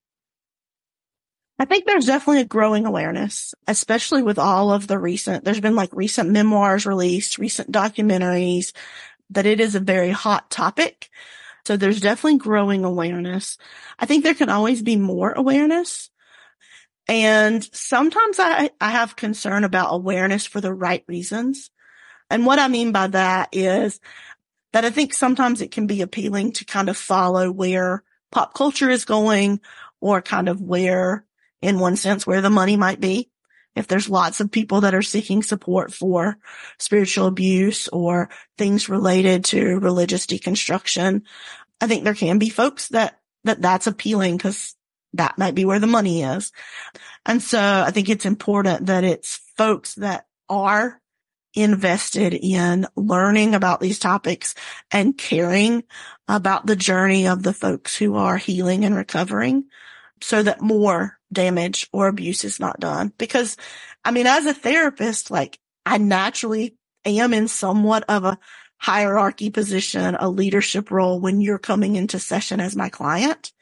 I 1.58 1.64
think 1.64 1.86
there's 1.86 2.06
definitely 2.06 2.42
a 2.42 2.46
growing 2.46 2.86
awareness, 2.86 3.54
especially 3.66 4.22
with 4.22 4.38
all 4.38 4.70
of 4.72 4.86
the 4.86 4.98
recent, 4.98 5.44
there's 5.44 5.60
been 5.60 5.74
like 5.74 5.90
recent 5.92 6.30
memoirs 6.30 6.86
released, 6.86 7.38
recent 7.38 7.72
documentaries, 7.72 8.72
that 9.30 9.46
it 9.46 9.58
is 9.58 9.74
a 9.74 9.80
very 9.80 10.10
hot 10.10 10.50
topic. 10.50 11.08
So 11.66 11.76
there's 11.76 12.00
definitely 12.00 12.38
growing 12.38 12.84
awareness. 12.84 13.58
I 13.98 14.06
think 14.06 14.22
there 14.22 14.34
can 14.34 14.48
always 14.48 14.82
be 14.82 14.94
more 14.94 15.32
awareness. 15.32 16.10
And 17.08 17.62
sometimes 17.74 18.38
I, 18.38 18.70
I 18.80 18.90
have 18.90 19.16
concern 19.16 19.64
about 19.64 19.92
awareness 19.92 20.46
for 20.46 20.60
the 20.60 20.72
right 20.72 21.04
reasons. 21.08 21.70
And 22.30 22.46
what 22.46 22.60
I 22.60 22.68
mean 22.68 22.92
by 22.92 23.08
that 23.08 23.48
is 23.50 23.98
that 24.72 24.84
I 24.84 24.90
think 24.90 25.12
sometimes 25.12 25.60
it 25.60 25.72
can 25.72 25.88
be 25.88 26.02
appealing 26.02 26.52
to 26.52 26.64
kind 26.64 26.88
of 26.88 26.96
follow 26.96 27.50
where 27.50 28.04
pop 28.30 28.54
culture 28.54 28.90
is 28.90 29.04
going 29.04 29.60
or 30.00 30.22
kind 30.22 30.48
of 30.48 30.60
where 30.60 31.24
in 31.62 31.80
one 31.80 31.96
sense 31.96 32.26
where 32.26 32.42
the 32.42 32.50
money 32.50 32.76
might 32.76 33.00
be. 33.00 33.28
If 33.77 33.87
there's 33.87 34.09
lots 34.09 34.41
of 34.41 34.51
people 34.51 34.81
that 34.81 34.95
are 34.95 35.03
seeking 35.03 35.43
support 35.43 35.93
for 35.93 36.39
spiritual 36.79 37.27
abuse 37.27 37.89
or 37.89 38.31
things 38.57 38.89
related 38.89 39.45
to 39.47 39.79
religious 39.79 40.27
deconstruction, 40.27 41.22
I 41.81 41.87
think 41.87 42.03
there 42.05 42.14
can 42.14 42.39
be 42.39 42.49
folks 42.49 42.89
that, 42.89 43.20
that 43.45 43.61
that's 43.61 43.87
appealing 43.87 44.39
because 44.39 44.74
that 45.12 45.39
might 45.39 45.55
be 45.55 45.64
where 45.64 45.79
the 45.79 45.87
money 45.87 46.22
is. 46.22 46.53
And 47.24 47.43
so 47.43 47.61
I 47.61 47.91
think 47.91 48.09
it's 48.09 48.27
important 48.27 48.87
that 48.87 49.05
it's 49.05 49.41
folks 49.57 49.95
that 49.97 50.27
are 50.49 51.01
invested 51.55 52.35
in 52.35 52.87
learning 52.97 53.55
about 53.55 53.81
these 53.81 53.99
topics 53.99 54.55
and 54.91 55.16
caring 55.16 55.85
about 56.29 56.66
the 56.66 56.77
journey 56.77 57.29
of 57.29 57.43
the 57.43 57.55
folks 57.55 57.97
who 57.97 58.14
are 58.16 58.37
healing 58.37 58.85
and 58.85 58.95
recovering 58.95 59.64
so 60.20 60.43
that 60.43 60.61
more 60.61 61.15
damage 61.33 61.89
or 61.93 62.09
abuse 62.09 62.45
is 62.45 62.61
not 62.61 62.81
done. 62.81 63.12
Because 63.18 63.57
I 64.05 64.11
mean, 64.11 64.27
as 64.27 64.47
a 64.47 64.55
therapist, 64.55 65.31
like 65.31 65.59
I 65.85 65.99
naturally 65.99 66.77
am 67.05 67.33
in 67.33 67.49
somewhat 67.49 68.05
of 68.09 68.24
a 68.24 68.39
hierarchy 68.79 69.51
position, 69.51 70.16
a 70.18 70.29
leadership 70.29 70.91
role 70.91 71.20
when 71.20 71.41
you're 71.41 71.59
coming 71.59 71.97
into 71.97 72.18
session 72.18 72.61
as 72.61 72.77
my 72.77 72.89
client. 72.89 73.53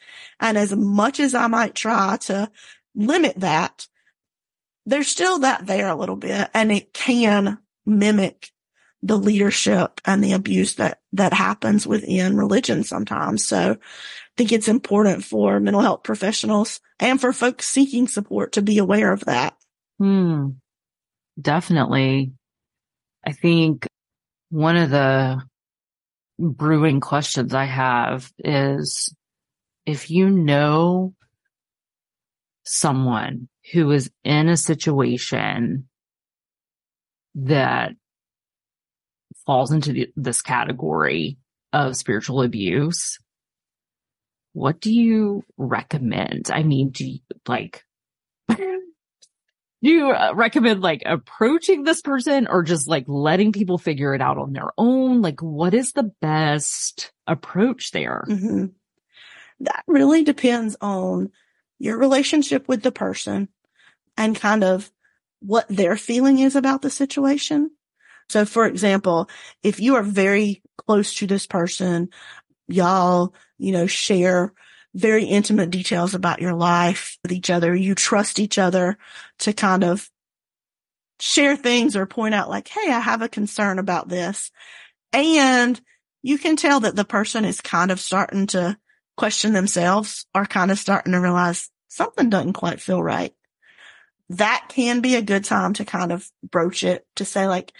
And 0.41 0.59
as 0.59 0.75
much 0.75 1.21
as 1.21 1.35
I 1.35 1.47
might 1.47 1.75
try 1.75 2.17
to 2.23 2.51
limit 2.95 3.41
that, 3.41 3.87
there's 4.87 5.09
still 5.09 5.41
that 5.41 5.67
there 5.67 5.89
a 5.89 5.95
little 5.95 6.17
bit 6.17 6.51
and 6.53 6.71
it 6.71 6.93
can 6.93 7.59
mimic 7.87 8.51
the 9.03 9.17
leadership 9.17 10.01
and 10.05 10.23
the 10.23 10.33
abuse 10.33 10.77
that, 10.77 11.01
that 11.13 11.33
happens 11.33 11.87
within 11.87 12.37
religion 12.37 12.85
sometimes. 12.85 13.45
So 13.45 13.77
think 14.37 14.53
it's 14.53 14.69
important 14.69 15.25
for 15.25 15.61
mental 15.61 15.83
health 15.83 16.03
professionals 16.03 16.81
and 16.99 17.21
for 17.21 17.33
folks 17.33 17.67
seeking 17.67 18.09
support 18.09 18.53
to 18.53 18.63
be 18.63 18.79
aware 18.79 19.13
of 19.13 19.25
that. 19.27 19.57
Hmm. 19.99 20.51
Definitely. 21.41 22.33
I 23.25 23.33
think 23.33 23.87
one 24.51 24.77
of 24.77 24.91
the 24.91 25.43
brewing 26.39 27.01
questions 27.01 27.55
I 27.55 27.65
have 27.65 28.33
is 28.39 29.15
if 29.87 30.11
you 30.11 30.31
know 30.31 31.15
someone 32.65 33.49
who 33.73 33.91
is 33.91 34.11
in 34.25 34.49
a 34.49 34.57
situation 34.57 35.89
that 37.35 37.93
falls 39.47 39.73
into 39.73 39.93
the, 39.93 40.13
this 40.17 40.43
category 40.43 41.37
of 41.73 41.97
spiritual 41.97 42.43
abuse, 42.43 43.19
what 44.55 44.81
do 44.81 44.93
you 44.93 45.45
recommend? 45.59 46.49
I 46.51 46.63
mean, 46.63 46.91
do 46.91 47.05
you 47.05 47.19
like, 47.47 47.85
do 48.49 48.81
you 49.83 50.11
uh, 50.13 50.33
recommend 50.35 50.81
like 50.81 51.03
approaching 51.05 51.83
this 51.83 52.01
person 52.01 52.47
or 52.47 52.63
just 52.63 52.89
like 52.89 53.05
letting 53.09 53.53
people 53.53 53.79
figure 53.79 54.15
it 54.15 54.23
out 54.23 54.39
on 54.39 54.53
their 54.53 54.71
own? 54.79 55.21
Like, 55.21 55.41
what 55.41 55.75
is 55.75 55.93
the 55.93 56.11
best 56.23 57.13
approach 57.27 57.91
there? 57.91 58.25
Mm-hmm. 58.29 58.67
That 59.61 59.83
really 59.89 60.23
depends 60.23 60.77
on 60.81 61.33
your 61.81 61.99
relationship 61.99 62.69
with 62.69 62.83
the 62.83 62.93
person 62.93 63.49
and 64.17 64.37
kind 64.37 64.63
of 64.63 64.91
what 65.41 65.67
their 65.69 65.97
feeling 65.97 66.39
is 66.39 66.55
about 66.55 66.81
the 66.83 66.91
situation. 66.91 67.73
So 68.29 68.45
for 68.45 68.67
example, 68.67 69.29
if 69.63 69.81
you 69.81 69.97
are 69.97 70.03
very 70.03 70.63
close 70.77 71.15
to 71.15 71.27
this 71.27 71.47
person, 71.47 72.09
y'all, 72.69 73.35
you 73.59 73.73
know, 73.73 73.87
share 73.87 74.53
very 74.95 75.25
intimate 75.25 75.71
details 75.71 76.15
about 76.15 76.41
your 76.41 76.55
life 76.55 77.19
with 77.23 77.33
each 77.33 77.51
other. 77.51 77.75
You 77.75 77.95
trust 77.95 78.39
each 78.39 78.59
other 78.59 78.97
to 79.41 79.53
kind 79.53 79.83
of 79.83 80.09
share 81.21 81.57
things 81.57 81.97
or 81.97 82.07
point 82.07 82.35
out 82.35 82.51
like, 82.51 82.69
Hey, 82.69 82.91
I 82.91 83.01
have 83.01 83.23
a 83.23 83.29
concern 83.29 83.79
about 83.79 84.09
this. 84.09 84.51
And 85.13 85.81
you 86.23 86.39
can 86.39 86.57
tell 86.57 86.81
that 86.81 86.97
the 86.97 87.05
person 87.05 87.45
is 87.45 87.61
kind 87.61 87.91
of 87.91 88.01
starting 88.01 88.47
to 88.49 88.77
question 89.17 89.53
themselves 89.53 90.27
or 90.35 90.45
kind 90.45 90.71
of 90.71 90.79
starting 90.79 91.13
to 91.13 91.21
realize 91.21 91.71
something 91.89 92.31
doesn't 92.31 92.55
quite 92.55 92.81
feel 92.81 93.03
right 93.03 93.33
that 94.31 94.67
can 94.69 95.01
be 95.01 95.15
a 95.15 95.23
good 95.23 95.45
time 95.45 95.73
to 95.75 95.85
kind 95.85 96.13
of 96.13 96.29
broach 96.43 96.85
it 96.85 97.07
to 97.17 97.25
say 97.25 97.47
like, 97.47 97.73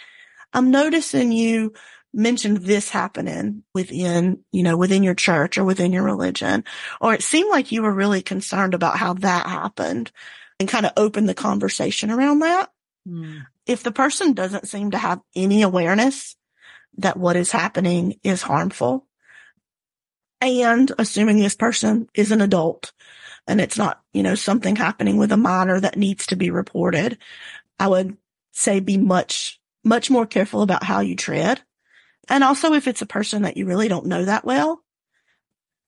I'm 0.53 0.71
noticing 0.71 1.31
you 1.31 1.73
mentioned 2.15 2.57
this 2.57 2.89
happening 2.89 3.63
within, 3.73 4.39
you 4.51 4.63
know, 4.63 4.77
within 4.77 5.03
your 5.03 5.13
church 5.13 5.57
or 5.57 5.63
within 5.63 5.91
your 5.91 6.03
religion, 6.03 6.63
or 7.01 7.13
it 7.13 7.21
seemed 7.21 7.49
like 7.49 7.71
you 7.71 7.81
were 7.83 7.93
really 7.93 8.21
concerned 8.21 8.73
about 8.73 8.97
how 8.97 9.13
that 9.13 9.47
happened 9.47 10.11
and 10.59 10.69
kind 10.69 10.85
of 10.85 10.93
open 10.97 11.25
the 11.25 11.33
conversation 11.33 12.09
around 12.09 12.39
that. 12.39 12.69
Mm. 13.07 13.45
If 13.67 13.83
the 13.83 13.91
person 13.91 14.33
doesn't 14.33 14.67
seem 14.67 14.91
to 14.91 14.97
have 14.97 15.19
any 15.35 15.61
awareness 15.61 16.35
that 16.97 17.17
what 17.17 17.35
is 17.35 17.51
happening 17.51 18.19
is 18.23 18.41
harmful 18.41 19.05
and 20.41 20.91
assuming 20.97 21.39
this 21.39 21.55
person 21.55 22.07
is 22.13 22.31
an 22.31 22.41
adult 22.41 22.93
and 23.47 23.59
it's 23.59 23.77
not, 23.77 24.01
you 24.13 24.23
know, 24.23 24.35
something 24.35 24.75
happening 24.75 25.17
with 25.17 25.31
a 25.31 25.37
minor 25.37 25.79
that 25.79 25.97
needs 25.97 26.27
to 26.27 26.35
be 26.35 26.49
reported, 26.49 27.17
I 27.79 27.87
would 27.87 28.17
say 28.51 28.79
be 28.79 28.97
much, 28.97 29.59
much 29.83 30.09
more 30.09 30.25
careful 30.25 30.61
about 30.61 30.83
how 30.83 31.01
you 31.01 31.15
tread. 31.15 31.61
And 32.29 32.43
also 32.43 32.73
if 32.73 32.87
it's 32.87 33.01
a 33.01 33.07
person 33.07 33.43
that 33.43 33.57
you 33.57 33.65
really 33.65 33.87
don't 33.87 34.07
know 34.07 34.25
that 34.25 34.45
well, 34.45 34.81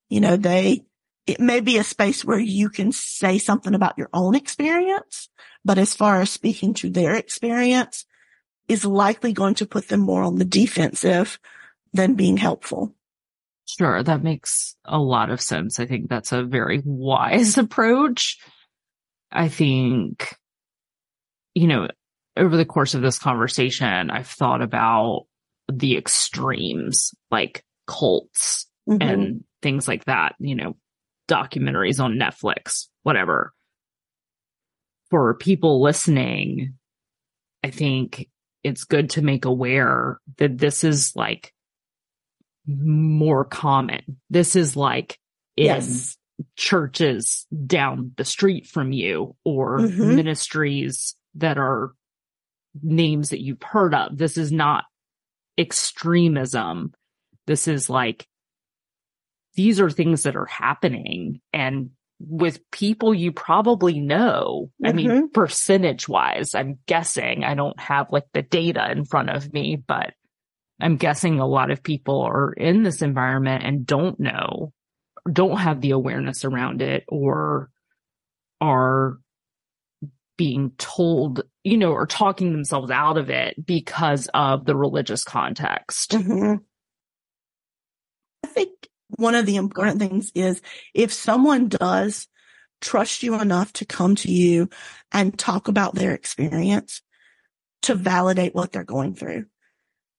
you 0.09 0.21
know, 0.21 0.37
they, 0.37 0.85
it 1.25 1.39
may 1.39 1.59
be 1.59 1.77
a 1.77 1.83
space 1.83 2.23
where 2.23 2.39
you 2.39 2.69
can 2.69 2.91
say 2.91 3.37
something 3.37 3.73
about 3.73 3.97
your 3.97 4.09
own 4.13 4.35
experience, 4.35 5.29
but 5.65 5.77
as 5.77 5.93
far 5.93 6.21
as 6.21 6.29
speaking 6.29 6.73
to 6.75 6.89
their 6.89 7.15
experience 7.15 8.05
is 8.67 8.85
likely 8.85 9.33
going 9.33 9.55
to 9.55 9.65
put 9.65 9.87
them 9.87 9.99
more 9.99 10.23
on 10.23 10.35
the 10.35 10.45
defensive 10.45 11.39
than 11.93 12.15
being 12.15 12.37
helpful. 12.37 12.93
Sure, 13.65 14.01
that 14.01 14.23
makes 14.23 14.75
a 14.85 14.97
lot 14.97 15.29
of 15.29 15.41
sense. 15.41 15.79
I 15.79 15.85
think 15.85 16.09
that's 16.09 16.31
a 16.31 16.43
very 16.43 16.81
wise 16.85 17.57
approach. 17.57 18.37
I 19.31 19.49
think, 19.49 20.33
you 21.53 21.67
know, 21.67 21.87
over 22.37 22.55
the 22.55 22.65
course 22.65 22.93
of 22.93 23.01
this 23.01 23.19
conversation, 23.19 24.09
I've 24.09 24.27
thought 24.27 24.61
about 24.61 25.25
the 25.71 25.97
extremes, 25.97 27.13
like 27.31 27.63
cults 27.87 28.67
mm-hmm. 28.87 29.01
and 29.01 29.43
things 29.61 29.87
like 29.87 30.05
that, 30.05 30.35
you 30.39 30.55
know, 30.55 30.75
documentaries 31.27 32.03
on 32.03 32.15
Netflix, 32.15 32.87
whatever. 33.03 33.53
For 35.09 35.33
people 35.35 35.81
listening, 35.81 36.75
I 37.63 37.71
think 37.71 38.29
it's 38.63 38.83
good 38.83 39.11
to 39.11 39.21
make 39.21 39.45
aware 39.45 40.19
that 40.37 40.57
this 40.57 40.83
is 40.83 41.15
like 41.15 41.53
more 42.67 43.45
common. 43.45 44.19
This 44.29 44.55
is 44.55 44.75
like 44.75 45.17
in 45.55 45.65
yes. 45.65 46.17
churches 46.55 47.47
down 47.65 48.11
the 48.17 48.25
street 48.25 48.67
from 48.67 48.91
you 48.91 49.35
or 49.45 49.79
mm-hmm. 49.79 50.15
ministries 50.15 51.15
that 51.35 51.57
are 51.57 51.93
names 52.83 53.29
that 53.29 53.41
you've 53.41 53.63
heard 53.63 53.93
of. 53.93 54.17
This 54.17 54.37
is 54.37 54.51
not 54.51 54.83
extremism. 55.57 56.93
This 57.45 57.67
is 57.67 57.89
like, 57.89 58.27
these 59.55 59.79
are 59.79 59.89
things 59.89 60.23
that 60.23 60.35
are 60.35 60.45
happening 60.45 61.41
and 61.51 61.91
with 62.19 62.59
people 62.71 63.13
you 63.13 63.31
probably 63.31 63.99
know. 63.99 64.69
Mm-hmm. 64.83 64.87
I 64.87 64.93
mean, 64.93 65.09
mm-hmm. 65.09 65.25
percentage 65.33 66.07
wise, 66.09 66.55
I'm 66.55 66.79
guessing 66.87 67.43
I 67.43 67.55
don't 67.55 67.79
have 67.79 68.11
like 68.11 68.25
the 68.33 68.41
data 68.41 68.91
in 68.91 69.05
front 69.05 69.29
of 69.29 69.53
me, 69.53 69.75
but 69.75 70.13
I'm 70.79 70.97
guessing 70.97 71.39
a 71.39 71.47
lot 71.47 71.71
of 71.71 71.83
people 71.83 72.21
are 72.21 72.53
in 72.53 72.83
this 72.83 73.01
environment 73.01 73.63
and 73.63 73.85
don't 73.85 74.19
know, 74.19 74.73
don't 75.31 75.57
have 75.57 75.81
the 75.81 75.91
awareness 75.91 76.45
around 76.45 76.81
it 76.81 77.03
or 77.07 77.69
are 78.61 79.17
being 80.37 80.71
told, 80.77 81.41
you 81.63 81.77
know, 81.77 81.91
or 81.91 82.05
talking 82.05 82.51
themselves 82.51 82.91
out 82.91 83.17
of 83.17 83.29
it 83.29 83.65
because 83.65 84.29
of 84.33 84.65
the 84.65 84.75
religious 84.75 85.23
context. 85.23 86.11
Mm-hmm. 86.11 86.55
I 88.43 88.47
think 88.47 88.69
one 89.09 89.35
of 89.35 89.45
the 89.45 89.55
important 89.55 89.99
things 89.99 90.31
is 90.35 90.61
if 90.93 91.11
someone 91.11 91.67
does 91.67 92.27
trust 92.81 93.23
you 93.23 93.39
enough 93.39 93.73
to 93.73 93.85
come 93.85 94.15
to 94.15 94.31
you 94.31 94.69
and 95.11 95.37
talk 95.37 95.67
about 95.67 95.95
their 95.95 96.13
experience 96.13 97.01
to 97.83 97.95
validate 97.95 98.53
what 98.53 98.71
they're 98.71 98.83
going 98.83 99.15
through. 99.15 99.45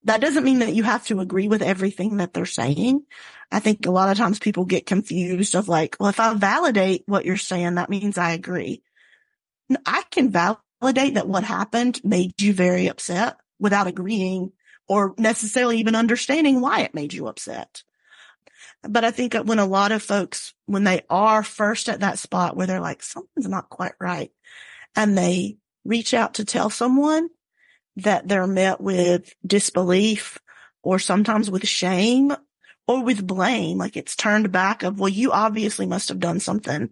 That 0.03 0.21
doesn't 0.21 0.45
mean 0.45 0.59
that 0.59 0.73
you 0.73 0.83
have 0.83 1.05
to 1.07 1.19
agree 1.19 1.47
with 1.47 1.61
everything 1.61 2.17
that 2.17 2.33
they're 2.33 2.45
saying. 2.45 3.03
I 3.51 3.59
think 3.59 3.85
a 3.85 3.91
lot 3.91 4.09
of 4.09 4.17
times 4.17 4.39
people 4.39 4.65
get 4.65 4.85
confused 4.85 5.55
of 5.55 5.67
like, 5.67 5.97
well, 5.99 6.09
if 6.09 6.19
I 6.19 6.33
validate 6.35 7.03
what 7.05 7.25
you're 7.25 7.37
saying, 7.37 7.75
that 7.75 7.89
means 7.89 8.17
I 8.17 8.31
agree. 8.31 8.81
I 9.85 10.03
can 10.11 10.31
validate 10.31 11.13
that 11.13 11.27
what 11.27 11.43
happened 11.43 12.01
made 12.03 12.41
you 12.41 12.53
very 12.53 12.87
upset 12.87 13.37
without 13.59 13.87
agreeing 13.87 14.51
or 14.87 15.13
necessarily 15.17 15.77
even 15.77 15.95
understanding 15.95 16.61
why 16.61 16.81
it 16.81 16.95
made 16.95 17.13
you 17.13 17.27
upset. 17.27 17.83
But 18.81 19.03
I 19.03 19.11
think 19.11 19.33
when 19.33 19.59
a 19.59 19.65
lot 19.65 19.91
of 19.91 20.01
folks, 20.01 20.53
when 20.65 20.83
they 20.83 21.01
are 21.09 21.43
first 21.43 21.89
at 21.89 21.99
that 21.99 22.17
spot 22.17 22.55
where 22.55 22.65
they're 22.65 22.79
like, 22.79 23.03
something's 23.03 23.47
not 23.47 23.69
quite 23.69 23.93
right, 23.99 24.31
and 24.95 25.17
they 25.17 25.57
reach 25.85 26.13
out 26.13 26.35
to 26.35 26.45
tell 26.45 26.69
someone 26.69 27.29
that 27.97 28.27
they're 28.27 28.47
met 28.47 28.79
with 28.79 29.33
disbelief 29.45 30.39
or 30.81 30.99
sometimes 30.99 31.51
with 31.51 31.67
shame 31.67 32.33
or 32.89 33.03
with 33.03 33.27
blame, 33.27 33.77
like 33.77 33.95
it's 33.95 34.15
turned 34.15 34.51
back 34.51 34.81
of, 34.81 34.99
well, 34.99 35.09
you 35.09 35.31
obviously 35.31 35.85
must 35.85 36.09
have 36.09 36.19
done 36.19 36.39
something 36.39 36.89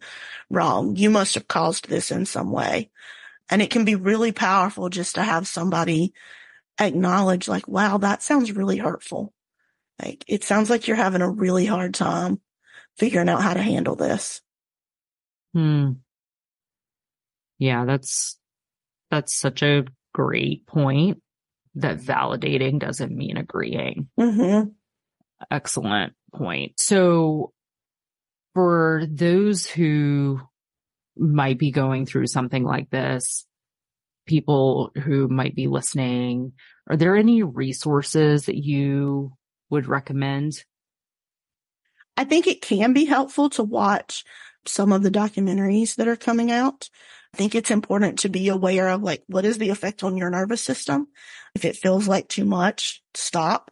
wrong. 0.47 0.95
You 0.95 1.09
must 1.09 1.33
have 1.33 1.47
caused 1.47 1.89
this 1.89 2.11
in 2.11 2.27
some 2.27 2.51
way. 2.51 2.91
And 3.49 3.63
it 3.63 3.71
can 3.71 3.83
be 3.83 3.95
really 3.95 4.31
powerful 4.31 4.89
just 4.89 5.15
to 5.15 5.23
have 5.23 5.47
somebody 5.47 6.13
acknowledge 6.79 7.47
like, 7.47 7.67
wow, 7.67 7.97
that 7.97 8.21
sounds 8.21 8.51
really 8.51 8.77
hurtful. 8.77 9.33
Like 9.99 10.23
it 10.27 10.43
sounds 10.43 10.69
like 10.69 10.87
you're 10.87 10.95
having 10.95 11.23
a 11.23 11.29
really 11.31 11.65
hard 11.65 11.95
time 11.95 12.41
figuring 12.99 13.27
out 13.27 13.41
how 13.41 13.55
to 13.55 13.61
handle 13.63 13.95
this. 13.95 14.39
Hmm. 15.55 15.93
Yeah, 17.57 17.85
that's, 17.85 18.37
that's 19.09 19.33
such 19.33 19.63
a 19.63 19.85
great 20.13 20.67
point 20.67 21.23
that 21.73 21.97
validating 21.97 22.77
doesn't 22.77 23.17
mean 23.17 23.37
agreeing. 23.37 24.09
Mm-hmm. 24.19 24.69
Excellent 25.51 26.13
point. 26.33 26.79
So 26.79 27.53
for 28.53 29.03
those 29.09 29.65
who 29.65 30.41
might 31.15 31.59
be 31.59 31.71
going 31.71 32.05
through 32.05 32.27
something 32.27 32.63
like 32.63 32.89
this, 32.89 33.45
people 34.25 34.91
who 35.03 35.27
might 35.27 35.55
be 35.55 35.67
listening, 35.67 36.53
are 36.89 36.97
there 36.97 37.15
any 37.15 37.43
resources 37.43 38.45
that 38.45 38.57
you 38.57 39.33
would 39.69 39.87
recommend? 39.87 40.63
I 42.15 42.23
think 42.23 42.47
it 42.47 42.61
can 42.61 42.93
be 42.93 43.05
helpful 43.05 43.49
to 43.51 43.63
watch 43.63 44.23
some 44.65 44.91
of 44.91 45.03
the 45.03 45.11
documentaries 45.11 45.95
that 45.95 46.07
are 46.07 46.15
coming 46.15 46.51
out. 46.51 46.89
I 47.33 47.37
think 47.37 47.55
it's 47.55 47.71
important 47.71 48.19
to 48.19 48.29
be 48.29 48.47
aware 48.47 48.89
of 48.89 49.03
like, 49.03 49.23
what 49.27 49.45
is 49.45 49.57
the 49.57 49.69
effect 49.69 50.03
on 50.03 50.17
your 50.17 50.29
nervous 50.29 50.61
system? 50.63 51.07
If 51.55 51.65
it 51.65 51.75
feels 51.75 52.07
like 52.07 52.27
too 52.27 52.45
much, 52.45 53.03
stop. 53.13 53.71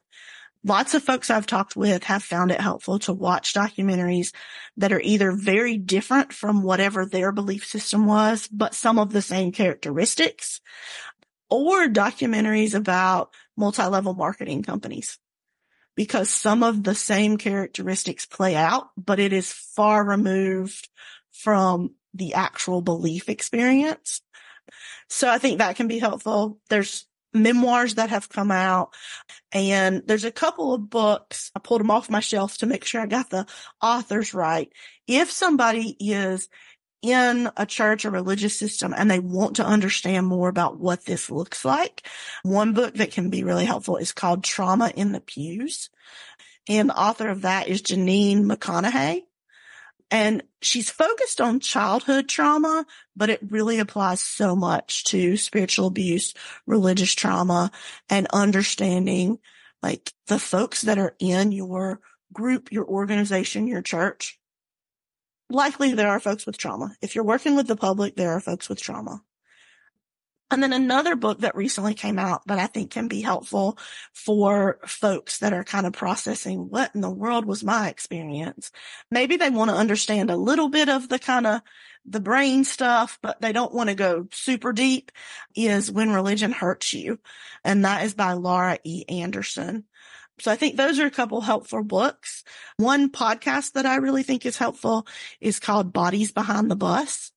Lots 0.66 0.96
of 0.96 1.04
folks 1.04 1.30
I've 1.30 1.46
talked 1.46 1.76
with 1.76 2.06
have 2.06 2.24
found 2.24 2.50
it 2.50 2.60
helpful 2.60 2.98
to 3.00 3.14
watch 3.14 3.54
documentaries 3.54 4.34
that 4.78 4.92
are 4.92 5.00
either 5.00 5.32
very 5.32 5.78
different 5.78 6.34
from 6.34 6.64
whatever 6.64 7.06
their 7.06 7.32
belief 7.32 7.68
system 7.68 8.08
was, 8.08 8.48
but 8.48 8.74
some 8.74 8.98
of 8.98 9.14
the 9.14 9.22
same 9.22 9.52
characteristics 9.52 10.62
or 11.52 11.88
documentaries 11.88 12.74
about 12.74 13.32
multi-level 13.56 14.16
marketing 14.16 14.64
companies 14.64 15.20
because 15.96 16.32
some 16.32 16.64
of 16.64 16.84
the 16.84 16.96
same 16.96 17.38
characteristics 17.38 18.26
play 18.26 18.56
out, 18.56 18.88
but 18.98 19.20
it 19.20 19.34
is 19.34 19.54
far 19.54 20.04
removed 20.04 20.90
from 21.32 21.92
the 22.16 22.34
actual 22.34 22.82
belief 22.82 23.30
experience. 23.30 24.22
So 25.10 25.30
I 25.30 25.38
think 25.38 25.60
that 25.60 25.76
can 25.76 25.88
be 25.88 26.00
helpful. 26.00 26.60
There's 26.72 27.06
memoirs 27.36 27.96
that 27.96 28.10
have 28.10 28.30
come 28.30 28.52
out 28.52 28.94
and 29.52 30.04
there's 30.06 30.24
a 30.24 30.32
couple 30.32 30.74
of 30.74 30.90
books. 30.90 31.52
I 31.56 31.60
pulled 31.60 31.82
them 31.82 31.92
off 31.92 32.10
my 32.10 32.20
shelf 32.20 32.58
to 32.60 32.66
make 32.66 32.86
sure 32.86 33.02
I 33.02 33.08
got 33.08 33.30
the 33.30 33.46
authors 33.82 34.34
right. 34.34 34.72
If 35.08 35.32
somebody 35.32 35.96
is 36.00 36.50
in 37.06 37.52
a 37.56 37.66
church 37.68 38.04
or 38.04 38.10
religious 38.10 38.58
system 38.58 38.94
and 38.98 39.10
they 39.10 39.20
want 39.20 39.58
to 39.58 39.66
understand 39.66 40.26
more 40.26 40.50
about 40.50 40.80
what 40.80 41.06
this 41.06 41.30
looks 41.30 41.64
like. 41.64 42.08
One 42.42 42.74
book 42.74 42.96
that 42.96 43.12
can 43.12 43.30
be 43.30 43.44
really 43.44 43.66
helpful 43.66 43.98
is 43.98 44.12
called 44.12 44.44
Trauma 44.44 44.92
in 44.96 45.12
the 45.12 45.20
Pews. 45.20 45.92
And 46.68 46.90
the 46.90 47.00
author 47.00 47.30
of 47.30 47.44
that 47.44 47.68
is 47.68 47.84
Janyne 47.84 48.46
McConnaughey. 48.46 49.22
And 50.12 50.44
she's 50.62 50.90
focused 50.90 51.42
on 51.42 51.60
childhood 51.60 52.30
trauma, 52.30 52.86
but 53.16 53.30
it 53.30 53.40
really 53.50 53.80
applies 53.80 54.22
so 54.22 54.56
much 54.56 55.04
to 55.06 55.36
spiritual 55.36 55.88
abuse, 55.88 56.34
religious 56.68 57.14
trauma, 57.14 57.72
and 58.10 58.28
understanding 58.32 59.40
like 59.82 60.14
the 60.28 60.40
folks 60.40 60.84
that 60.84 61.00
are 61.00 61.16
in 61.20 61.52
your 61.52 62.00
group, 62.32 62.72
your 62.72 62.86
organization, 62.86 63.68
your 63.68 63.82
church 63.82 64.40
likely 65.50 65.94
there 65.94 66.10
are 66.10 66.20
folks 66.20 66.46
with 66.46 66.58
trauma. 66.58 66.96
If 67.02 67.16
you're 67.16 67.24
working 67.24 67.56
with 67.56 67.68
the 67.68 67.76
public, 67.76 68.16
there 68.16 68.32
are 68.32 68.40
folks 68.40 68.70
with 68.70 68.82
trauma. 68.82 69.22
And 70.52 70.62
then 70.62 70.74
another 70.74 71.16
book 71.16 71.40
that 71.40 71.56
recently 71.56 71.96
came 71.96 72.20
out 72.20 72.46
that 72.48 72.60
I 72.60 72.68
think 72.68 72.92
can 72.92 73.08
be 73.08 73.22
helpful 73.22 73.80
for 74.14 74.80
folks 74.86 75.40
that 75.40 75.54
are 75.54 75.64
kind 75.64 75.88
of 75.88 75.94
processing 75.94 76.70
what 76.70 76.92
in 76.94 77.02
the 77.02 77.10
world 77.10 77.46
was 77.46 77.64
my 77.64 77.90
experience. 77.90 78.72
Maybe 79.10 79.38
they 79.38 79.50
want 79.50 79.72
to 79.72 79.78
understand 79.78 80.30
a 80.30 80.38
little 80.38 80.70
bit 80.70 80.88
of 80.88 81.10
the 81.10 81.18
kind 81.18 81.48
of 81.48 81.62
the 82.06 82.20
brain 82.20 82.64
stuff, 82.64 83.18
but 83.24 83.42
they 83.42 83.52
don't 83.52 83.74
want 83.74 83.90
to 83.90 83.96
go 83.96 84.28
super 84.32 84.72
deep 84.72 85.12
is 85.56 85.92
when 85.92 86.12
religion 86.14 86.52
hurts 86.52 86.94
you. 86.94 87.20
And 87.64 87.84
that 87.84 88.04
is 88.04 88.14
by 88.14 88.34
Laura 88.34 88.78
E. 88.84 89.04
Anderson. 89.10 89.86
So 90.40 90.52
I 90.52 90.56
think 90.56 90.76
those 90.76 91.00
are 91.00 91.06
a 91.06 91.12
couple 91.12 91.42
helpful 91.42 91.84
books. 91.84 92.44
One 92.78 93.10
podcast 93.10 93.74
that 93.74 93.86
I 93.86 93.96
really 93.96 94.24
think 94.24 94.46
is 94.46 94.58
helpful 94.58 95.08
is 95.40 95.60
called 95.60 95.94
Bodies 95.94 96.32
Behind 96.32 96.70
the 96.70 96.76
Bus. 96.76 97.32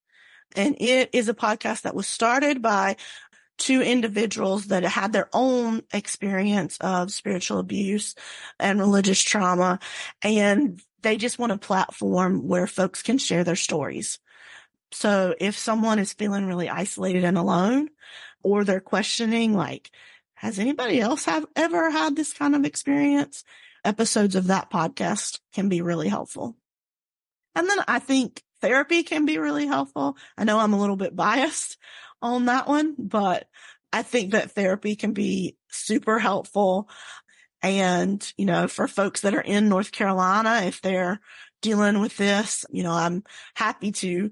And 0.56 0.76
it 0.80 1.10
is 1.12 1.28
a 1.28 1.34
podcast 1.34 1.82
that 1.82 1.94
was 1.94 2.06
started 2.06 2.62
by 2.62 2.96
two 3.58 3.82
individuals 3.82 4.66
that 4.68 4.84
had 4.84 5.12
their 5.12 5.28
own 5.32 5.82
experience 5.92 6.78
of 6.80 7.10
spiritual 7.10 7.58
abuse 7.58 8.14
and 8.58 8.78
religious 8.78 9.20
trauma. 9.20 9.80
And 10.22 10.80
they 11.02 11.16
just 11.16 11.38
want 11.38 11.52
a 11.52 11.58
platform 11.58 12.46
where 12.46 12.66
folks 12.66 13.02
can 13.02 13.18
share 13.18 13.44
their 13.44 13.56
stories. 13.56 14.18
So 14.92 15.34
if 15.38 15.58
someone 15.58 15.98
is 15.98 16.12
feeling 16.12 16.46
really 16.46 16.68
isolated 16.68 17.24
and 17.24 17.36
alone, 17.36 17.90
or 18.42 18.64
they're 18.64 18.80
questioning 18.80 19.54
like, 19.54 19.90
has 20.34 20.58
anybody 20.58 21.00
else 21.00 21.24
have 21.24 21.46
ever 21.56 21.90
had 21.90 22.14
this 22.14 22.32
kind 22.32 22.54
of 22.54 22.64
experience? 22.64 23.44
Episodes 23.84 24.34
of 24.34 24.46
that 24.46 24.70
podcast 24.70 25.40
can 25.52 25.68
be 25.68 25.82
really 25.82 26.08
helpful. 26.08 26.56
And 27.54 27.68
then 27.68 27.78
I 27.88 27.98
think 27.98 28.42
therapy 28.60 29.02
can 29.02 29.26
be 29.26 29.38
really 29.38 29.66
helpful. 29.66 30.16
I 30.36 30.44
know 30.44 30.58
I'm 30.58 30.72
a 30.72 30.80
little 30.80 30.96
bit 30.96 31.16
biased 31.16 31.76
on 32.22 32.46
that 32.46 32.66
one, 32.66 32.94
but 32.98 33.46
I 33.92 34.02
think 34.02 34.32
that 34.32 34.52
therapy 34.52 34.96
can 34.96 35.12
be 35.12 35.56
super 35.70 36.18
helpful. 36.18 36.88
And, 37.62 38.32
you 38.36 38.46
know, 38.46 38.68
for 38.68 38.86
folks 38.86 39.22
that 39.22 39.34
are 39.34 39.40
in 39.40 39.68
North 39.68 39.90
Carolina, 39.90 40.62
if 40.66 40.80
they're 40.80 41.20
dealing 41.60 42.00
with 42.00 42.16
this, 42.16 42.64
you 42.70 42.82
know, 42.82 42.92
I'm 42.92 43.24
happy 43.54 43.92
to 43.92 44.30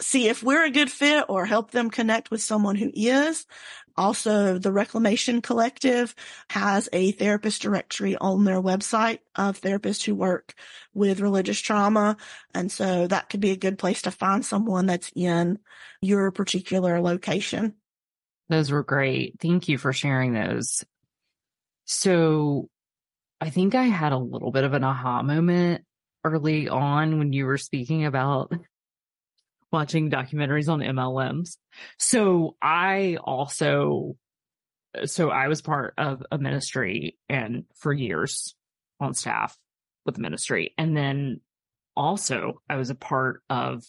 see 0.00 0.28
if 0.28 0.42
we're 0.42 0.64
a 0.64 0.70
good 0.70 0.90
fit 0.90 1.26
or 1.28 1.44
help 1.44 1.70
them 1.70 1.90
connect 1.90 2.30
with 2.30 2.42
someone 2.42 2.76
who 2.76 2.90
is. 2.94 3.46
Also, 3.96 4.58
the 4.58 4.72
Reclamation 4.72 5.42
Collective 5.42 6.14
has 6.48 6.88
a 6.92 7.12
therapist 7.12 7.60
directory 7.62 8.16
on 8.16 8.44
their 8.44 8.60
website 8.62 9.18
of 9.34 9.60
therapists 9.60 10.04
who 10.04 10.14
work 10.14 10.54
with 10.94 11.20
religious 11.20 11.60
trauma. 11.60 12.16
And 12.54 12.72
so 12.72 13.06
that 13.08 13.28
could 13.28 13.40
be 13.40 13.50
a 13.50 13.56
good 13.56 13.78
place 13.78 14.02
to 14.02 14.10
find 14.10 14.44
someone 14.44 14.86
that's 14.86 15.12
in 15.14 15.58
your 16.00 16.30
particular 16.30 17.00
location. 17.00 17.74
Those 18.48 18.70
were 18.70 18.82
great. 18.82 19.36
Thank 19.40 19.68
you 19.68 19.76
for 19.76 19.92
sharing 19.92 20.32
those. 20.32 20.84
So 21.84 22.68
I 23.40 23.50
think 23.50 23.74
I 23.74 23.84
had 23.84 24.12
a 24.12 24.18
little 24.18 24.50
bit 24.50 24.64
of 24.64 24.72
an 24.72 24.84
aha 24.84 25.22
moment 25.22 25.84
early 26.24 26.68
on 26.68 27.18
when 27.18 27.32
you 27.32 27.46
were 27.46 27.58
speaking 27.58 28.04
about 28.04 28.52
watching 29.72 30.10
documentaries 30.10 30.68
on 30.68 30.80
MLMs. 30.80 31.56
So 31.98 32.56
I 32.60 33.18
also, 33.22 34.16
so 35.04 35.30
I 35.30 35.48
was 35.48 35.62
part 35.62 35.94
of 35.96 36.22
a 36.30 36.38
ministry 36.38 37.18
and 37.28 37.64
for 37.76 37.92
years 37.92 38.54
on 38.98 39.14
staff 39.14 39.56
with 40.04 40.16
the 40.16 40.22
ministry. 40.22 40.74
And 40.76 40.96
then 40.96 41.40
also 41.96 42.60
I 42.68 42.76
was 42.76 42.90
a 42.90 42.94
part 42.94 43.42
of 43.48 43.84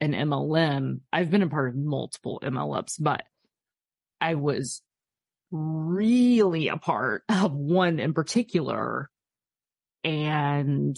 an 0.00 0.12
MLM. 0.12 1.00
I've 1.12 1.30
been 1.30 1.42
a 1.42 1.48
part 1.48 1.70
of 1.70 1.76
multiple 1.76 2.40
MLMs, 2.42 2.94
but 3.00 3.24
I 4.20 4.34
was 4.34 4.82
really 5.50 6.68
a 6.68 6.76
part 6.76 7.22
of 7.28 7.52
one 7.52 7.98
in 7.98 8.14
particular. 8.14 9.10
And 10.04 10.96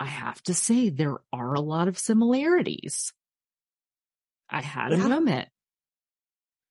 I 0.00 0.06
have 0.06 0.42
to 0.44 0.54
say, 0.54 0.90
there 0.90 1.16
are 1.32 1.54
a 1.54 1.60
lot 1.60 1.88
of 1.88 1.98
similarities. 1.98 3.12
I 4.48 4.62
had 4.62 4.90
yeah. 4.90 5.04
a 5.04 5.08
moment. 5.08 5.48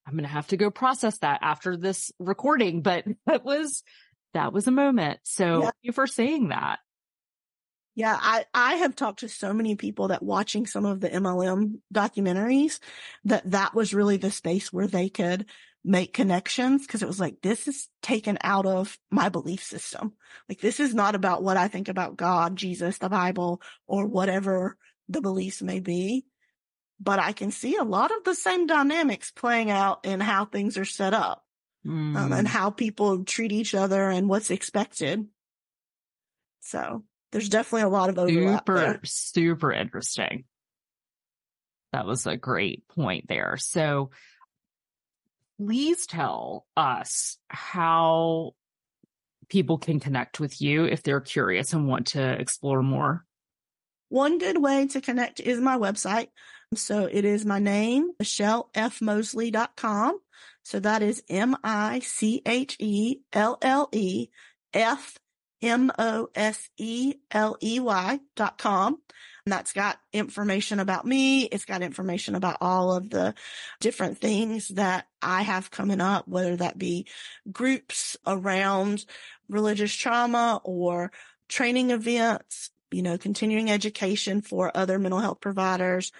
I'm 0.05 0.13
going 0.13 0.23
to 0.23 0.29
have 0.29 0.47
to 0.47 0.57
go 0.57 0.71
process 0.71 1.17
that 1.19 1.39
after 1.41 1.75
this 1.75 2.11
recording, 2.19 2.81
but 2.81 3.05
that 3.25 3.43
was, 3.43 3.83
that 4.33 4.53
was 4.53 4.67
a 4.67 4.71
moment. 4.71 5.19
So 5.23 5.45
yeah. 5.45 5.61
thank 5.61 5.75
you 5.81 5.91
for 5.91 6.07
saying 6.07 6.49
that. 6.49 6.79
Yeah, 7.95 8.15
I, 8.21 8.45
I 8.53 8.75
have 8.75 8.95
talked 8.95 9.21
to 9.21 9.27
so 9.27 9.53
many 9.53 9.75
people 9.75 10.09
that 10.09 10.21
watching 10.21 10.67
some 10.67 10.85
of 10.85 10.99
the 10.99 11.09
MLM 11.09 11.79
documentaries 11.91 12.79
that 13.25 13.49
that 13.49 13.73
was 13.73 13.91
really 13.91 14.17
the 14.17 14.29
space 14.29 14.71
where 14.71 14.85
they 14.85 15.09
could 15.09 15.47
make 15.87 16.13
connections 16.13 16.85
because 16.85 17.01
it 17.01 17.07
was 17.07 17.19
like, 17.19 17.41
this 17.41 17.67
is 17.67 17.87
taken 18.01 18.37
out 18.43 18.65
of 18.65 18.97
my 19.09 19.29
belief 19.29 19.63
system. 19.63 20.13
Like 20.49 20.59
this 20.59 20.79
is 20.79 20.93
not 20.93 21.15
about 21.15 21.41
what 21.41 21.57
I 21.57 21.69
think 21.69 21.87
about 21.87 22.17
God, 22.17 22.57
Jesus, 22.57 22.97
the 22.97 23.09
Bible, 23.09 23.61
or 23.87 24.05
whatever 24.05 24.77
the 25.07 25.21
beliefs 25.21 25.61
may 25.61 25.79
be. 25.79 26.25
But 26.99 27.19
I 27.19 27.31
can 27.31 27.51
see 27.51 27.75
a 27.75 27.83
lot 27.83 28.11
of 28.11 28.23
the 28.25 28.35
same 28.35 28.67
dynamics 28.67 29.31
playing 29.31 29.71
out 29.71 30.05
in 30.05 30.19
how 30.19 30.45
things 30.45 30.77
are 30.77 30.85
set 30.85 31.13
up 31.13 31.43
mm. 31.85 32.17
um, 32.17 32.33
and 32.33 32.47
mm. 32.47 32.51
how 32.51 32.69
people 32.69 33.23
treat 33.23 33.51
each 33.51 33.73
other 33.73 34.09
and 34.09 34.27
what's 34.27 34.51
expected. 34.51 35.25
So 36.61 37.03
there's 37.31 37.49
definitely 37.49 37.83
a 37.83 37.89
lot 37.89 38.09
of 38.09 38.17
overlap. 38.17 38.61
Super, 38.61 38.79
there. 38.79 38.99
super 39.05 39.71
interesting. 39.71 40.43
That 41.93 42.05
was 42.05 42.27
a 42.27 42.35
great 42.35 42.87
point 42.89 43.27
there. 43.29 43.55
So 43.57 44.09
please 45.59 46.05
tell 46.07 46.65
us 46.75 47.37
how 47.49 48.51
people 49.49 49.77
can 49.77 49.99
connect 49.99 50.39
with 50.39 50.61
you 50.61 50.85
if 50.85 51.03
they're 51.03 51.21
curious 51.21 51.73
and 51.73 51.87
want 51.87 52.07
to 52.07 52.21
explore 52.39 52.81
more. 52.83 53.25
One 54.09 54.37
good 54.37 54.61
way 54.61 54.87
to 54.87 55.01
connect 55.01 55.39
is 55.39 55.59
my 55.59 55.77
website. 55.77 56.27
So 56.75 57.07
it 57.11 57.23
is 57.25 57.45
my 57.45 57.59
name, 57.59 58.11
MichelleFMoseley.com. 58.21 60.19
So 60.63 60.79
that 60.81 61.01
is 61.01 61.23
M-I-C-H-E-L-L-E-F 61.29 61.57
M-O-S-E-L-E-Y 65.61 66.19
dot 68.35 68.57
com. 68.57 68.99
And 69.45 69.53
that's 69.53 69.71
got 69.71 69.99
information 70.11 70.79
about 70.81 71.05
me. 71.05 71.43
It's 71.43 71.63
got 71.63 71.81
information 71.81 72.35
about 72.35 72.57
all 72.59 72.93
of 72.93 73.09
the 73.09 73.33
different 73.79 74.17
things 74.17 74.67
that 74.69 75.07
I 75.21 75.43
have 75.43 75.71
coming 75.71 76.01
up, 76.01 76.27
whether 76.27 76.57
that 76.57 76.77
be 76.77 77.07
groups 77.49 78.17
around 78.25 79.05
religious 79.47 79.93
trauma 79.93 80.59
or 80.65 81.13
training 81.47 81.91
events, 81.91 82.71
you 82.91 83.01
know, 83.01 83.17
continuing 83.17 83.71
education 83.71 84.41
for 84.41 84.75
other 84.75 84.99
mental 84.99 85.21
health 85.21 85.39
providers 85.39 86.11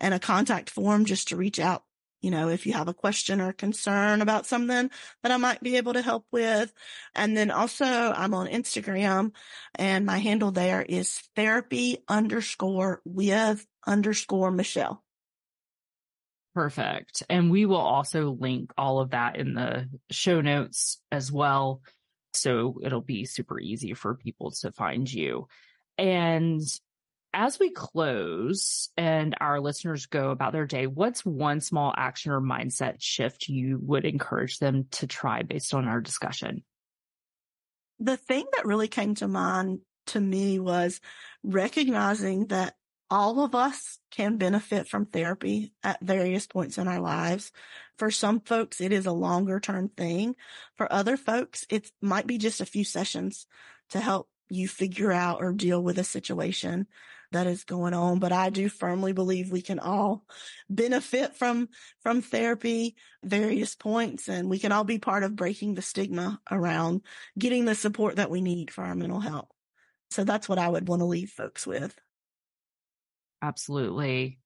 and 0.00 0.12
a 0.12 0.18
contact 0.18 0.68
form 0.68 1.04
just 1.04 1.28
to 1.28 1.36
reach 1.36 1.60
out 1.60 1.84
you 2.22 2.30
know, 2.30 2.48
if 2.48 2.66
you 2.66 2.72
have 2.72 2.88
a 2.88 2.94
question 2.94 3.40
or 3.40 3.52
concern 3.52 4.22
about 4.22 4.46
something 4.46 4.90
that 5.22 5.32
I 5.32 5.36
might 5.36 5.60
be 5.60 5.76
able 5.76 5.92
to 5.94 6.02
help 6.02 6.24
with. 6.30 6.72
And 7.14 7.36
then 7.36 7.50
also 7.50 7.84
I'm 7.84 8.32
on 8.32 8.46
Instagram 8.46 9.32
and 9.74 10.06
my 10.06 10.18
handle 10.18 10.52
there 10.52 10.82
is 10.82 11.20
therapy 11.36 11.98
underscore 12.08 13.02
with 13.04 13.66
underscore 13.86 14.52
Michelle. 14.52 15.02
Perfect. 16.54 17.22
And 17.28 17.50
we 17.50 17.66
will 17.66 17.76
also 17.76 18.36
link 18.38 18.72
all 18.78 19.00
of 19.00 19.10
that 19.10 19.36
in 19.36 19.54
the 19.54 19.88
show 20.10 20.40
notes 20.40 21.00
as 21.10 21.32
well. 21.32 21.80
So 22.34 22.78
it'll 22.82 23.00
be 23.00 23.24
super 23.24 23.58
easy 23.58 23.94
for 23.94 24.14
people 24.14 24.52
to 24.60 24.70
find 24.70 25.12
you. 25.12 25.48
And 25.98 26.60
as 27.34 27.58
we 27.58 27.70
close 27.70 28.90
and 28.96 29.34
our 29.40 29.60
listeners 29.60 30.06
go 30.06 30.30
about 30.30 30.52
their 30.52 30.66
day, 30.66 30.86
what's 30.86 31.24
one 31.24 31.60
small 31.60 31.92
action 31.96 32.32
or 32.32 32.40
mindset 32.40 32.96
shift 33.00 33.48
you 33.48 33.78
would 33.82 34.04
encourage 34.04 34.58
them 34.58 34.86
to 34.92 35.06
try 35.06 35.42
based 35.42 35.74
on 35.74 35.88
our 35.88 36.00
discussion? 36.00 36.62
The 37.98 38.16
thing 38.16 38.44
that 38.54 38.66
really 38.66 38.88
came 38.88 39.14
to 39.16 39.28
mind 39.28 39.80
to 40.08 40.20
me 40.20 40.58
was 40.58 41.00
recognizing 41.42 42.46
that 42.46 42.74
all 43.10 43.44
of 43.44 43.54
us 43.54 43.98
can 44.10 44.38
benefit 44.38 44.88
from 44.88 45.04
therapy 45.04 45.72
at 45.84 46.00
various 46.00 46.46
points 46.46 46.78
in 46.78 46.88
our 46.88 47.00
lives. 47.00 47.52
For 47.98 48.10
some 48.10 48.40
folks, 48.40 48.80
it 48.80 48.90
is 48.90 49.04
a 49.04 49.12
longer 49.12 49.60
term 49.60 49.90
thing. 49.90 50.34
For 50.76 50.90
other 50.90 51.16
folks, 51.16 51.66
it 51.68 51.90
might 52.00 52.26
be 52.26 52.38
just 52.38 52.62
a 52.62 52.66
few 52.66 52.84
sessions 52.84 53.46
to 53.90 54.00
help 54.00 54.28
you 54.48 54.66
figure 54.66 55.12
out 55.12 55.42
or 55.42 55.52
deal 55.52 55.82
with 55.82 55.98
a 55.98 56.04
situation 56.04 56.86
that 57.32 57.46
is 57.46 57.64
going 57.64 57.94
on. 57.94 58.18
But 58.18 58.32
I 58.32 58.50
do 58.50 58.68
firmly 58.68 59.12
believe 59.12 59.50
we 59.50 59.62
can 59.62 59.78
all 59.78 60.24
benefit 60.70 61.36
from, 61.36 61.68
from 62.02 62.22
therapy, 62.22 62.96
various 63.22 63.74
points, 63.74 64.28
and 64.28 64.48
we 64.48 64.58
can 64.58 64.72
all 64.72 64.84
be 64.84 64.98
part 64.98 65.22
of 65.22 65.36
breaking 65.36 65.74
the 65.74 65.82
stigma 65.82 66.40
around 66.50 67.02
getting 67.38 67.64
the 67.64 67.74
support 67.74 68.16
that 68.16 68.30
we 68.30 68.40
need 68.40 68.70
for 68.70 68.84
our 68.84 68.94
mental 68.94 69.20
health. 69.20 69.48
So 70.10 70.24
that's 70.24 70.48
what 70.48 70.58
I 70.58 70.68
would 70.68 70.88
want 70.88 71.00
to 71.00 71.06
leave 71.06 71.30
folks 71.30 71.66
with. 71.66 71.98
Absolutely. 73.40 74.38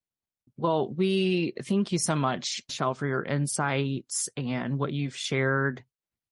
Well, 0.57 0.91
we 0.91 1.53
thank 1.65 1.93
you 1.93 1.99
so 1.99 2.15
much, 2.15 2.63
Shell, 2.71 2.95
for 2.95 3.07
your 3.07 3.23
insights 3.23 4.29
and 4.37 4.79
what 4.79 4.93
you've 4.93 5.17
shared 5.17 5.85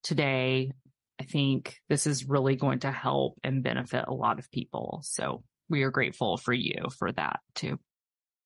today. 0.03 0.73
I 1.21 1.25
think 1.25 1.77
this 1.89 2.07
is 2.07 2.29
really 2.29 2.57
going 2.57 2.81
to 2.81 2.91
help 2.91 3.39
and 3.45 3.63
benefit 3.63 4.07
a 4.09 4.15
lot 4.15 4.39
of 4.39 4.51
people. 4.51 5.03
So 5.05 5.45
we 5.69 5.83
are 5.83 5.91
grateful 5.91 6.37
for 6.37 6.53
you 6.53 6.87
for 6.99 7.11
that 7.13 7.41
too. 7.55 7.79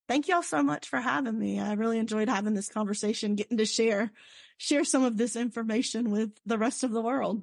Thank 0.08 0.26
y'all 0.28 0.42
so 0.42 0.62
much 0.62 0.88
for 0.88 1.00
having 1.00 1.38
me. 1.38 1.60
I 1.60 1.74
really 1.74 1.98
enjoyed 1.98 2.30
having 2.30 2.54
this 2.54 2.70
conversation, 2.70 3.34
getting 3.34 3.58
to 3.58 3.66
share, 3.66 4.10
share 4.56 4.84
some 4.84 5.04
of 5.04 5.18
this 5.18 5.36
information 5.36 6.10
with 6.10 6.30
the 6.46 6.56
rest 6.56 6.82
of 6.82 6.92
the 6.92 7.02
world. 7.02 7.42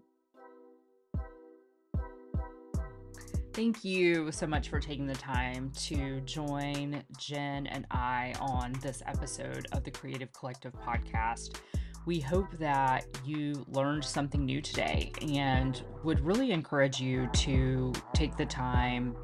Thank 3.53 3.85
you 3.85 4.31
so 4.31 4.47
much 4.47 4.67
for 4.67 4.81
taking 4.81 5.07
the 5.07 5.15
time 5.15 5.71
to 5.83 6.19
join 6.21 7.03
Jen 7.17 7.67
and 7.67 7.85
I 7.89 8.33
on 8.41 8.73
this 8.81 9.01
episode 9.05 9.67
of 9.71 9.83
the 9.83 9.91
Creative 9.91 10.33
Collective 10.33 10.73
podcast. 10.73 11.59
We 12.05 12.19
hope 12.19 12.51
that 12.57 13.05
you 13.23 13.65
learned 13.69 14.03
something 14.03 14.43
new 14.43 14.59
today 14.59 15.13
and 15.21 15.81
would 16.03 16.19
really 16.19 16.51
encourage 16.51 16.99
you 16.99 17.29
to 17.33 17.93
take 18.13 18.35
the 18.35 18.45
time 18.45 19.15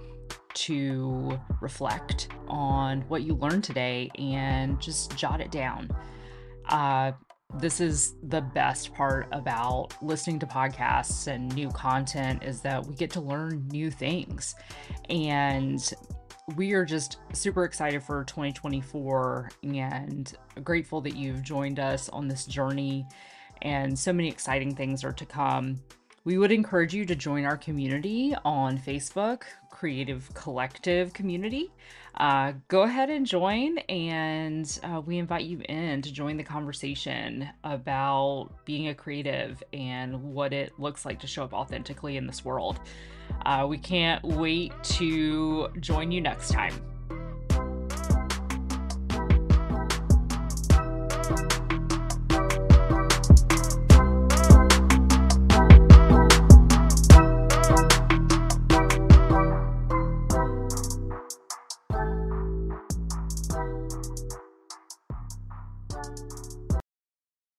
to 0.53 1.39
reflect 1.59 2.29
on 2.47 3.01
what 3.03 3.23
you 3.23 3.35
learned 3.35 3.63
today 3.63 4.09
and 4.17 4.79
just 4.79 5.15
jot 5.15 5.41
it 5.41 5.51
down. 5.51 5.89
Uh, 6.67 7.11
this 7.59 7.81
is 7.81 8.15
the 8.23 8.41
best 8.41 8.93
part 8.93 9.27
about 9.31 9.93
listening 10.01 10.39
to 10.39 10.45
podcasts 10.45 11.27
and 11.27 11.53
new 11.53 11.69
content 11.69 12.43
is 12.43 12.61
that 12.61 12.85
we 12.85 12.95
get 12.95 13.11
to 13.11 13.21
learn 13.21 13.67
new 13.67 13.91
things. 13.91 14.55
And 15.09 15.93
we 16.55 16.73
are 16.73 16.85
just 16.85 17.17
super 17.33 17.63
excited 17.65 18.03
for 18.03 18.23
2024 18.23 19.49
and 19.63 20.33
grateful 20.63 21.01
that 21.01 21.15
you've 21.15 21.43
joined 21.43 21.79
us 21.79 22.09
on 22.09 22.27
this 22.27 22.45
journey. 22.45 23.05
And 23.61 23.97
so 23.97 24.11
many 24.11 24.29
exciting 24.29 24.75
things 24.75 25.03
are 25.03 25.13
to 25.13 25.25
come. 25.25 25.81
We 26.23 26.37
would 26.37 26.51
encourage 26.51 26.93
you 26.93 27.03
to 27.05 27.15
join 27.15 27.45
our 27.45 27.57
community 27.57 28.35
on 28.45 28.77
Facebook, 28.77 29.41
Creative 29.71 30.31
Collective 30.35 31.13
Community. 31.13 31.71
Uh, 32.13 32.53
go 32.67 32.83
ahead 32.83 33.09
and 33.09 33.25
join, 33.25 33.79
and 33.89 34.79
uh, 34.83 35.01
we 35.03 35.17
invite 35.17 35.45
you 35.45 35.61
in 35.67 36.03
to 36.03 36.11
join 36.11 36.37
the 36.37 36.43
conversation 36.43 37.49
about 37.63 38.49
being 38.65 38.89
a 38.89 38.93
creative 38.93 39.63
and 39.73 40.21
what 40.21 40.53
it 40.53 40.77
looks 40.77 41.05
like 41.05 41.19
to 41.21 41.27
show 41.27 41.43
up 41.43 41.53
authentically 41.53 42.17
in 42.17 42.27
this 42.27 42.45
world. 42.45 42.79
Uh, 43.47 43.65
we 43.67 43.79
can't 43.79 44.23
wait 44.23 44.71
to 44.83 45.69
join 45.79 46.11
you 46.11 46.21
next 46.21 46.51
time. 46.51 46.90